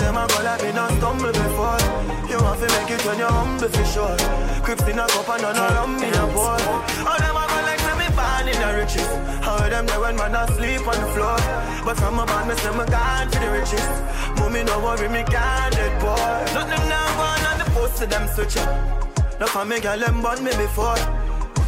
them 0.02 0.18
a 0.18 0.26
go 0.28 0.40
like 0.44 0.64
me 0.64 0.72
not 0.74 0.92
stumble 0.98 1.32
before. 1.32 1.82
You 2.30 2.38
want 2.42 2.60
to 2.60 2.68
make 2.74 2.92
it 2.92 3.06
when 3.06 3.18
you're 3.22 3.30
humble 3.30 3.70
for 3.70 3.86
sure. 3.86 4.18
Crips 4.66 4.88
in 4.90 5.00
a 5.00 5.06
cup 5.08 5.30
and 5.30 5.42
none 5.46 5.58
around 5.58 5.94
me 6.02 6.10
a 6.10 6.26
boy. 6.34 6.58
All 7.06 7.20
them 7.22 7.38
a 7.38 7.44
go 7.46 7.60
like 7.70 7.86
me 8.02 8.08
born 8.18 8.46
in 8.50 8.58
the 8.58 8.70
riches. 8.82 9.12
How 9.46 9.62
them 9.70 9.86
there 9.86 10.02
when 10.02 10.16
man 10.18 10.36
asleep 10.36 10.84
on 10.88 10.98
the 10.98 11.10
floor. 11.14 11.38
But 11.86 11.96
from 12.02 12.20
a 12.20 12.26
band 12.26 12.50
me 12.50 12.56
say 12.58 12.74
me 12.74 12.86
gone 12.90 13.30
for 13.30 13.40
the 13.40 13.50
riches. 13.54 13.90
Mommy 14.38 14.64
no 14.64 14.80
worry 14.82 15.08
me 15.08 15.24
can't 15.24 15.74
dead 15.74 15.94
boy. 16.02 16.18
Nothing 16.58 16.86
now 16.90 17.08
going 17.20 17.46
on 17.52 17.58
the 17.62 17.68
post 17.76 18.02
of 18.02 18.10
them 18.10 18.28
switch 18.34 18.58
up. 18.58 18.70
No 19.40 19.46
for 19.48 19.66
me 19.66 19.80
girl 19.80 20.00
them 20.00 20.22
born 20.22 20.44
me 20.44 20.52
before. 20.58 21.02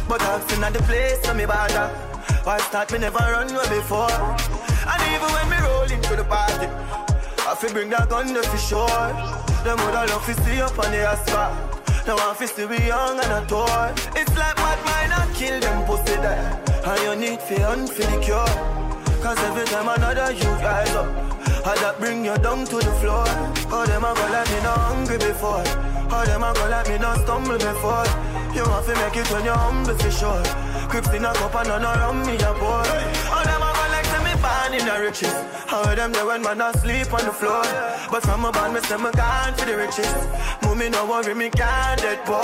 But 0.08 0.20
I've 0.22 0.42
seen 0.50 0.62
at 0.64 0.72
the 0.72 0.82
place 0.82 1.22
so 1.22 1.34
me 1.34 1.46
bother. 1.46 1.88
Why 2.44 2.58
start 2.58 2.92
me 2.92 2.98
never 2.98 3.18
run 3.18 3.48
away 3.50 3.68
before. 3.68 4.10
And 4.90 5.00
even 5.14 5.30
when 5.32 5.46
me 5.48 5.56
roll 5.64 5.88
into 5.88 6.14
the 6.14 6.24
party, 6.24 6.68
I 7.54 7.56
feel 7.56 7.72
bring 7.72 7.90
that 7.90 8.10
gun 8.10 8.34
there 8.34 8.42
for 8.42 8.58
sure. 8.58 9.14
Them 9.62 9.78
woulda 9.78 10.10
love 10.10 10.26
to 10.26 10.34
see 10.42 10.60
up 10.60 10.74
on 10.74 10.90
the 10.90 11.06
asphalt. 11.06 11.54
Now 12.02 12.18
I'm 12.18 12.34
fi 12.34 12.46
see 12.46 12.66
we 12.66 12.82
young 12.82 13.14
and 13.14 13.30
a 13.30 13.46
toy. 13.46 13.94
It's 14.18 14.34
like 14.34 14.58
mad 14.58 14.80
mind 14.82 15.14
I 15.14 15.22
kill 15.38 15.60
them 15.62 15.86
pussy 15.86 16.18
there. 16.18 16.50
And 16.82 16.98
you 17.06 17.14
need 17.14 17.38
fi 17.38 17.54
hunt 17.62 17.94
for 17.94 18.02
the 18.10 18.18
cure. 18.18 18.54
Cause 19.22 19.38
every 19.46 19.70
time 19.70 19.86
another 19.86 20.34
you 20.34 20.50
rise 20.66 20.98
up, 20.98 21.06
I 21.62 21.78
that 21.78 21.94
bring 22.00 22.24
you 22.24 22.34
down 22.42 22.66
to 22.66 22.74
the 22.74 22.94
floor. 22.98 23.22
Oh, 23.70 23.86
them 23.86 24.02
a 24.02 24.10
go 24.18 24.26
like 24.34 24.50
me 24.50 24.58
not 24.66 24.78
hungry 24.90 25.18
before. 25.22 25.62
Oh, 26.10 26.24
them 26.26 26.42
a 26.42 26.50
go 26.58 26.66
like 26.66 26.88
me 26.90 26.98
not 26.98 27.22
stumble 27.22 27.54
before. 27.54 28.02
You 28.50 28.66
want 28.66 28.82
to 28.82 28.98
make 28.98 29.14
it 29.14 29.30
when 29.30 29.44
you're 29.46 29.54
humble 29.54 29.94
for 29.94 30.10
sure. 30.10 30.42
Crips 30.90 31.14
in 31.14 31.24
a 31.24 31.30
cup 31.30 31.54
and 31.54 31.68
none 31.70 31.86
around 31.86 32.26
me 32.26 32.34
a 32.34 32.50
boy. 32.58 32.82
Oh, 33.30 33.42
them 33.46 33.62
a 33.62 33.73
in 34.74 34.86
the 34.86 35.00
riches. 35.00 35.32
How 35.66 35.94
them 35.94 36.12
there 36.12 36.26
when 36.26 36.42
man 36.42 36.60
asleep 36.60 37.12
on 37.12 37.24
the 37.24 37.32
floor. 37.32 37.62
But 38.10 38.22
from 38.22 38.44
a 38.44 38.52
band 38.52 38.74
me 38.74 38.80
say 38.80 38.96
me 38.96 39.10
gone 39.12 39.54
for 39.54 39.66
the 39.66 39.76
riches. 39.76 40.12
Mommy 40.62 40.88
no 40.88 41.06
worry 41.06 41.34
me 41.34 41.50
can't 41.50 42.00
dead 42.00 42.24
boy. 42.26 42.42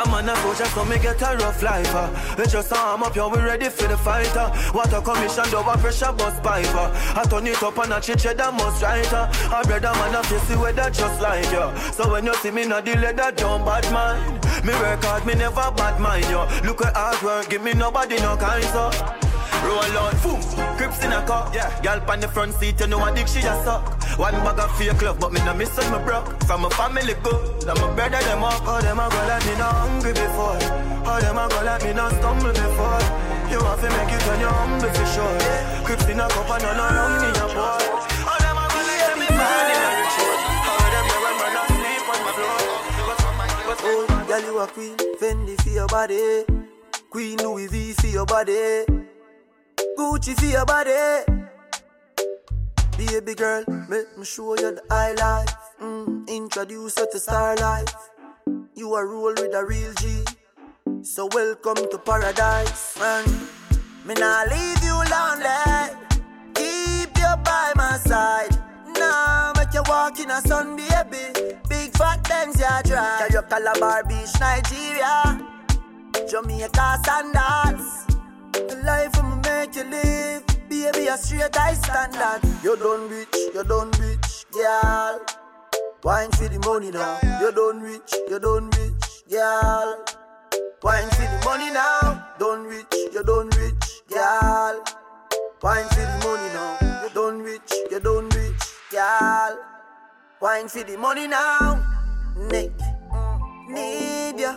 I'm 0.00 0.12
on 0.14 0.28
a 0.28 0.34
culture 0.34 0.64
so 0.64 0.84
me 0.84 0.98
get 0.98 1.20
a 1.20 1.36
rough 1.36 1.62
life. 1.62 1.94
Uh. 1.94 2.08
Let 2.38 2.50
just 2.50 2.72
arm 2.72 3.02
up, 3.02 3.14
yo 3.14 3.28
we 3.28 3.38
ready 3.38 3.68
for 3.68 3.88
the 3.88 3.96
fight. 3.96 4.34
Uh. 4.36 4.50
Water 4.74 5.00
commission, 5.00 5.44
double 5.50 5.78
pressure 5.80 6.12
bus 6.12 6.38
piper. 6.40 6.86
I 7.18 7.24
turn 7.28 7.46
it 7.46 7.62
up 7.62 7.78
and 7.78 7.92
I 7.92 8.00
change 8.00 8.22
that 8.24 8.54
must 8.54 8.82
right. 8.82 9.12
Uh. 9.12 9.28
I 9.52 9.62
brother 9.64 9.92
man 9.92 10.16
I 10.16 10.22
face 10.22 10.48
the 10.48 10.58
weather 10.58 10.90
just 10.90 11.20
like 11.20 11.50
you. 11.50 11.66
So 11.92 12.10
when 12.10 12.24
you 12.24 12.34
see 12.36 12.50
me 12.50 12.66
not 12.66 12.84
delay 12.84 13.12
that 13.12 13.36
don't 13.36 13.64
bad 13.64 13.84
mind. 13.92 14.44
Me 14.64 14.72
work 14.72 15.04
hard, 15.04 15.26
me 15.26 15.34
never 15.34 15.70
bad 15.76 16.00
mind 16.00 16.24
yo. 16.30 16.48
Look 16.64 16.84
at 16.84 16.96
hard 16.96 17.22
work, 17.22 17.50
give 17.50 17.62
me 17.62 17.74
nobody 17.74 18.16
no 18.16 18.36
kind 18.36 18.64
so. 18.64 19.25
Roll 19.64 19.98
on, 19.98 20.14
boom, 20.22 20.40
grips 20.76 21.02
in 21.04 21.12
a 21.12 21.24
car. 21.26 21.50
Yeah, 21.54 21.70
girl 21.82 22.00
on 22.10 22.20
the 22.20 22.28
front 22.28 22.54
seat, 22.54 22.80
you 22.80 22.86
know 22.86 23.00
I 23.00 23.14
dick 23.14 23.28
she 23.28 23.40
just 23.40 23.64
suck. 23.64 23.96
One 24.18 24.34
bag 24.44 24.58
of 24.58 24.70
fake 24.78 25.02
love, 25.02 25.18
but 25.20 25.32
me 25.32 25.40
no 25.44 25.54
miss 25.54 25.78
on 25.78 25.90
my 25.90 26.02
broke. 26.02 26.42
From 26.44 26.62
my 26.62 26.68
family 26.70 27.14
good, 27.22 27.68
and 27.68 27.78
my 27.80 27.94
brother 27.94 28.22
them 28.24 28.44
up. 28.44 28.62
Oh, 28.64 28.80
them 28.80 28.98
a 28.98 29.08
go 29.08 29.20
like 29.26 29.44
me 29.44 29.54
not 29.58 29.74
hungry 29.74 30.12
before. 30.12 30.58
Oh, 31.04 31.18
them 31.20 31.38
a 31.38 31.48
go 31.48 31.60
like 31.64 31.82
me 31.84 31.92
not 31.92 32.12
stumble 32.12 32.52
before. 32.52 33.00
You 33.50 33.60
want 33.62 33.80
to 33.80 33.88
make 33.90 34.12
it 34.12 34.22
when 34.26 34.40
you're 34.40 34.50
humble 34.50 34.90
for 34.90 35.06
sure. 35.14 35.38
Grips 35.84 36.08
in 36.08 36.20
a 36.20 36.28
cup 36.28 36.50
and 36.50 36.62
none 36.62 36.80
around 36.80 37.20
me 37.22 37.28
a 37.28 37.46
boy. 37.52 37.78
Oh, 38.24 38.38
them 38.40 38.56
a 38.56 38.64
go 38.72 38.80
like 38.86 39.16
me 39.20 39.28
man 39.36 39.70
in 39.70 39.82
a. 39.84 39.92
Them 40.92 41.04
there 41.06 41.20
when 41.22 41.34
man 41.38 41.56
asleep 41.60 42.08
on 42.10 42.20
the 42.26 42.32
floor. 42.34 42.60
Oh, 43.88 44.24
girl, 44.26 44.40
you 44.40 44.58
a 44.58 44.66
queen, 44.66 44.96
Fendi 45.20 45.54
for 45.62 45.70
your 45.70 45.86
body. 45.86 46.44
Queen 47.10 47.38
Louis 47.38 47.66
V 47.68 47.92
for 47.92 48.06
your 48.08 48.26
body. 48.26 49.05
Gucci 49.96 50.34
for 50.38 50.44
your 50.46 50.64
body. 50.66 51.24
Baby 52.98 53.34
girl, 53.34 53.64
make 53.88 54.16
me 54.18 54.24
show 54.24 54.54
you 54.58 54.72
the 54.74 54.82
high 54.90 55.12
life. 55.14 55.54
Mm, 55.80 56.28
introduce 56.28 56.98
you 56.98 57.06
to 57.10 57.18
star 57.18 57.56
life. 57.56 57.94
You 58.74 58.92
are 58.94 59.06
roll 59.06 59.32
with 59.32 59.54
a 59.54 59.64
real 59.64 59.92
G. 59.94 60.24
So 61.02 61.28
welcome 61.32 61.76
to 61.90 61.98
paradise. 61.98 62.98
Man, 62.98 63.24
me 64.06 64.14
nah 64.14 64.44
leave 64.50 64.82
you 64.84 64.96
lonely. 65.12 65.96
Keep 66.54 67.16
you 67.16 67.32
by 67.44 67.72
my 67.76 67.96
side. 68.04 68.52
Nah, 68.98 69.52
make 69.56 69.72
you 69.72 69.82
walk 69.86 70.18
in 70.20 70.30
a 70.30 70.40
sun, 70.42 70.76
baby. 70.76 71.56
Big 71.68 71.96
fat 71.96 72.26
Benz, 72.28 72.60
ya 72.60 72.82
drive. 72.82 73.18
Carry 73.20 73.36
up 73.36 73.48
Calabar 73.48 74.04
Beach, 74.04 74.32
Nigeria. 74.40 75.40
Jamaica 76.28 76.98
standards. 77.02 78.15
The 78.56 78.80
life 78.84 79.16
I'ma 79.18 79.36
make 79.44 79.76
you 79.76 79.84
live. 79.84 80.42
Baby, 80.68 81.06
a 81.08 81.16
straight 81.18 81.54
high 81.54 81.74
standard. 81.74 82.40
You 82.64 82.76
done 82.76 83.08
rich, 83.08 83.28
you 83.54 83.62
done 83.64 83.90
rich, 84.00 84.46
girl. 84.52 85.20
Wine 86.02 86.30
for 86.32 86.48
the 86.48 86.58
money 86.64 86.90
now. 86.90 87.18
You 87.40 87.52
done 87.52 87.80
rich, 87.80 88.12
you 88.28 88.38
done 88.38 88.70
rich, 88.70 89.04
girl. 89.30 90.04
Wine 90.82 91.08
for 91.10 91.22
the 91.22 91.42
money 91.44 91.70
now. 91.70 92.26
Done 92.38 92.64
rich, 92.64 92.86
you 93.12 93.22
done 93.22 93.48
rich, 93.50 93.84
girl. 94.08 94.82
Wine 95.62 95.88
for 95.88 96.00
the 96.00 96.18
money 96.24 96.48
now. 96.54 97.02
You 97.02 97.10
done 97.14 97.38
rich, 97.42 97.72
you 97.90 98.00
done 98.00 98.28
rich, 98.30 98.62
girl. 98.90 99.58
Wine 100.40 100.68
for 100.68 100.82
the 100.84 100.96
money 100.96 101.26
now. 101.26 101.82
Nick, 102.50 102.72
mm, 102.78 103.68
need 103.68 104.40
ya, 104.40 104.56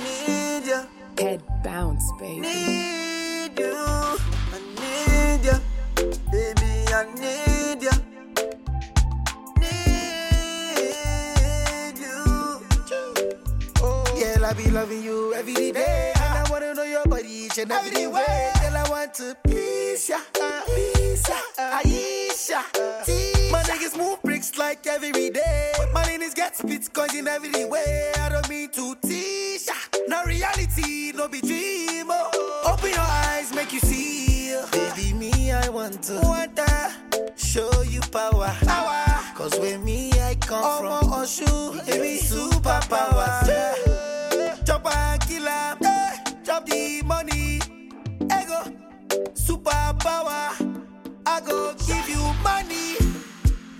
need 0.00 0.66
ya. 0.66 0.93
Head 1.24 1.40
bounce, 1.64 2.04
baby. 2.20 2.40
Need 2.40 3.58
you, 3.58 3.72
I 3.72 4.60
need 4.76 5.40
ya, 5.42 5.58
baby, 6.30 6.84
I 6.92 7.06
need 7.16 7.80
ya. 7.80 7.92
Need 9.56 10.84
you. 11.96 12.60
Oh, 13.80 14.04
girl, 14.20 14.44
I 14.44 14.52
be 14.52 14.68
loving 14.68 15.00
you 15.02 15.32
every 15.32 15.72
day. 15.72 16.12
And 16.14 16.46
I 16.46 16.50
wanna 16.50 16.74
know 16.74 16.82
your 16.82 17.06
body 17.06 17.48
each 17.48 17.56
and 17.56 17.72
every 17.72 18.06
way. 18.06 18.52
Girl, 18.60 18.76
I 18.76 18.84
want 18.90 19.14
to 19.14 19.34
please 19.44 20.06
ya, 20.10 20.18
please 20.66 21.24
ya, 21.26 21.36
uh, 21.56 21.80
Aisha. 21.80 22.60
Uh, 22.76 23.02
uh. 23.08 23.33
My 23.54 23.62
niggas 23.62 23.96
move 23.96 24.20
bricks 24.22 24.58
like 24.58 24.84
every 24.84 25.30
day. 25.30 25.72
My 25.92 26.02
niggas 26.02 26.34
get 26.34 26.56
spits 26.56 26.88
coins 26.88 27.14
in 27.14 27.28
every 27.28 27.64
way. 27.64 28.10
I 28.18 28.28
don't 28.28 28.48
mean 28.48 28.68
to 28.70 28.96
tease 28.96 29.68
ya. 29.68 29.74
No 30.08 30.24
reality, 30.24 31.12
no 31.14 31.28
be 31.28 31.40
dream. 31.40 32.06
Oh. 32.10 32.72
Open 32.72 32.90
your 32.90 32.98
eyes, 32.98 33.54
make 33.54 33.72
you 33.72 33.78
see. 33.78 34.56
Oh. 34.56 34.68
Baby, 34.72 35.12
me, 35.12 35.52
I 35.52 35.68
want 35.68 36.02
to 36.02 36.14
want 36.24 36.56
to 36.56 37.32
show 37.36 37.70
you 37.82 38.00
power. 38.00 38.50
power. 38.62 39.04
Cause 39.36 39.56
with 39.60 39.80
me, 39.84 40.10
I 40.14 40.34
come 40.34 40.80
from 40.80 41.12
Oshu, 41.12 41.86
baby, 41.86 42.18
superpower. 42.20 43.30
Chop 44.66 44.84
and 44.96 45.20
kill 45.28 45.46
'em. 45.46 45.78
Chop 46.44 46.66
the 46.66 47.02
money, 47.04 47.60
ego, 48.24 48.60
superpower. 49.34 50.42
I 51.24 51.40
go 51.40 51.72
give 51.86 52.08
you 52.08 52.22
money. 52.42 53.03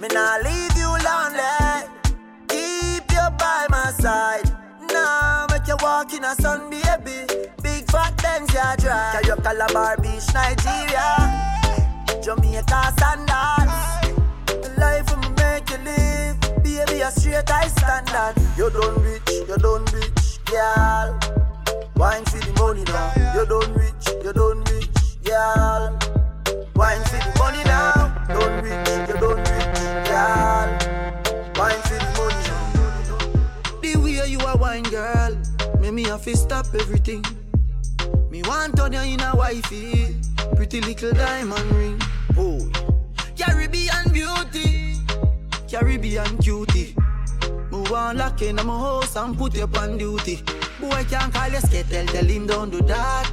Me 0.05 0.11
nah 0.12 0.36
leave 0.44 0.76
you 0.76 0.90
lonely. 1.02 1.40
Eh. 1.40 1.82
Keep 2.48 3.11
you 3.11 3.26
by 3.38 3.66
my 3.70 3.90
side. 3.98 4.44
Nah, 4.92 5.46
make 5.50 5.66
you 5.66 5.76
walk 5.80 6.12
in 6.12 6.22
a 6.24 6.34
sun, 6.34 6.68
baby. 6.68 7.24
Big 7.62 7.90
fat 7.90 8.14
Benz, 8.20 8.52
ya 8.52 8.76
drive. 8.76 9.12
Carry 9.14 9.30
up 9.30 9.42
Calabar 9.42 9.96
Beach, 10.02 10.28
Nigeria. 10.34 11.09
Jamaica 12.22 12.92
standards. 12.92 14.76
Life 14.76 15.09
I'ma 15.11 15.30
make 15.40 15.70
you 15.70 15.78
live. 15.88 16.36
Baby, 16.62 17.00
a 17.00 17.11
straight 17.11 17.48
high 17.48 17.68
standard. 17.68 18.34
You 18.59 18.68
done 18.68 19.02
rich, 19.02 19.30
you 19.48 19.57
done 19.57 19.86
rich, 19.86 20.44
girl. 20.44 21.18
Wine 21.96 22.24
for 22.26 22.40
the 22.44 22.52
money 22.61 22.84
now. 22.84 23.32
You 23.34 23.46
done 23.46 23.72
rich, 23.72 24.05
you 24.22 24.32
done 24.34 24.64
rich, 24.64 25.24
girl. 25.24 26.03
Me 36.15 36.21
have 36.21 36.25
to 36.25 36.37
stop 36.37 36.67
everything. 36.75 37.25
Me 38.31 38.43
want 38.43 38.77
turn 38.77 38.93
you 38.93 39.01
in 39.01 39.21
a 39.21 39.35
wifey, 39.35 40.15
pretty 40.55 40.81
little 40.81 41.12
diamond 41.12 41.71
ring. 41.73 42.01
Oh, 42.37 42.71
Caribbean 43.37 44.12
beauty, 44.12 44.97
Caribbean 45.69 46.39
cutie. 46.39 46.95
Move 47.71 47.93
on, 47.93 48.19
lock 48.19 48.43
in 48.43 48.57
my 48.57 48.62
house 48.62 49.17
and 49.17 49.37
put 49.37 49.57
you 49.57 49.69
on 49.77 49.99
duty. 49.99 50.43
Boy 50.81 51.05
can't 51.11 51.35
call 51.35 51.49
you 51.49 51.61
skittle, 51.61 52.07
tell 52.07 52.25
him 52.25 52.47
don't 52.47 52.71
do 52.71 52.81
that. 52.83 53.31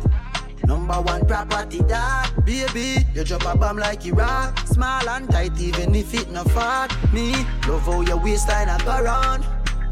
Number 0.65 1.01
one 1.01 1.25
property 1.25 1.81
that 1.83 2.31
Baby, 2.45 3.05
you 3.15 3.23
drop 3.23 3.45
a 3.45 3.57
bomb 3.57 3.77
like 3.77 4.05
Iraq 4.05 4.59
Small 4.67 5.09
and 5.09 5.29
tight 5.29 5.59
even 5.59 5.95
if 5.95 6.13
it 6.13 6.29
no 6.29 6.43
fat 6.43 6.95
Me, 7.11 7.31
love 7.67 7.81
how 7.81 8.01
your 8.01 8.17
waistline 8.23 8.69
a 8.69 8.77
go 8.85 9.03
round 9.03 9.43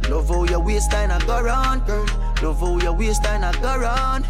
Love 0.08 0.30
how 0.30 0.44
your 0.44 0.64
waistline 0.64 1.10
a 1.10 1.20
go 1.26 1.42
round, 1.42 1.86
girl 1.88 2.28
Love 2.42 2.60
how 2.60 2.78
your 2.80 2.94
waistline 2.94 3.44
a 3.44 3.52
go 3.62 3.78
round 3.78 4.26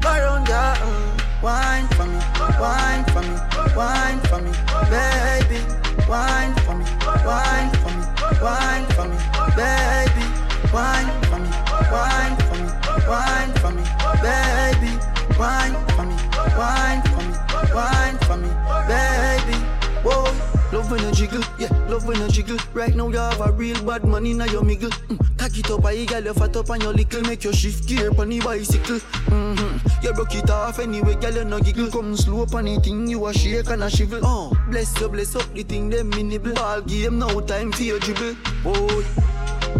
Go 0.00 0.08
round, 0.08 0.46
girl 0.46 1.18
Wine 1.40 1.86
for 1.88 2.04
me, 2.04 2.18
wine 2.58 3.04
for 3.04 3.22
me, 3.22 3.36
wine 3.76 4.18
for 4.26 4.40
me, 4.42 4.50
baby. 4.90 5.62
Wine 6.08 6.52
for 6.64 6.74
me, 6.74 6.84
wine 7.24 7.70
for 7.78 7.90
me, 7.94 8.04
wine 8.42 8.86
for 8.96 9.06
me, 9.06 9.16
baby. 9.54 10.26
Wine 10.72 11.06
for 11.30 11.38
me, 11.38 11.50
wine 11.92 12.36
for 12.48 12.56
me, 12.58 12.70
wine 13.06 13.52
for 13.60 13.70
me, 13.70 13.84
baby. 14.20 14.98
Wine 15.38 15.76
for 15.94 16.06
me, 16.06 16.16
wine 16.58 17.02
for 17.02 17.22
me, 17.22 17.34
wine 17.72 18.18
for 18.18 18.36
me, 18.36 18.48
baby. 18.88 19.77
Whoa. 20.04 20.58
Love 20.70 20.90
when 20.90 21.02
you 21.02 21.10
jiggle, 21.12 21.42
yeah, 21.58 21.72
love 21.88 22.06
when 22.06 22.20
you 22.20 22.28
jiggle. 22.28 22.58
Right 22.74 22.94
now 22.94 23.08
you 23.08 23.16
have 23.16 23.40
a 23.40 23.50
real 23.52 23.82
bad 23.84 24.04
money 24.04 24.32
in 24.32 24.38
your 24.38 24.62
miggle. 24.62 24.90
Mm. 25.08 25.38
Cock 25.38 25.56
it 25.56 25.70
up, 25.70 25.84
I 25.86 26.04
girl, 26.04 26.22
you 26.22 26.34
fat 26.34 26.54
up 26.56 26.68
on 26.68 26.82
your 26.82 26.92
little. 26.92 27.22
Make 27.22 27.44
your 27.44 27.54
shift 27.54 27.88
gear 27.88 28.10
on 28.18 28.28
the 28.28 28.40
bicycle. 28.40 28.98
Mm-hmm. 28.98 30.04
You 30.04 30.12
broke 30.12 30.34
it 30.34 30.50
off 30.50 30.78
anyway, 30.78 31.14
girl, 31.14 31.32
you 31.32 31.44
no 31.44 31.58
giggle. 31.58 31.90
Come 31.90 32.14
slow 32.18 32.42
up 32.42 32.54
on 32.54 32.66
the 32.66 32.78
thing, 32.80 33.06
you 33.06 33.26
a 33.26 33.32
shake 33.32 33.70
and 33.70 33.82
a 33.82 33.86
shivel. 33.86 34.20
Oh, 34.22 34.52
bless 34.70 35.00
you, 35.00 35.08
bless 35.08 35.34
up 35.34 35.50
the 35.54 35.62
thing, 35.62 35.88
them 35.88 36.10
me 36.10 36.22
nibble. 36.22 36.52
Ball 36.52 36.82
game, 36.82 37.18
no 37.18 37.40
time 37.40 37.72
for 37.72 37.84
your 37.84 37.98
dribble. 37.98 38.36
Boy. 38.62 39.04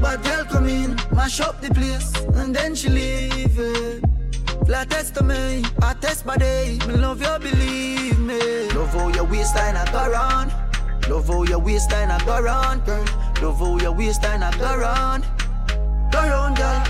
But 0.01 0.23
girl 0.23 0.45
come 0.47 0.69
in, 0.69 0.97
mash 1.13 1.41
up 1.41 1.61
the 1.61 1.69
place, 1.69 2.15
and 2.35 2.57
then 2.57 2.75
she 2.75 2.89
leave 2.89 3.59
it. 3.59 4.08
Flat 4.69 4.91
test 4.91 5.23
me, 5.23 5.65
I 5.81 5.95
test 5.95 6.27
my 6.27 6.37
day. 6.37 6.79
Me 6.87 6.93
love 6.93 7.23
you, 7.23 7.39
believe 7.39 8.19
me. 8.19 8.69
Love 8.77 8.93
how 8.93 9.09
your 9.09 9.25
waistline 9.25 9.77
I 9.77 9.91
go 9.91 10.11
round. 10.13 10.53
Love 11.09 11.27
how 11.27 11.43
your 11.45 11.59
waistline 11.59 12.11
a 12.11 12.23
go 12.27 12.39
round, 12.39 12.85
girl. 12.85 13.03
Love 13.41 13.59
how 13.61 13.79
your 13.79 13.93
waistline 13.93 14.43
a 14.43 14.51
go 14.59 14.77
round. 14.77 15.25
Go 16.13 16.21
round, 16.21 16.59
girl. 16.59 16.85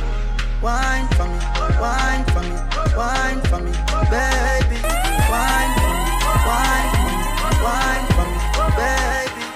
Wine 0.61 1.07
for 1.14 1.26
me, 1.31 1.39
wine 1.79 2.24
for 2.35 2.43
me, 2.43 2.59
wine 2.99 3.41
for 3.47 3.61
me, 3.62 3.70
baby. 4.11 4.79
Wine 5.31 5.72
for 5.79 5.95
me, 5.95 6.11
wine 6.51 6.91
for 6.99 7.14
me, 7.14 7.62
wine 7.62 8.07
for 8.11 8.26
me, 8.26 8.39
baby. 8.74 9.47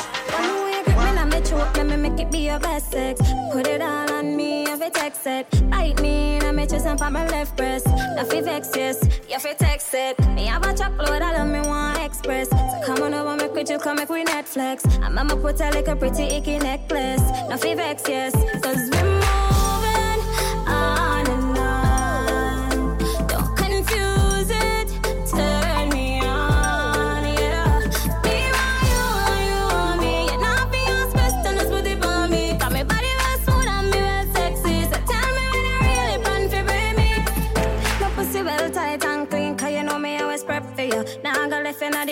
Me, 1.63 1.69
let 1.75 1.87
me 1.87 1.97
make 1.97 2.19
it 2.19 2.31
be 2.31 2.39
your 2.39 2.59
best 2.59 2.91
sex. 2.91 3.21
Put 3.53 3.69
it 3.69 3.81
all 3.81 4.11
on 4.11 4.37
me, 4.37 4.65
if 4.65 4.81
it 4.81 4.95
text 4.95 5.27
it. 5.27 5.47
Bite 5.71 6.01
me, 6.01 6.41
let 6.41 6.55
me 6.55 6.67
chest 6.67 6.87
and 6.87 6.99
for 6.99 7.11
my 7.11 7.27
left 7.29 7.57
breast. 7.57 7.87
If 7.89 8.33
it 8.33 8.45
vex, 8.45 8.71
yes, 8.75 9.03
if 9.29 9.45
it 9.45 9.59
text 9.59 9.95
it. 9.95 10.19
Me 10.35 10.47
have 10.47 10.65
a 10.67 10.75
chocolate, 10.75 11.23
I 11.23 11.39
love 11.39 11.49
me 11.49 11.61
one 11.61 11.97
express. 12.01 12.49
So 12.51 12.81
come 12.85 13.03
on 13.05 13.15
over, 13.15 13.37
make 13.37 13.55
we 13.55 13.63
chill, 13.65 13.79
come 13.79 13.97
make 13.97 14.09
we 14.09 14.25
Netflix. 14.25 14.85
I'm 15.03 15.17
I'ma 15.19 15.37
put 15.37 15.61
her 15.61 15.71
like 15.71 15.89
a 15.89 15.95
pretty 15.95 16.25
icky 16.25 16.59
necklace. 16.59 17.23
Now 17.49 17.55
if 17.55 17.65
it 17.65 17.77
vex, 17.77 18.03
yes, 18.09 18.35
cause 18.63 18.91
we 18.91 19.12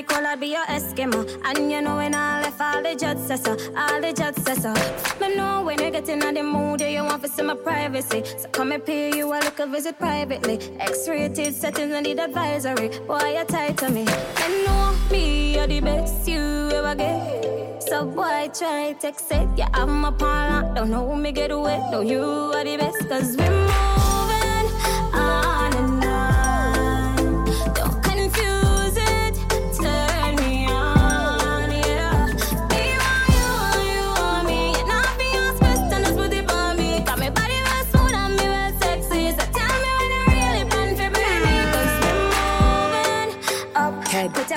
cold, 0.02 0.24
I'll 0.24 0.36
be 0.36 0.48
your 0.48 0.64
Eskimo. 0.64 1.20
And 1.44 1.70
you 1.70 1.80
know 1.82 1.96
when 1.96 2.14
I 2.14 2.42
left 2.42 2.60
all 2.60 2.82
the 2.82 2.94
judge 2.94 3.18
says 3.18 3.42
so, 3.42 3.52
all 3.76 4.00
the 4.00 4.12
judge 4.12 4.36
says 4.36 4.62
so. 4.62 4.72
Me 5.20 5.36
know 5.36 5.62
when 5.62 5.80
you 5.82 5.90
get 5.90 6.08
in 6.08 6.20
the 6.20 6.42
mood, 6.42 6.80
you 6.80 7.04
want 7.04 7.22
to 7.22 7.28
see 7.28 7.42
my 7.42 7.54
privacy. 7.54 8.22
So 8.38 8.48
come 8.48 8.72
and 8.72 8.84
pay 8.84 9.16
you 9.16 9.28
a 9.32 9.38
little 9.38 9.66
visit 9.66 9.98
privately. 9.98 10.58
X-rated 10.80 11.54
settings, 11.54 11.92
I 11.92 12.00
need 12.00 12.18
advisory. 12.18 12.88
Boy, 13.06 13.32
you're 13.34 13.44
tight 13.44 13.76
to 13.78 13.90
me. 13.90 14.06
And 14.42 14.64
know 14.64 14.96
me, 15.10 15.54
you're 15.54 15.66
the 15.66 15.80
best 15.80 16.28
you 16.28 16.40
ever 16.72 16.94
get. 16.94 17.82
So 17.82 18.04
boy, 18.04 18.50
try 18.56 18.94
text 19.00 19.32
it. 19.32 19.48
Yeah, 19.56 19.68
I'm 19.74 20.04
a 20.04 20.12
partner. 20.12 20.72
Don't 20.74 20.90
know 20.90 21.14
me 21.16 21.32
get 21.32 21.50
away. 21.50 21.78
Know 21.90 22.02
you 22.02 22.22
are 22.22 22.64
the 22.64 22.76
best, 22.76 23.08
cause 23.08 23.36
we're 23.36 23.59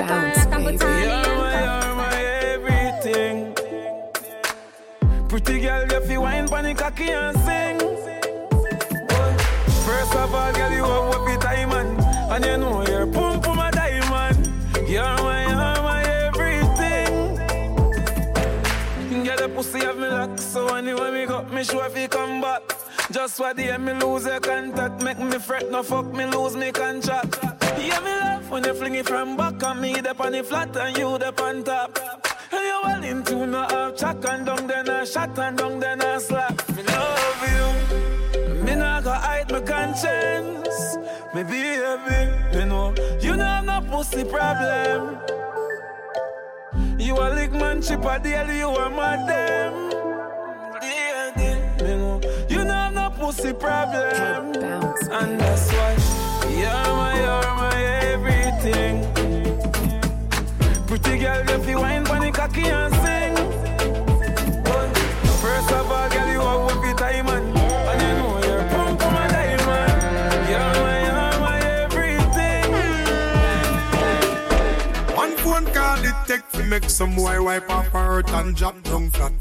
bounce, 0.08 0.46
pan 0.46 0.64
like 0.64 0.64
I'm 0.64 0.64
put 0.64 0.84
on 0.84 0.90
baby. 0.96 1.08
You're 1.08 1.38
my, 1.38 1.54
you're 1.86 1.96
my 1.96 2.18
everything. 2.54 3.54
Pretty 5.28 5.60
girl, 5.60 5.82
you 5.92 6.00
feel 6.08 6.22
wine 6.22 6.48
pon 6.48 6.64
the 6.64 6.74
cocky 6.74 7.10
and 7.10 7.38
sing. 7.40 7.80
First 9.86 10.16
of 10.16 10.34
all, 10.34 10.54
girl, 10.54 10.72
you 10.72 10.84
have 10.84 11.08
what 11.10 11.42
time 11.42 11.72
and 11.74 12.00
and 12.34 12.46
you 12.46 12.58
know 12.58 12.86
you're 12.88 13.08
pum 13.08 13.42
pum 13.42 13.60
a 13.60 13.72
diamond. 13.72 14.48
You're 14.90 15.04
my, 15.04 15.48
you're 15.48 15.82
my 15.84 16.04
everything. 16.28 17.36
Get 19.24 19.38
the 19.40 19.50
pussy 19.50 19.80
have 19.80 19.98
me 19.98 20.08
lock, 20.08 20.40
so 20.40 20.76
anyway 20.76 21.12
me 21.12 21.26
got 21.26 21.52
me 21.52 21.64
sure 21.64 21.86
if 21.86 21.98
you 21.98 22.08
come 22.08 22.42
back. 22.42 22.62
Just 23.12 23.40
what 23.40 23.56
the 23.58 23.72
end, 23.72 23.86
me 23.86 23.94
lose 23.94 24.26
your 24.26 24.40
contact, 24.40 25.04
make 25.04 25.20
me 25.20 25.38
fret, 25.38 25.70
no 25.70 25.84
fuck 25.84 26.06
me 26.14 26.26
lose 26.26 26.56
me 26.56 26.72
contract. 26.72 27.53
Yeah, 27.84 28.00
me 28.00 28.12
love 28.12 28.50
when 28.50 28.64
you 28.64 28.74
fling 28.74 28.96
it 28.96 29.06
from 29.06 29.36
back 29.36 29.62
on 29.64 29.82
me 29.82 29.96
up 29.96 30.22
on 30.22 30.32
the 30.32 30.42
flat 30.42 30.76
and 30.78 30.98
you 30.98 31.08
up 31.10 31.42
on 31.42 31.64
top. 31.64 32.00
And 32.52 32.64
you 32.64 32.80
well 32.84 33.04
into 33.04 33.46
no 33.46 33.62
half 33.64 33.98
chat 33.98 34.24
and 34.24 34.46
down 34.46 34.68
then 34.68 34.90
I 34.90 35.04
shot 35.04 35.38
and 35.38 35.58
down 35.58 35.80
then 35.82 36.02
I 36.02 36.18
slap. 36.18 36.70
Me 36.70 36.84
love 36.84 37.44
you, 37.52 38.64
me 38.64 38.76
not 38.76 39.04
go 39.04 39.12
hide 39.12 39.52
my 39.52 39.60
conscience. 39.60 40.98
Me 41.36 41.44
baby, 41.44 42.58
me 42.58 42.66
know 42.66 42.96
you 43.20 43.36
know 43.36 43.44
have 43.44 43.66
no 43.66 43.82
pussy 43.92 44.24
problem. 44.24 45.18
You 46.98 47.18
a 47.18 47.28
lick 47.36 47.52
man 47.52 47.82
chip 47.82 48.06
a 48.06 48.18
deal, 48.18 48.50
you 48.50 48.70
a 48.70 48.90
mad 48.90 49.28
them. 49.28 49.74
Yeah, 50.82 51.32
yeah, 51.38 51.84
me 51.84 51.96
know 51.98 52.22
you 52.50 52.64
know 52.64 52.72
have 52.72 52.94
no 52.94 53.10
pussy 53.10 53.52
problem. 53.52 54.56
And 55.12 55.40
that's 55.42 55.73
Pretty 61.14 61.26
girl, 61.26 61.46
you 61.46 61.64
feel 61.64 61.80
wine 61.82 62.04
pon 62.06 62.22
the 62.22 62.32
cocky 62.32 62.66
and 62.66 62.94
sing. 62.96 63.36
First 65.44 65.72
of 65.72 65.92
all, 65.92 66.10
girl, 66.10 66.28
you 66.28 66.42
have 66.42 66.62
what 66.62 66.82
the 66.82 66.94
time 66.98 67.28
and 67.28 67.48
you 68.02 68.14
know 68.18 68.42
you're 68.44 68.64
pum 68.70 68.98
pum 68.98 69.16
a 69.16 69.28
diamond. 69.30 70.50
You're 70.50 70.74
my, 70.82 70.98
you're 71.06 71.38
my 71.40 71.58
everything. 71.84 72.66
One 75.16 75.34
phone 75.38 75.66
call 75.72 76.04
it 76.04 76.16
take 76.26 76.50
to 76.54 76.64
make 76.64 76.90
some 76.90 77.14
boy 77.16 77.44
wipe 77.44 77.70
her 77.70 77.84
hurt 77.92 78.30
and 78.32 78.56
drop 78.56 78.82
down 78.82 79.12
flat. 79.12 79.34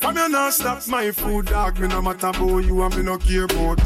From 0.00 0.16
you 0.16 0.28
not 0.28 0.52
stop 0.52 0.88
my 0.88 1.12
food, 1.12 1.46
dog. 1.46 1.78
Me 1.78 1.86
no 1.86 2.02
matter 2.02 2.26
about 2.26 2.64
you 2.64 2.82
and 2.82 2.96
me 2.96 3.04
no 3.04 3.18
care 3.18 3.44
about. 3.44 3.80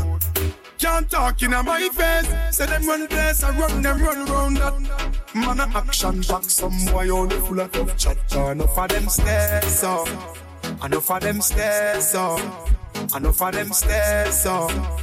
Can't 0.79 1.11
talk 1.11 1.43
in 1.43 1.51
my 1.51 1.91
face. 1.93 2.57
Say 2.57 2.65
them 2.65 2.87
run 2.87 3.07
place, 3.07 3.45
I 3.45 3.51
run 3.59 3.83
them 3.83 4.01
run 4.01 4.25
round 4.25 4.57
that. 4.57 5.09
Man 5.39 5.61
a 5.61 5.67
action 5.77 6.21
back, 6.23 6.45
some 6.45 6.85
boy 6.87 7.09
only 7.11 7.37
full 7.37 7.61
of 7.61 7.71
tough 7.71 7.97
chat. 7.97 8.17
Enough 8.35 8.79
of 8.79 8.89
them 8.89 9.09
stairs 9.09 9.85
up, 9.85 10.09
enough 10.85 11.11
of 11.11 11.21
them 11.21 11.41
stairs 11.41 12.15
up, 12.15 12.71
enough 13.15 13.43
of 13.43 13.53
them 13.53 13.73
stairs 13.73 14.47
up. 14.47 15.01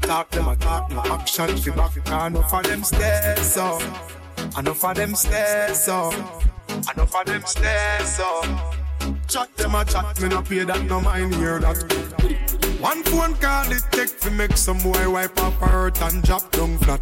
Talk 0.00 0.30
them 0.30 0.48
a 0.48 0.56
talk, 0.56 0.90
no 0.90 1.00
action 1.02 1.56
fi 1.56 1.70
back. 1.70 1.96
Enough 1.96 2.52
of 2.52 2.62
them 2.64 2.82
stairs 2.82 3.56
up, 3.56 3.82
enough 4.58 4.84
of 4.84 4.96
them 4.96 5.14
stairs 5.14 5.88
up, 5.88 6.14
enough 6.68 7.14
of 7.14 7.26
them 7.26 7.42
stairs 7.46 8.20
up. 8.20 8.74
Chat 9.28 9.56
them 9.56 9.74
a 9.74 9.84
chat, 9.84 10.20
me 10.20 10.28
no 10.28 10.42
pay 10.42 10.64
that, 10.64 10.82
no 10.84 11.00
mind 11.00 11.34
hear 11.36 11.60
that. 11.60 11.76
One 12.80 13.02
phone 13.04 13.34
call 13.36 13.70
it 13.70 13.82
take 13.90 14.20
to 14.20 14.30
make 14.30 14.56
some 14.56 14.78
boy 14.78 15.10
wipe 15.10 15.40
up 15.40 15.54
hurt 15.54 16.00
and 16.02 16.22
drop 16.22 16.50
down 16.50 16.76
flat. 16.78 17.00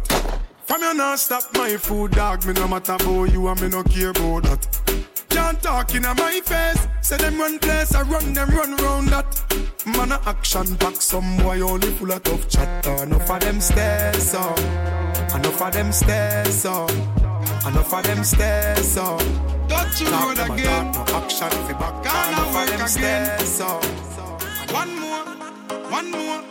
From 0.65 0.81
you 0.81 0.93
not 0.95 1.19
stop 1.19 1.43
my 1.53 1.77
food, 1.77 2.11
dog, 2.11 2.43
me 2.45 2.53
no 2.53 2.67
matter 2.67 2.93
about 2.93 3.31
you 3.31 3.47
and 3.47 3.61
me 3.61 3.69
no 3.69 3.83
care 3.83 4.09
about 4.09 4.43
that. 4.43 5.05
Can't 5.29 5.61
talk 5.61 5.93
in 5.93 6.01
my 6.01 6.41
face. 6.43 6.87
Say 7.01 7.17
them 7.17 7.37
run 7.39 7.59
place, 7.59 7.93
I 7.93 8.01
run 8.01 8.33
them 8.33 8.49
run 8.49 8.75
round 8.77 9.09
that. 9.09 9.43
Man 9.85 10.11
a 10.11 10.19
action 10.25 10.75
pack, 10.77 10.95
some 10.95 11.37
boy 11.37 11.61
only 11.61 11.89
full 11.91 12.11
of 12.11 12.23
tough 12.23 12.49
chatter. 12.49 13.03
Enough 13.03 13.29
of 13.29 13.39
them 13.41 13.61
stairs 13.61 14.33
up, 14.33 14.57
enough 15.35 15.61
of 15.61 15.71
them 15.71 15.91
stairs 15.91 16.65
up, 16.65 16.89
enough 17.67 17.93
of 17.93 18.03
them 18.03 18.23
stairs 18.23 18.97
up. 18.97 19.21
Touch 19.69 20.01
you 20.01 20.07
road 20.07 20.39
again. 20.39 20.91
No 20.93 21.05
action 21.13 21.49
fi 21.49 21.73
back, 21.73 22.39
of 22.39 22.55
work 22.55 22.67
them 22.69 22.75
again. 22.75 22.87
stairs 22.87 23.61
up. 23.61 23.85
One 24.71 24.99
more, 24.99 25.25
one 25.91 26.09
more. 26.09 26.43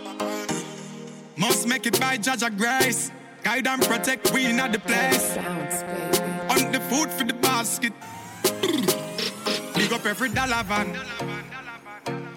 Must 1.37 1.67
make 1.67 1.87
it 1.87 1.99
by 2.01 2.17
Judge 2.17 2.45
of 2.45 2.57
Grace. 2.57 3.11
Guide 3.45 3.67
and 3.67 3.83
protect, 3.83 4.33
we 4.33 4.47
in 4.47 4.57
the 4.57 4.81
place. 4.81 5.37
On 6.49 6.73
the 6.73 6.81
food 6.89 7.11
for 7.11 7.25
the 7.25 7.35
basket. 7.35 7.93
Big 9.75 9.93
up 9.93 10.07
every 10.07 10.31
dollar 10.31 10.63
van. 10.65 10.97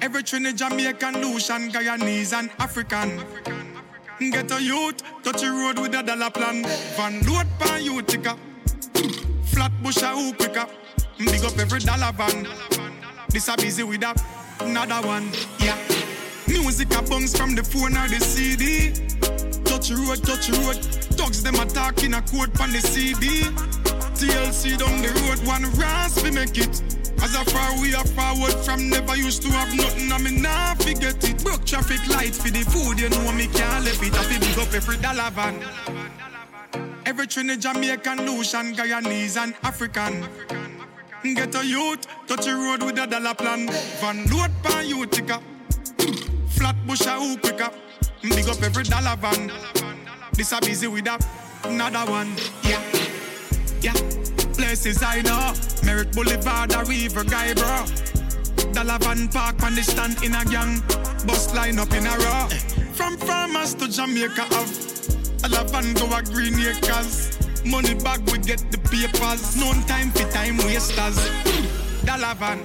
Every 0.02 0.22
Trinidad, 0.22 0.58
Jamaican, 0.58 1.22
Lucian, 1.22 1.72
Guyanese, 1.72 2.34
and 2.34 2.50
African. 2.60 3.24
Get 4.20 4.52
a 4.52 4.62
youth, 4.62 5.02
touch 5.24 5.42
the 5.42 5.50
road 5.50 5.80
with 5.80 5.96
a 5.96 6.04
dollar 6.04 6.30
plan. 6.30 6.64
Van 6.98 7.22
load 7.26 7.48
pan 7.58 7.84
you 7.84 8.02
ticker. 8.02 8.36
Flat 9.46 9.72
bush 9.82 10.02
a 10.02 10.10
who 10.10 10.34
quicker. 10.34 10.68
Big 11.20 11.44
up 11.46 11.58
every 11.58 11.80
dollar 11.80 12.12
van. 12.12 12.48
This 13.30 13.48
a 13.48 13.56
busy 13.56 13.84
with 13.84 14.04
a 14.04 14.14
another 14.60 15.08
one. 15.08 15.32
Yeah. 15.60 15.78
Music 16.50 16.94
a 16.94 17.02
bounce 17.02 17.38
from 17.38 17.56
the 17.56 17.64
phone 17.64 17.96
or 17.96 18.08
the 18.10 18.20
CD. 18.20 18.92
Touch 19.78 19.92
road, 19.92 20.24
touch 20.24 20.50
road. 20.50 20.82
Dogs 21.18 21.44
them 21.44 21.54
attack 21.54 22.04
in 22.04 22.16
a 22.16 22.22
quote 22.24 22.60
on 22.60 22.72
the 22.72 22.82
CD. 22.82 23.44
TLC 24.18 24.76
down 24.76 25.04
the 25.04 25.14
road, 25.22 25.38
one 25.46 25.72
ras 25.78 26.20
we 26.24 26.32
make 26.32 26.58
it. 26.58 26.82
As 27.22 27.36
a 27.36 27.46
far 27.46 27.80
we 27.80 27.94
are 27.94 28.04
forward 28.04 28.54
from 28.66 28.90
never 28.90 29.16
used 29.16 29.44
to 29.44 29.50
have 29.50 29.72
nothing, 29.78 30.12
I 30.12 30.18
mean 30.18 30.42
nah 30.42 30.74
forget 30.74 31.24
it. 31.24 31.44
Broke 31.44 31.64
traffic 31.64 32.02
light 32.10 32.34
for 32.34 32.50
the 32.50 32.62
food, 32.62 33.00
you 33.00 33.08
know 33.10 33.32
me 33.34 33.46
can't 33.46 33.86
left 33.86 34.02
it. 34.02 34.16
I 34.16 34.24
feel 34.24 34.40
big 34.40 34.58
up 34.58 34.74
every 34.74 34.98
dollar 34.98 35.30
van. 35.30 35.64
Every 37.06 37.28
Trinidad, 37.28 37.62
Jamaican, 37.62 38.26
Lucian, 38.26 38.74
Guyanese, 38.74 39.38
and 39.38 39.54
African. 39.62 40.28
Get 41.22 41.54
a 41.54 41.64
youth, 41.64 42.08
touch 42.26 42.46
the 42.46 42.56
road 42.56 42.82
with 42.82 42.98
a 42.98 43.06
dollar 43.06 43.36
plan. 43.36 43.70
Van 44.02 44.26
load 44.26 44.52
pan 44.64 44.88
you 44.88 45.06
ticker. 45.06 45.40
Flat 46.48 46.76
bush 46.88 47.06
a 47.06 47.12
who 47.12 47.38
quicker. 47.38 47.70
Big 48.22 48.48
up 48.48 48.62
every 48.62 48.84
dollar 48.84 49.16
van. 49.18 49.52
This 50.34 50.52
a 50.52 50.60
busy 50.60 50.88
with 50.88 51.08
a 51.08 51.20
another 51.64 52.10
one. 52.12 52.34
Yeah, 52.64 52.82
yeah. 53.82 53.94
Places 54.54 55.04
I 55.04 55.22
know. 55.22 55.54
Merrick 55.86 56.12
Boulevard, 56.12 56.74
a 56.74 56.84
River 56.84 57.24
Guy, 57.24 57.54
bro. 57.54 57.86
Dollar 58.74 58.98
van 59.00 59.28
park 59.30 59.62
on 59.64 59.76
the 59.76 59.84
stand 59.84 60.24
in 60.24 60.34
a 60.34 60.44
gang. 60.46 60.82
Bus 61.26 61.54
line 61.54 61.80
up 61.80 61.92
in 61.94 62.06
a 62.06 62.18
row. 62.18 62.48
From 62.94 63.18
farmers 63.18 63.76
to 63.76 63.88
Jamaica 63.88 64.44
have. 64.44 64.72
Dollar 65.42 65.68
van 65.68 65.94
go 65.94 66.06
a 66.16 66.24
green 66.24 66.60
acres. 66.60 67.38
Money 67.66 67.94
bag 67.96 68.22
we 68.32 68.40
get 68.40 68.60
the 68.72 68.78
papers. 68.90 69.56
No 69.58 69.74
time 69.86 70.12
for 70.12 70.30
time 70.32 70.58
wasters. 70.58 71.18
Dollar 72.04 72.36
van. 72.36 72.64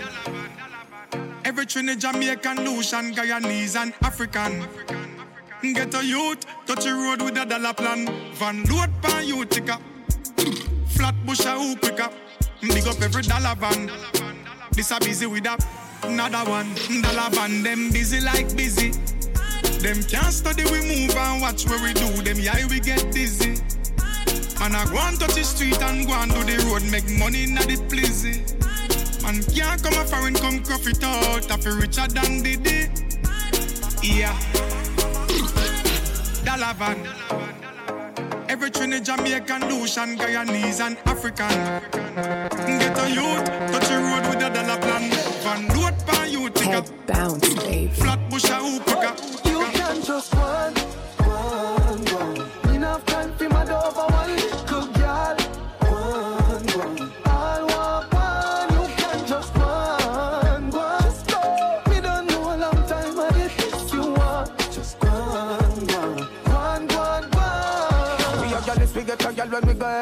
Every 1.44 1.66
Trinidad, 1.66 2.00
Jamaican, 2.00 2.64
Lucian, 2.64 3.12
Guyanese, 3.12 3.76
and 3.76 3.92
African. 4.03 4.62
Get 5.62 5.94
a 5.94 6.04
youth, 6.04 6.44
touch 6.66 6.84
the 6.84 6.92
road 6.92 7.22
with 7.22 7.38
a 7.38 7.46
dollar 7.46 7.72
plan. 7.72 8.06
Van 8.34 8.64
load 8.64 8.90
pan 9.00 9.24
you 9.24 9.44
ticker. 9.44 9.78
Flat 10.88 11.14
bush 11.24 11.46
a 11.46 11.52
who 11.52 11.76
quicker. 11.76 12.10
Big 12.60 12.86
up 12.88 13.00
every 13.00 13.22
dollar 13.22 13.54
van. 13.54 13.88
This 14.72 14.90
a 14.90 14.98
busy 14.98 15.26
with 15.26 15.46
a 15.46 15.56
another 16.02 16.50
one. 16.50 16.74
Dollar 17.02 17.30
van, 17.30 17.62
them 17.62 17.90
busy 17.92 18.20
like 18.20 18.54
busy. 18.56 18.90
Them 19.78 20.02
can't 20.02 20.32
study, 20.34 20.64
we 20.64 20.80
move 20.82 21.16
and 21.16 21.40
watch 21.40 21.68
where 21.68 21.80
we 21.80 21.92
do. 21.92 22.10
Them 22.22 22.38
yeah, 22.40 22.66
we 22.66 22.80
get 22.80 23.12
dizzy. 23.12 23.62
Man, 24.58 24.74
I 24.74 24.84
go 24.90 24.98
and 24.98 25.18
touch 25.18 25.34
the 25.34 25.44
street 25.44 25.80
and 25.80 26.06
go 26.08 26.14
and 26.14 26.32
do 26.32 26.42
the 26.42 26.58
road, 26.66 26.82
make 26.90 27.08
money 27.18 27.44
in 27.44 27.54
the 27.54 27.80
pleasy. 27.88 28.42
Man, 29.22 29.42
can't 29.54 29.80
come 29.80 29.94
a 29.94 30.04
foreign, 30.04 30.34
come 30.34 30.58
cough 30.64 30.88
it 30.88 31.04
out. 31.04 31.50
I 31.50 31.56
feel 31.56 31.76
richer 31.76 32.08
than 32.08 32.42
Diddy. 32.42 32.90
Yeah. 34.02 34.36
Dollar 36.53 36.74
van. 36.74 36.98
Every 38.46 38.70
Trinidad, 38.70 39.16
Jamaican, 39.16 39.70
Lucian, 39.70 40.18
Guyanese, 40.18 40.80
and 40.80 40.98
African. 41.07 41.48
Get 42.78 42.98
a 42.98 43.09
youth, 43.09 43.46
touch 43.72 43.88
the 43.88 43.96
road 43.96 44.26
with 44.28 44.44
a 44.44 44.50
dollar 44.53 44.78
plan. 44.78 45.11
Van 45.42 45.66
load 45.74 45.94
pan 46.07 46.30
you 46.30 46.50
ticker. 46.50 46.82
Bounce, 47.07 47.55
baby. 47.55 47.88
Flat 47.94 48.28
bush 48.28 48.50
a 48.50 48.57
who 48.57 48.80
quicker. 48.80 49.14
You 49.48 49.64
can 49.72 50.03
just 50.03 50.34
one, 50.34 50.74
one, 50.74 51.11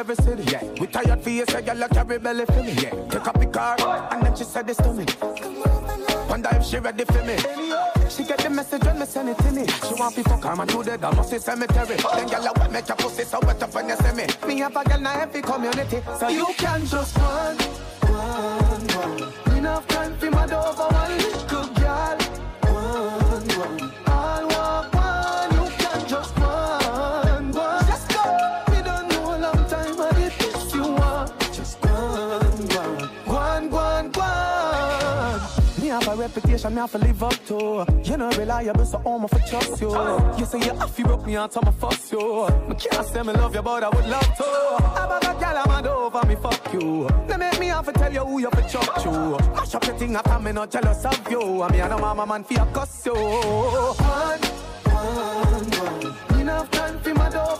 every 0.00 0.16
city. 0.16 0.42
Yeah. 0.50 0.64
We 0.80 0.86
tired 0.86 1.22
for 1.22 1.30
you, 1.30 1.44
say 1.46 1.62
girl, 1.62 1.76
like 1.76 1.90
carry 1.90 2.18
belly 2.18 2.46
for 2.46 2.62
me. 2.62 2.72
Yeah. 2.72 2.94
Take 3.10 3.28
up 3.28 3.38
the 3.38 3.46
car, 3.46 3.76
and 4.10 4.22
then 4.24 4.34
she 4.34 4.44
said 4.44 4.66
this 4.66 4.78
to 4.78 4.92
me. 4.94 5.04
Wonder 6.28 6.48
if 6.52 6.64
she 6.64 6.78
ready 6.78 7.04
for 7.04 7.22
me. 7.22 7.36
She 8.08 8.24
get 8.24 8.38
the 8.38 8.50
message 8.50 8.82
when 8.84 8.98
me 8.98 9.04
send 9.06 9.28
it 9.28 9.38
to 9.38 9.52
me. 9.52 9.66
She 9.66 9.94
want 9.94 10.16
me 10.16 10.22
fuck 10.22 10.42
her 10.42 10.56
man 10.56 10.66
to 10.68 10.82
the 10.82 10.96
damn 10.96 11.14
must 11.16 11.38
cemetery. 11.38 11.96
Then 12.14 12.28
girl, 12.28 12.48
I 12.48 12.52
want 12.58 12.72
make 12.72 12.88
your 12.88 12.96
pussy 12.96 13.24
so 13.24 13.38
wet 13.42 13.62
up 13.62 13.74
when 13.74 13.88
you 13.88 13.96
see 13.96 14.12
me. 14.12 14.26
Me 14.48 14.60
have 14.60 14.76
a 14.76 14.84
girl 14.84 15.00
na 15.00 15.12
every 15.20 15.42
community, 15.42 16.00
so 16.18 16.28
You 16.28 16.46
can 16.56 16.86
just 16.86 17.18
one, 17.18 17.58
one, 18.08 18.86
one. 18.96 19.56
Enough 19.58 19.86
time 19.88 20.16
for 20.16 20.30
my 20.30 20.46
for 20.46 20.88
one 20.88 21.18
little 21.18 21.66
girl. 21.74 22.18
One, 22.72 23.48
one. 23.58 23.89
A 36.10 36.16
reputation 36.16 36.74
me 36.74 36.80
have 36.80 36.90
to 36.90 36.98
live 36.98 37.22
up 37.22 37.46
to. 37.46 37.86
You 38.02 38.16
know 38.16 38.30
reliable, 38.30 38.84
so 38.84 38.98
I'm 39.06 39.28
for 39.28 39.38
trust 39.48 39.80
you. 39.80 39.90
You 40.36 40.44
say 40.44 40.58
you 40.58 40.74
have 40.74 40.96
to 40.96 41.04
broke 41.04 41.24
me 41.24 41.36
out, 41.36 41.56
I'ma 41.56 41.70
fuss 41.70 42.10
you. 42.10 42.48
Me 42.68 42.74
can't 42.74 43.06
say 43.06 43.22
me 43.22 43.32
love 43.32 43.54
you, 43.54 43.62
but 43.62 43.84
I 43.84 43.88
would 43.90 44.06
love 44.06 44.36
to. 44.38 44.44
I'm 44.44 45.08
a 45.08 45.20
girl, 45.20 45.58
I'm 45.58 45.68
mad 45.68 45.86
over 45.86 46.26
me, 46.26 46.34
fuck 46.34 46.72
you. 46.72 47.08
They 47.28 47.36
make 47.36 47.60
me 47.60 47.66
have 47.68 47.86
to 47.86 47.92
tell 47.92 48.12
you 48.12 48.24
who 48.24 48.40
you 48.40 48.50
for 48.50 48.62
chuck 48.62 49.04
you. 49.04 49.38
Mash 49.54 49.72
up 49.76 49.86
your 49.86 49.96
thing 49.98 50.16
after 50.16 50.40
me 50.40 50.50
not 50.50 50.72
jealous 50.72 51.04
of 51.04 51.30
you. 51.30 51.62
I 51.62 51.70
mean, 51.70 51.80
I 51.80 51.88
know 51.88 51.98
mama 51.98 52.26
man 52.26 52.42
for 52.42 52.54
your 52.54 52.66
cuss 52.66 53.06
you. 53.06 53.14
One, 53.14 54.40
one, 54.90 55.70
one. 55.70 56.40
Enough 56.40 56.70
time 56.72 56.98
for 56.98 57.14
my 57.14 57.30
door 57.30 57.56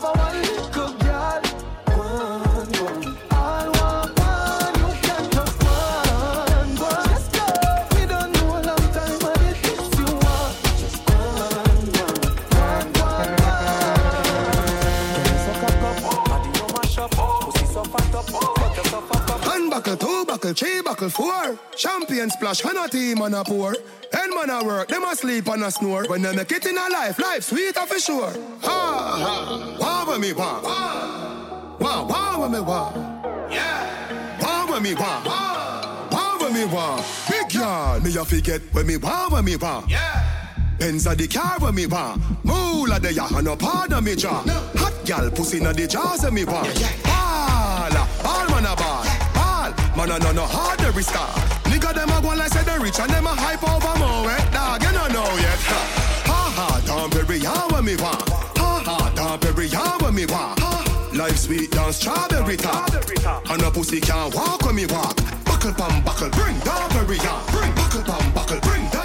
buckle, 21.01 21.09
four. 21.09 21.59
Champion 21.75 22.29
splash, 22.29 22.63
when 22.63 22.77
a 22.77 22.87
team 22.87 23.21
on 23.21 23.33
a 23.33 23.43
pour. 23.43 23.73
End 24.13 24.33
man 24.35 24.49
a 24.49 24.63
work, 24.63 24.87
them 24.89 25.03
a 25.03 25.15
sleep 25.15 25.47
and 25.47 25.63
a 25.63 25.71
snore. 25.71 26.05
When 26.07 26.21
they 26.21 26.35
make 26.35 26.51
it 26.51 26.65
in 26.65 26.77
a 26.77 26.89
life, 26.89 27.17
life 27.17 27.43
sweeter 27.43 27.85
for 27.85 27.99
sure. 27.99 28.33
Ha 28.61 29.17
ha, 29.23 29.77
wah 29.79 30.11
with 30.11 30.21
me 30.21 30.33
wah. 30.33 30.61
Wah 31.79 32.05
wah 32.05 32.41
with 32.41 32.51
me 32.51 32.59
wah. 32.59 32.91
Yeah. 33.49 34.37
Wah 34.41 34.73
with 34.73 34.83
me 34.83 34.93
wah. 34.95 36.09
Wah 36.11 36.37
with 36.41 36.53
me 36.53 36.65
wah. 36.65 37.03
Big 37.29 37.53
yard, 37.53 38.03
me 38.03 38.15
a 38.17 38.25
forget 38.25 38.61
when 38.73 38.85
me 38.85 38.97
wah 38.97 39.29
with 39.31 39.45
me 39.45 39.55
wah. 39.55 39.83
Yeah. 39.87 40.77
Benz 40.77 41.07
a 41.07 41.15
the 41.15 41.27
car 41.27 41.57
when 41.59 41.75
me 41.75 41.85
want. 41.87 42.21
Moolah 42.43 42.99
the 42.99 43.13
ya 43.13 43.27
and 43.33 43.45
no 43.45 43.55
part 43.55 43.93
of 43.93 44.03
me 44.03 44.15
jaw. 44.15 44.43
Hot 44.75 44.93
gal 45.05 45.31
pussy 45.31 45.59
na 45.61 45.71
the 45.71 45.87
jaws 45.87 46.25
of 46.25 46.33
me 46.33 46.43
want. 46.43 46.67
Ball, 46.67 47.10
Man 49.95 50.09
a 50.09 50.19
no 50.19 50.31
no 50.31 50.45
hard 50.45 50.81
every 50.81 51.03
star. 51.03 51.27
Nigga 51.69 51.93
them 51.93 52.09
a 52.09 52.21
go 52.21 52.29
like 52.29 52.51
say 52.51 52.63
they 52.63 52.79
rich 52.79 52.99
and 52.99 53.09
them 53.11 53.27
a 53.27 53.35
hype 53.35 53.63
over 53.63 53.99
more 53.99 54.25
wet 54.25 54.51
dog. 54.51 54.81
You 54.83 54.91
no 54.91 55.07
know 55.07 55.29
yet. 55.37 55.59
Ha 56.29 56.41
ha, 56.55 56.81
don't 56.85 57.11
bury 57.11 57.37
ya 57.39 57.67
when 57.69 57.85
me 57.85 57.95
want. 57.97 58.29
Ha 58.57 58.83
ha, 58.85 59.11
don't 59.15 59.41
bury 59.41 59.67
ya 59.67 59.97
when 59.99 60.15
me 60.15 60.25
want. 60.25 60.59
Life 61.13 61.37
sweet 61.37 61.71
down 61.71 61.91
strawberry 61.91 62.55
top. 62.55 62.89
And 63.49 63.61
a 63.61 63.69
pussy 63.69 63.99
can't 63.99 64.33
walk 64.33 64.63
when 64.65 64.75
me 64.75 64.85
walk. 64.85 65.15
Buckle 65.43 65.73
pam 65.73 66.01
buckle, 66.03 66.29
bring 66.29 66.57
down 66.59 66.89
barrier. 66.91 67.37
Bring 67.51 67.75
buckle 67.75 68.03
pam 68.03 68.31
buckle, 68.33 68.59
bring 68.61 68.87
down. 68.89 69.00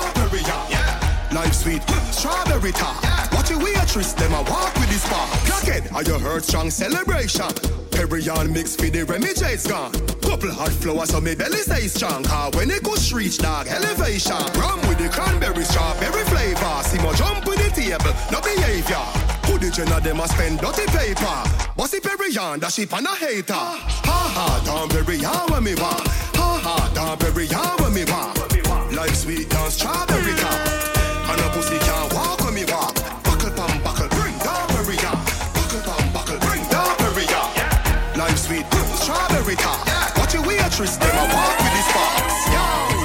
Life 1.37 1.53
sweet, 1.53 1.83
strawberry 2.13 2.73
top. 2.73 2.97
Watch 3.35 3.51
your 3.51 3.63
waitress, 3.63 4.15
them 4.15 4.33
a 4.33 4.43
walk 4.45 4.75
with 4.77 4.89
this 4.89 5.07
bar. 5.11 5.29
Clockhead, 5.45 5.93
are 5.93 6.03
you 6.03 6.19
heard 6.19 6.43
strong 6.43 6.71
celebration? 6.71 7.45
Perrion 7.93 8.51
mix 8.55 8.75
for 8.75 8.87
the 8.87 9.05
Remy 9.05 9.35
J's 9.35 9.67
gone. 9.67 9.93
Couple 10.25 10.51
hot 10.51 10.71
flowers 10.71 11.11
so 11.11 11.21
me 11.21 11.35
belly 11.35 11.59
stay 11.59 11.89
strong. 11.89 12.25
Car 12.25 12.51
when 12.55 12.71
it 12.71 12.83
goes 12.83 13.13
reach 13.13 13.37
dog 13.37 13.69
elevation. 13.69 14.41
Rum 14.57 14.81
with 14.89 14.97
the 14.97 15.11
cranberry 15.13 15.63
strawberry 15.65 16.25
flavor. 16.25 16.83
See 16.85 16.99
more 17.03 17.13
jump 17.13 17.45
with 17.45 17.61
the 17.61 17.69
table, 17.69 18.17
no 18.33 18.41
behavior. 18.41 19.05
Who 19.45 19.59
the 19.59 19.71
gen 19.71 19.93
of 19.93 20.03
them 20.03 20.21
a 20.21 20.29
spend 20.29 20.61
dirty 20.61 20.87
paper? 20.87 21.37
Bossy 21.77 22.01
Perrion, 22.01 22.61
that 22.61 22.73
ship 22.73 22.97
and 22.97 23.07
a 23.07 23.15
hater. 23.15 23.53
Ha 23.53 24.09
ha, 24.09 24.63
down 24.65 24.89
Perrion 24.89 25.51
when 25.51 25.65
me 25.65 25.75
want. 25.75 26.01
Ha 26.41 26.61
ha, 26.65 26.93
down 26.95 27.19
Perrion 27.19 27.81
when 27.83 27.93
me 27.93 28.05
want. 28.09 28.95
Life 28.95 29.17
sweet 29.17 29.51
down 29.51 29.71
strawberry 29.71 30.33
top. 30.41 30.86
And 31.29 31.41
a 31.41 31.49
pussy 31.51 31.79
can't 31.79 32.13
walk 32.15 32.41
when 32.45 32.55
me 32.55 32.65
walk. 32.67 32.95
Buckle 33.25 33.51
pam 33.51 33.83
buckle, 33.83 34.09
bring 34.11 34.37
down 34.39 34.67
Perrion. 34.75 35.19
Buckle 35.55 35.83
pam 35.83 36.13
buckle, 36.13 36.39
bring 36.47 36.63
down 36.69 36.95
Perrion. 37.03 38.17
Life 38.17 38.39
sweet, 38.39 38.67
strawberry 39.03 39.57
top. 39.57 39.87
Watch 40.19 40.35
your 40.35 40.47
waitress, 40.47 40.97
them 40.97 41.17
a 41.17 41.25
walk 41.35 41.57
with 41.59 41.75
the 41.77 41.83
sparks. 41.91 42.47
Yo, 42.55 42.63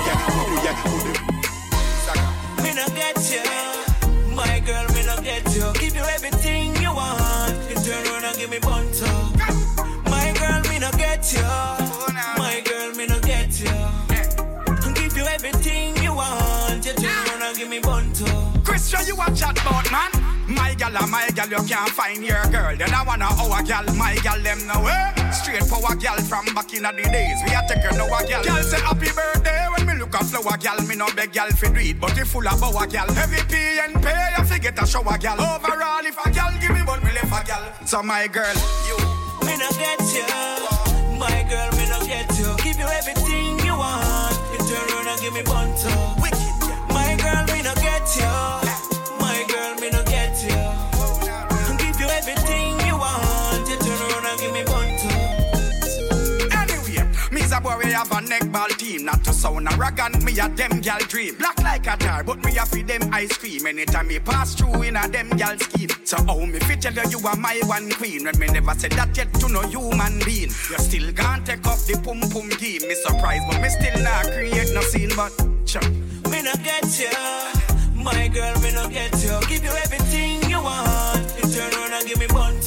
yeah, 0.07 0.29
oh 0.29 0.61
yeah, 0.65 0.87
oh 0.87 0.99
yeah. 1.05 1.31
Oh, 2.13 2.63
me 2.63 2.73
no 2.73 2.85
get 2.95 3.17
you, 3.33 4.35
my 4.35 4.59
girl. 4.59 4.85
Me 4.93 5.05
no 5.05 5.15
get 5.21 5.43
you. 5.55 5.71
Give 5.73 5.95
you 5.95 6.03
everything 6.03 6.75
you 6.77 6.93
want. 6.93 7.55
You 7.69 7.75
turn 7.75 8.05
around 8.07 8.25
and 8.25 8.37
give 8.37 8.49
me 8.49 8.59
bunto. 8.59 9.11
My 10.09 10.31
girl, 10.39 10.61
me 10.71 10.79
no 10.79 10.91
get 10.91 11.33
you. 11.33 11.90
You 19.11 19.21
a 19.21 19.27
chat 19.35 19.59
about 19.61 19.91
man. 19.91 20.11
My 20.47 20.73
gal 20.75 20.91
my 21.07 21.27
gal, 21.35 21.49
you 21.49 21.63
can't 21.67 21.89
find 21.89 22.23
your 22.23 22.43
girl. 22.47 22.75
Then 22.75 22.93
I 22.93 23.03
wanna 23.03 23.25
our 23.25 23.61
gal, 23.63 23.85
my 23.95 24.15
gal, 24.23 24.39
them 24.41 24.65
know 24.67 24.87
eh? 24.87 25.31
Straight 25.31 25.67
power 25.67 25.95
gal 25.95 26.17
from 26.23 26.45
back 26.55 26.73
in 26.73 26.83
the 26.83 26.91
days. 26.91 27.39
We 27.45 27.51
a 27.51 27.61
take 27.67 27.83
her 27.83 27.95
no 27.97 28.05
a 28.07 28.19
gal. 28.27 28.43
Gal 28.43 28.63
say 28.63 28.79
happy 28.79 29.11
birthday 29.11 29.67
when 29.71 29.85
me 29.87 29.93
look 29.99 30.13
a 30.15 30.23
flower 30.23 30.57
gal. 30.57 30.79
Me 30.87 30.95
no 30.95 31.07
beg 31.15 31.31
gal 31.31 31.49
fi 31.51 31.67
do 31.67 31.79
it, 31.79 31.99
but 31.99 32.17
it 32.17 32.25
full 32.25 32.47
of 32.47 32.63
our 32.63 32.87
gal. 32.87 33.07
Heavy 33.13 33.43
pay 33.47 33.79
and 33.83 33.95
pay, 34.01 34.33
I 34.37 34.43
forget 34.43 34.81
a 34.81 34.85
shower 34.87 35.17
gal. 35.17 35.39
Overall, 35.39 36.05
if 36.05 36.17
a 36.25 36.31
gal 36.31 36.51
give 36.59 36.71
me 36.71 36.81
one, 36.83 37.03
me 37.03 37.11
left 37.11 37.31
a 37.31 37.45
gal. 37.45 37.63
So 37.85 38.01
my 38.01 38.27
girl, 38.27 38.55
you. 38.87 38.97
Me 39.45 39.57
no 39.57 39.69
get 39.75 39.99
you. 40.15 40.27
My 41.19 41.45
girl, 41.49 41.69
me 41.77 41.85
no 41.89 41.99
get 42.05 42.27
you. 42.39 42.55
Give 42.63 42.77
you 42.79 42.87
everything 42.87 43.59
you 43.65 43.75
want. 43.75 44.35
You 44.51 44.59
turn 44.67 44.87
around 44.89 45.07
and 45.07 45.21
give 45.21 45.33
me 45.33 45.43
bunto. 45.43 46.20
We 57.91 57.95
have 57.95 58.11
a 58.11 58.21
neck 58.21 58.49
ball 58.53 58.69
team. 58.69 59.03
Not 59.03 59.21
to 59.25 59.33
sound 59.33 59.67
arrogant, 59.67 60.23
me 60.23 60.31
a 60.39 60.47
them 60.47 60.79
gal 60.79 60.99
dream. 61.09 61.35
Black 61.35 61.61
like 61.61 61.87
a 61.87 61.97
tar, 61.97 62.23
but 62.23 62.41
me 62.43 62.55
a 62.57 62.65
feed 62.65 62.87
them 62.87 63.13
ice 63.13 63.37
cream. 63.37 63.65
Anytime 63.67 64.07
me 64.07 64.19
pass 64.19 64.55
through 64.55 64.83
in 64.83 64.95
a 64.95 65.07
them 65.09 65.29
gal 65.31 65.57
scheme. 65.59 65.89
So 66.05 66.15
how 66.23 66.39
me 66.45 66.59
fit 66.59 66.81
tell 66.81 66.93
you 66.93 67.19
you 67.19 67.27
are 67.27 67.35
my 67.35 67.59
one 67.65 67.91
queen 67.91 68.23
when 68.23 68.39
me 68.39 68.47
never 68.47 68.73
said 68.79 68.93
that 68.93 69.17
yet 69.17 69.33
to 69.33 69.49
no 69.49 69.61
human 69.63 70.19
being. 70.23 70.51
You 70.71 70.79
still 70.79 71.11
can't 71.11 71.45
take 71.45 71.67
off 71.67 71.85
the 71.85 71.99
pum 72.01 72.21
pum 72.31 72.47
game. 72.61 72.87
Me 72.87 72.95
surprised, 72.95 73.43
but 73.49 73.61
me 73.61 73.67
still 73.67 74.01
not 74.01 74.23
create 74.31 74.71
no 74.73 74.81
scene. 74.81 75.11
But 75.13 75.33
chop. 75.65 75.83
Me 76.31 76.41
no 76.41 76.53
get 76.63 76.87
you. 76.97 77.11
My 78.01 78.29
girl, 78.29 78.55
me 78.61 78.71
no 78.71 78.87
get 78.87 79.11
you. 79.21 79.35
Give 79.49 79.63
you 79.63 79.75
everything 79.83 80.49
you 80.49 80.63
want. 80.63 81.27
You 81.43 81.51
turn 81.51 81.73
around 81.73 81.91
and 81.91 82.07
give 82.07 82.19
me 82.19 82.27
bunto. 82.27 82.60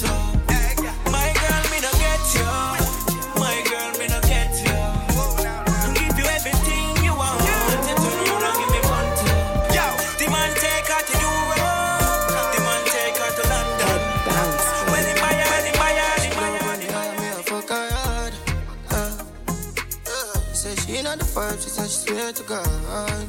Not 21.34 21.60
she 21.60 21.68
said 21.68 21.90
she 21.90 22.08
swear 22.08 22.32
to 22.32 22.42
God. 22.44 22.66
Uh, 22.88 23.24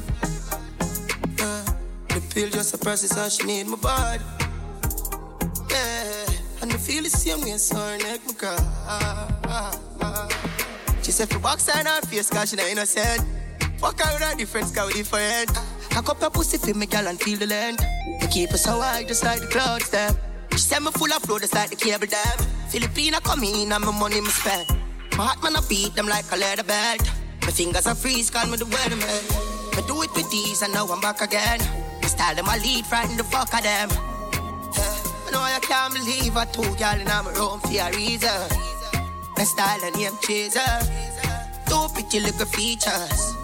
the 2.08 2.22
pill 2.32 2.48
just 2.50 2.80
process 2.82 3.16
and 3.16 3.32
she 3.32 3.44
need 3.44 3.66
my 3.66 3.76
body. 3.76 4.22
Yeah, 5.70 6.62
and 6.62 6.72
I 6.72 6.76
feel 6.76 7.02
the 7.02 7.10
same 7.10 7.40
way, 7.42 7.56
so 7.58 7.76
her 7.76 7.98
neck 7.98 8.26
me 8.26 8.34
cry. 8.34 8.56
She 11.02 11.12
said 11.12 11.28
for 11.28 11.38
box 11.38 11.68
her 11.68 11.80
in 11.80 11.86
her 11.86 12.00
face, 12.02 12.30
cause 12.30 12.50
she 12.50 12.56
not 12.56 12.66
innocent. 12.66 13.24
Fuck 13.78 14.00
her 14.00 14.14
with 14.14 14.34
a 14.34 14.36
different 14.36 14.68
sky 14.68 14.84
with 14.84 14.94
different. 14.94 15.50
Cock 15.90 16.08
up 16.10 16.20
her 16.20 16.30
pussy 16.30 16.58
for 16.58 16.76
me, 16.76 16.86
girl, 16.86 17.06
and 17.06 17.20
feel 17.20 17.38
the 17.38 17.46
length. 17.46 17.84
You 18.20 18.28
keep 18.28 18.50
her 18.50 18.58
so 18.58 18.80
high, 18.80 19.04
just 19.04 19.24
like 19.24 19.40
the 19.40 19.46
clouds, 19.46 19.90
them. 19.90 20.14
She 20.52 20.58
said 20.58 20.80
me 20.80 20.90
full 20.92 21.12
of 21.12 21.22
flow, 21.22 21.38
just 21.38 21.54
like 21.54 21.70
the 21.70 21.76
cable 21.76 22.06
dam. 22.06 22.38
Filipina 22.70 23.22
come 23.22 23.44
in 23.44 23.72
and 23.72 23.84
my 23.84 23.98
money 23.98 24.20
me 24.20 24.28
spend. 24.28 24.66
My 25.16 25.26
heart 25.26 25.42
man 25.42 25.56
I 25.56 25.60
beat 25.68 25.94
them 25.94 26.06
like 26.06 26.24
a 26.32 26.36
leather 26.36 26.64
belt. 26.64 27.02
My 27.46 27.52
fingers 27.52 27.86
are 27.86 27.94
freeze, 27.94 28.28
call 28.28 28.44
me 28.48 28.56
the 28.56 28.64
weatherman. 28.64 29.76
Me 29.76 29.82
do 29.86 30.02
it 30.02 30.12
with 30.16 30.28
these 30.32 30.62
and 30.62 30.74
now 30.74 30.84
I'm 30.88 31.00
back 31.00 31.20
again. 31.20 31.60
My 32.02 32.08
style 32.08 32.34
them 32.34 32.48
I 32.48 32.58
lead, 32.58 32.84
frighten 32.84 33.16
the 33.16 33.22
fuck 33.22 33.54
of 33.54 33.62
them. 33.62 33.88
I 33.88 35.30
know 35.30 35.40
I 35.40 35.60
can't 35.62 35.94
believe 35.94 36.36
I 36.36 36.44
told 36.46 36.80
y'all 36.80 36.98
in 36.98 37.06
my 37.06 37.22
room 37.38 37.60
for 37.60 37.70
a 37.70 37.94
reason. 37.94 38.42
My 39.36 39.44
style 39.44 39.78
and 39.84 39.94
name 39.94 40.18
chaser. 40.22 40.58
Two 41.68 41.86
pretty 41.94 42.18
little 42.18 42.46
features. 42.46 43.34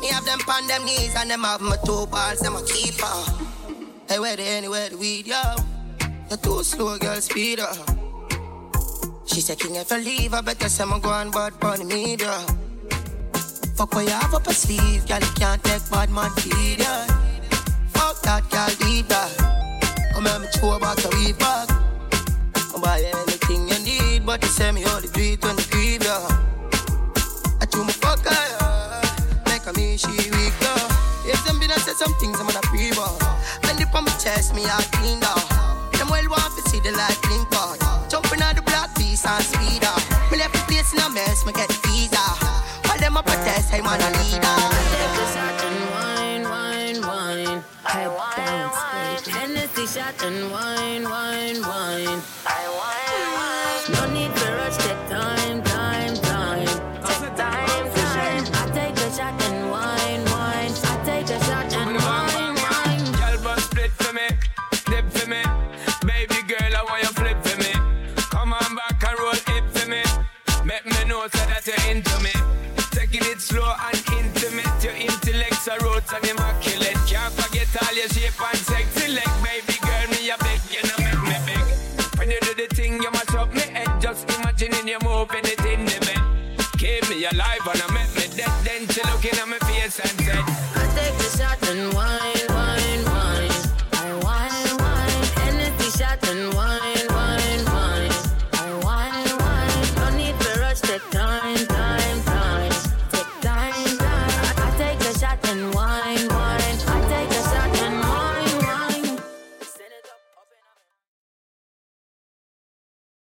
Me 0.00 0.06
have 0.06 0.24
them 0.24 0.38
on 0.48 0.68
them 0.68 0.84
knees 0.84 1.16
and 1.16 1.28
them 1.28 1.42
have 1.42 1.60
my 1.60 1.76
two 1.84 2.06
balls, 2.06 2.38
them 2.38 2.54
a 2.54 2.62
keeper. 2.62 3.18
Hey, 4.08 4.20
where 4.20 4.36
they 4.36 4.46
anywhere 4.58 4.90
the 4.90 4.96
weed, 4.96 5.26
yo? 5.26 5.42
You're 6.30 6.38
too 6.38 6.62
slow, 6.62 6.96
girl, 6.98 7.20
speed 7.20 7.58
up. 7.58 7.76
She 9.26 9.40
said, 9.40 9.58
King, 9.58 9.74
if 9.74 9.90
I 9.90 9.98
leave, 9.98 10.34
I 10.34 10.40
better 10.40 10.68
say 10.68 10.84
I'm 10.84 11.00
going 11.00 11.32
bad 11.32 11.58
bunny 11.58 11.84
media. 11.84 12.46
Fuck 13.74 13.94
what 13.94 14.04
you 14.04 14.10
have 14.10 14.34
up 14.34 14.46
a 14.46 14.52
sleeve, 14.52 15.06
girl, 15.08 15.18
you 15.18 15.32
can't 15.34 15.62
take 15.64 15.82
bad 15.90 16.10
man 16.10 16.30
feed 16.36 16.80
ya. 16.80 17.06
Fuck 17.88 18.20
that, 18.22 18.44
girl, 18.50 18.68
leave 18.86 19.08
that. 19.08 19.30
Come 20.12 20.26
here, 20.26 20.38
me 20.38 20.46
chew 20.52 20.70
about 20.70 20.98
the 20.98 21.08
weed 21.16 21.38
back. 21.38 21.68
I'll 22.74 22.80
buy 22.80 23.00
anything 23.00 23.68
you 23.68 23.78
need, 23.80 24.26
but 24.26 24.42
you 24.42 24.48
say 24.48 24.72
me 24.72 24.84
only 24.84 25.08
do 25.08 25.20
it 25.20 25.42
when 25.42 25.56
you 25.56 25.64
grieve, 25.70 26.04
ya. 26.04 26.20
I 27.60 27.66
chew 27.66 27.82
my 27.82 27.92
fuck 27.92 28.20
her, 28.20 28.30
yeah. 28.30 29.02
Make 29.48 29.66
a 29.66 29.72
me, 29.72 29.96
she 29.96 30.10
weak, 30.30 30.54
yeah. 30.60 31.32
If 31.32 31.44
them 31.46 31.58
been 31.58 31.70
said 31.80 31.96
some 31.96 32.12
things, 32.20 32.38
I'm 32.40 32.46
gonna 32.46 32.60
pre 32.68 32.92
And 32.92 33.80
if 33.80 33.94
on 33.94 34.04
my 34.04 34.12
chest, 34.20 34.54
me 34.54 34.62
heart 34.64 34.84
clean 34.92 35.18
down. 35.18 35.40
Them 35.96 36.08
well 36.12 36.28
want 36.28 36.52
to 36.60 36.62
see 36.68 36.80
the 36.80 36.92
light 36.92 37.18
blink 37.24 37.48
out. 37.56 37.80
Jumping 38.10 38.42
on 38.42 38.54
the 38.54 38.62
black 38.62 38.94
beast 38.96 39.26
and 39.26 39.42
speed 39.42 39.82
up. 39.84 40.02
Me 40.30 40.36
left 40.38 40.52
the 40.52 40.60
place 40.68 40.92
in 40.92 41.00
a 41.00 41.08
mess, 41.08 41.46
me 41.46 41.52
get 41.52 41.81
hey 43.72 43.80
man, 43.80 44.00
a 44.00 44.08
leader. 44.20 44.56
Wine, 45.92 46.44
wine, 46.44 47.00
wine. 47.00 47.64
Head. 47.84 49.26
Hennessy 49.26 49.86
shot 49.86 50.22
and 50.22 50.50
wine, 50.52 51.04
wine, 51.04 51.60
wine. 51.62 51.91
Your 78.02 78.10
shape 78.10 78.40
and 78.40 78.58
sexy 78.58 79.08
leg. 79.12 79.30
Baby 79.42 79.78
girl, 79.80 80.06
me 80.10 80.30
a 80.30 80.36
beg, 80.38 80.60
you 80.74 80.82
know 80.88 80.98
make 80.98 81.22
me 81.22 81.38
beg. 81.46 82.18
When 82.18 82.30
you 82.30 82.40
do 82.40 82.54
the 82.54 82.66
thing, 82.74 83.00
you 83.00 83.10
mash 83.12 83.34
up 83.34 83.54
me 83.54 83.60
head. 83.60 84.00
Just 84.00 84.28
imagining 84.38 84.88
you 84.88 84.98
moving 85.02 85.44
it 85.44 85.64
in 85.64 85.84
the. 85.84 86.02
Keep 86.78 87.08
me 87.10 87.24
alive 87.26 87.60
and 87.70 87.82
I 87.82 87.92
make 87.94 88.01